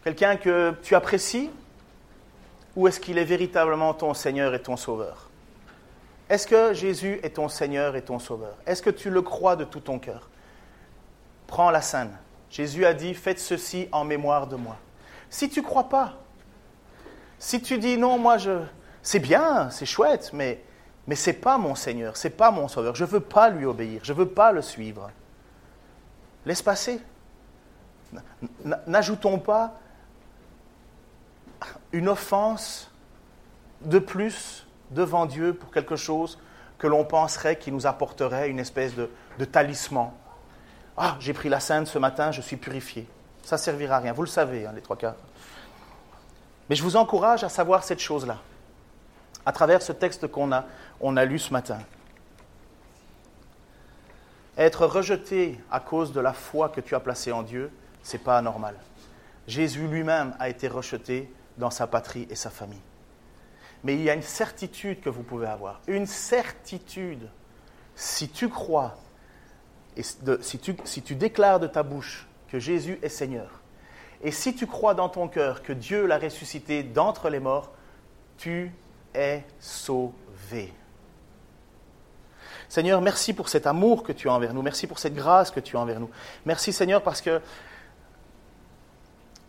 Quelqu'un 0.05 0.37
que 0.37 0.75
tu 0.83 0.94
apprécies? 0.94 1.51
Ou 2.75 2.88
est-ce 2.88 3.01
qu'il 3.01 3.18
est 3.18 3.25
véritablement 3.25 3.94
ton 3.94 4.14
Seigneur 4.14 4.55
et 4.55 4.62
ton 4.62 4.77
Sauveur? 4.77 5.29
Est-ce 6.29 6.46
que 6.46 6.72
Jésus 6.72 7.20
est 7.22 7.37
ton 7.37 7.48
Seigneur 7.48 7.94
et 7.94 8.03
ton 8.03 8.18
Sauveur? 8.18 8.57
Est-ce 8.66 8.81
que 8.81 8.90
tu 8.90 9.11
le 9.11 9.20
crois 9.22 9.55
de 9.57 9.64
tout 9.64 9.81
ton 9.81 9.98
cœur? 9.98 10.31
Prends 11.46 11.70
la 11.70 11.83
scène. 11.83 12.16
Jésus 12.48 12.87
a 12.87 12.94
dit, 12.94 13.14
faites 13.14 13.38
ceci 13.38 13.88
en 13.92 14.05
mémoire 14.05 14.46
de 14.46 14.57
moi. 14.57 14.77
Si 15.29 15.48
tu 15.48 15.61
ne 15.61 15.64
crois 15.64 15.88
pas, 15.88 16.14
si 17.38 17.61
tu 17.61 17.79
dis 17.79 17.98
non, 17.98 18.18
moi 18.18 18.38
je, 18.38 18.61
c'est 19.03 19.18
bien, 19.18 19.68
c'est 19.70 19.87
chouette, 19.87 20.31
mais 20.33 20.62
mais 21.06 21.16
c'est 21.16 21.32
pas 21.32 21.58
mon 21.58 21.74
Seigneur, 21.74 22.16
c'est 22.16 22.30
pas 22.30 22.50
mon 22.50 22.68
Sauveur. 22.68 22.94
Je 22.94 23.04
veux 23.04 23.20
pas 23.20 23.50
lui 23.50 23.66
obéir, 23.66 24.00
je 24.04 24.12
veux 24.12 24.28
pas 24.28 24.52
le 24.52 24.62
suivre. 24.62 25.10
Laisse 26.46 26.62
passer. 26.62 27.00
N'ajoutons 28.86 29.38
pas 29.38 29.74
une 31.92 32.08
offense 32.08 32.90
de 33.82 33.98
plus 33.98 34.66
devant 34.90 35.26
Dieu 35.26 35.54
pour 35.54 35.70
quelque 35.70 35.96
chose 35.96 36.38
que 36.78 36.86
l'on 36.86 37.04
penserait 37.04 37.56
qui 37.56 37.70
nous 37.70 37.86
apporterait 37.86 38.48
une 38.48 38.58
espèce 38.58 38.94
de, 38.94 39.08
talisman. 39.44 40.10
Ah, 40.96 41.16
j'ai 41.20 41.32
pris 41.32 41.48
la 41.48 41.60
sainte 41.60 41.86
ce 41.86 41.98
matin, 41.98 42.32
je 42.32 42.40
suis 42.40 42.56
purifié. 42.56 43.08
Ça 43.44 43.56
ne 43.56 43.60
servira 43.60 43.96
à 43.96 43.98
rien, 44.00 44.12
vous 44.12 44.22
le 44.22 44.28
savez, 44.28 44.66
hein, 44.66 44.72
les 44.74 44.82
trois 44.82 44.96
quarts. 44.96 45.14
Mais 46.68 46.76
je 46.76 46.82
vous 46.82 46.96
encourage 46.96 47.44
à 47.44 47.48
savoir 47.48 47.84
cette 47.84 48.00
chose-là, 48.00 48.38
à 49.46 49.52
travers 49.52 49.80
ce 49.80 49.92
texte 49.92 50.26
qu'on 50.26 50.52
a, 50.52 50.64
on 51.02 51.16
a 51.16 51.24
lu 51.24 51.38
ce 51.38 51.52
matin. 51.52 51.78
Être 54.56 54.86
rejeté 54.86 55.58
à 55.70 55.80
cause 55.80 56.12
de 56.12 56.20
la 56.20 56.32
foi 56.32 56.68
que 56.68 56.80
tu 56.80 56.94
as 56.94 57.00
placée 57.00 57.32
en 57.32 57.42
Dieu, 57.42 57.70
ce 58.02 58.16
n'est 58.16 58.22
pas 58.22 58.38
anormal. 58.38 58.76
Jésus 59.48 59.86
lui-même 59.88 60.34
a 60.38 60.48
été 60.48 60.68
rejeté 60.68 61.30
dans 61.58 61.70
sa 61.70 61.86
patrie 61.86 62.26
et 62.30 62.36
sa 62.36 62.50
famille. 62.50 62.80
Mais 63.82 63.94
il 63.94 64.02
y 64.02 64.10
a 64.10 64.14
une 64.14 64.22
certitude 64.22 65.00
que 65.00 65.10
vous 65.10 65.22
pouvez 65.22 65.48
avoir. 65.48 65.80
Une 65.88 66.06
certitude. 66.06 67.28
Si 67.96 68.28
tu 68.28 68.48
crois, 68.48 68.96
et 69.96 70.02
si 70.02 70.58
tu 71.02 71.14
déclares 71.16 71.60
de 71.60 71.66
ta 71.66 71.82
bouche 71.82 72.28
que 72.48 72.58
Jésus 72.58 72.98
est 73.02 73.08
Seigneur, 73.08 73.60
et 74.22 74.30
si 74.30 74.54
tu 74.54 74.66
crois 74.66 74.94
dans 74.94 75.08
ton 75.08 75.26
cœur 75.26 75.62
que 75.62 75.72
Dieu 75.72 76.06
l'a 76.06 76.18
ressuscité 76.18 76.84
d'entre 76.84 77.28
les 77.28 77.40
morts, 77.40 77.72
tu 78.38 78.72
es 79.14 79.44
sauvé. 79.58 80.72
Seigneur, 82.73 83.03
merci 83.03 83.35
pour 83.35 83.51
cet 83.51 83.66
amour 83.66 84.03
que 84.03 84.12
tu 84.12 84.31
as 84.31 84.33
envers 84.33 84.55
nous. 84.55 84.62
Merci 84.62 84.87
pour 84.87 84.99
cette 84.99 85.14
grâce 85.14 85.51
que 85.51 85.61
tu 85.61 85.77
as 85.77 85.81
envers 85.81 86.01
nous. 86.01 86.09
Merci 86.47 86.73
Seigneur 86.73 87.03
parce 87.03 87.20
que 87.20 87.43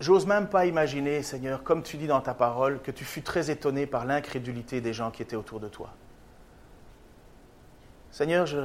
J'ose 0.02 0.26
même 0.26 0.50
pas 0.50 0.66
imaginer, 0.66 1.24
Seigneur, 1.24 1.64
comme 1.64 1.84
tu 1.84 1.96
dis 1.96 2.08
dans 2.08 2.20
ta 2.20 2.34
parole, 2.34 2.82
que 2.82 2.92
tu 2.92 3.06
fus 3.06 3.22
très 3.22 3.50
étonné 3.50 3.86
par 3.86 4.04
l'incrédulité 4.04 4.82
des 4.82 4.92
gens 4.92 5.10
qui 5.10 5.22
étaient 5.22 5.38
autour 5.38 5.62
de 5.62 5.70
toi. 5.70 5.94
Seigneur, 8.12 8.46
je... 8.46 8.60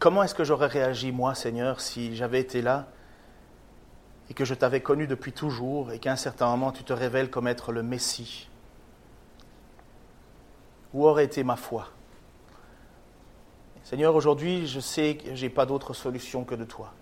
comment 0.00 0.24
est-ce 0.24 0.34
que 0.34 0.42
j'aurais 0.42 0.66
réagi, 0.66 1.12
moi, 1.12 1.36
Seigneur, 1.36 1.80
si 1.80 2.16
j'avais 2.16 2.40
été 2.40 2.60
là 2.60 2.88
et 4.28 4.34
que 4.34 4.44
je 4.44 4.54
t'avais 4.54 4.80
connu 4.80 5.06
depuis 5.06 5.32
toujours 5.32 5.92
et 5.92 6.00
qu'à 6.00 6.10
un 6.10 6.16
certain 6.16 6.48
moment 6.48 6.72
tu 6.72 6.82
te 6.82 6.92
révèles 6.92 7.30
comme 7.30 7.46
être 7.46 7.70
le 7.70 7.84
Messie? 7.84 8.48
Où 10.92 11.06
aurait 11.06 11.26
été 11.26 11.44
ma 11.44 11.54
foi? 11.54 11.88
Seigneur, 13.84 14.14
aujourd'hui, 14.14 14.66
je 14.66 14.80
sais 14.80 15.16
que 15.16 15.34
je 15.34 15.44
n'ai 15.44 15.50
pas 15.50 15.66
d'autre 15.66 15.92
solution 15.92 16.44
que 16.44 16.54
de 16.54 16.64
toi. 16.64 16.92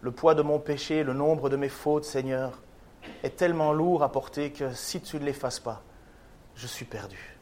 le 0.00 0.12
poids 0.12 0.34
de 0.34 0.42
mon 0.42 0.60
péché, 0.60 1.02
le 1.02 1.12
nombre 1.12 1.48
de 1.48 1.56
mes 1.56 1.68
fautes, 1.68 2.04
Seigneur, 2.04 2.60
est 3.22 3.36
tellement 3.36 3.72
lourd 3.72 4.02
à 4.02 4.12
porter 4.12 4.52
que 4.52 4.72
si 4.72 5.00
tu 5.00 5.18
ne 5.18 5.24
l'effaces 5.24 5.58
pas, 5.58 5.82
je 6.54 6.66
suis 6.66 6.84
perdu. 6.84 7.36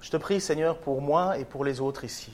Je 0.00 0.10
te 0.10 0.16
prie, 0.16 0.40
Seigneur, 0.40 0.78
pour 0.78 1.00
moi 1.00 1.38
et 1.38 1.44
pour 1.44 1.64
les 1.64 1.80
autres 1.80 2.04
ici. 2.04 2.32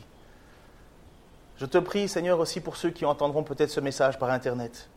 Je 1.56 1.66
te 1.66 1.78
prie, 1.78 2.08
Seigneur, 2.08 2.38
aussi 2.38 2.60
pour 2.60 2.76
ceux 2.76 2.90
qui 2.90 3.04
entendront 3.04 3.44
peut-être 3.44 3.70
ce 3.70 3.80
message 3.80 4.18
par 4.18 4.30
Internet. 4.30 4.90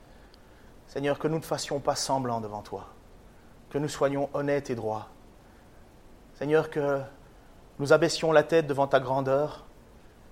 Seigneur, 0.88 1.20
que 1.20 1.28
nous 1.28 1.38
ne 1.38 1.44
fassions 1.44 1.80
pas 1.80 1.96
semblant 1.96 2.42
devant 2.42 2.62
toi, 2.62 2.88
que 3.70 3.78
nous 3.78 3.90
soyons 3.90 4.30
honnêtes 4.34 4.70
et 4.70 4.76
droits. 4.76 5.08
Seigneur, 6.38 6.70
que 6.70 7.02
nous 7.80 7.94
abaissions 7.94 8.32
la 8.32 8.44
tête 8.44 8.68
devant 8.68 8.88
ta 8.88 9.00
grandeur, 9.00 9.65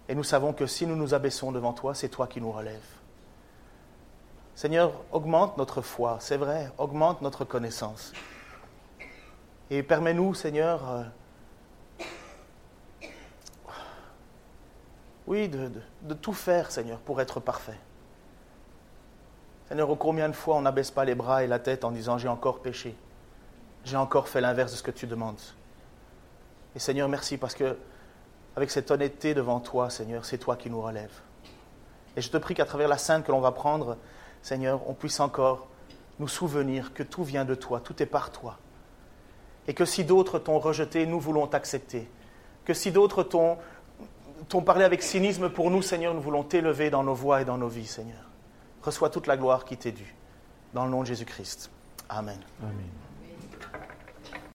et 0.10 0.16
nous 0.16 0.24
savons 0.24 0.54
que 0.54 0.66
si 0.66 0.86
nous 0.86 0.95
nous 0.95 1.14
abaissons 1.14 1.51
devant 1.51 1.74
toi, 1.74 1.95
c'est 1.95 2.10
toi 2.10 2.28
qui 2.28 2.41
nous 2.41 2.51
relèves. 2.51 2.80
Seigneur, 4.56 4.91
augmente 5.12 5.58
notre 5.58 5.82
foi, 5.82 6.18
c'est 6.20 6.38
vrai, 6.38 6.70
augmente 6.78 7.22
notre 7.22 7.45
connaissance. 7.45 8.14
Et 9.72 9.82
permets-nous, 9.82 10.34
Seigneur, 10.36 10.89
euh, 10.91 11.04
oui, 15.26 15.49
de, 15.49 16.14
tout 16.14 16.34
faire, 16.34 16.70
Seigneur, 16.70 16.99
pour 16.99 17.22
être 17.22 17.39
parfait. 17.39 17.80
Seigneur, 19.70 19.97
combien 19.97 20.30
de 20.30 20.36
fois 20.36 20.56
on 20.58 20.62
n'abaisse 20.62 20.91
pas 20.91 21.06
les 21.06 21.16
bras 21.16 21.43
et 21.43 21.47
la 21.47 21.60
tête 21.60 21.84
en 21.86 21.91
disant 21.91 22.18
j'ai 22.18 22.28
encore 22.28 22.62
péché, 22.62 22.95
j'ai 23.86 23.97
encore 23.97 24.28
fait 24.28 24.41
l'inverse 24.41 24.74
de 24.74 24.78
ce 24.78 24.84
que 24.84 24.91
tu 24.91 25.08
demandes. 25.08 25.39
Et 26.76 26.80
Seigneur, 26.80 27.08
merci 27.08 27.38
parce 27.38 27.56
que 27.56 27.78
avec 28.56 28.72
cette 28.72 28.91
honnêteté 28.91 29.34
devant 29.34 29.60
toi, 29.60 29.89
Seigneur, 29.89 30.26
c'est 30.26 30.38
toi 30.38 30.56
qui 30.56 30.70
nous 30.70 30.82
relèves. 30.82 31.22
Et 32.16 32.22
je 32.22 32.30
te 32.30 32.38
prie 32.38 32.54
qu'à 32.54 32.66
travers 32.66 32.88
la 32.88 32.97
sainte 32.97 33.26
que 33.26 33.32
l'on 33.32 33.41
va 33.41 33.51
prendre, 33.51 33.97
Seigneur, 34.41 34.88
on 34.88 34.93
puisse 34.93 35.20
encore 35.20 35.68
nous 36.20 36.28
souvenir 36.28 36.93
que 36.93 37.04
tout 37.04 37.24
vient 37.24 37.45
de 37.45 37.56
toi, 37.56 37.80
tout 37.80 38.01
est 38.04 38.08
par 38.08 38.32
toi. 38.32 38.58
Et 39.68 39.74
que 39.74 39.86
si 39.86 40.04
d'autres 40.04 40.39
t'ont 40.39 40.60
rejeté, 40.60 41.06
nous 41.06 41.20
voulons 41.20 41.47
t'accepter. 41.47 42.08
Que 42.66 42.74
si 42.74 42.91
d'autres 42.91 43.24
t'ont, 43.24 43.58
parlé 44.62 44.84
avec 44.84 45.01
cynisme 45.01 45.49
pour 45.49 45.72
nous, 45.72 45.82
Seigneur, 45.82 46.14
nous 46.14 46.22
voulons 46.22 46.43
t'élever 46.43 46.89
dans 46.89 47.04
nos 47.04 47.16
voies 47.16 47.41
et 47.41 47.45
dans 47.45 47.58
nos 47.58 47.70
vies, 47.70 47.88
Seigneur. 47.88 48.30
Reçois 48.84 49.10
toute 49.10 49.28
la 49.28 49.38
gloire 49.38 49.66
qui 49.66 49.78
t'est 49.78 49.91
due. 49.91 50.14
Dans 50.74 50.86
le 50.86 50.91
nom 50.91 51.01
de 51.01 51.08
Jésus-Christ. 51.08 51.72
Amen. 52.10 52.39
Amen. 52.62 53.12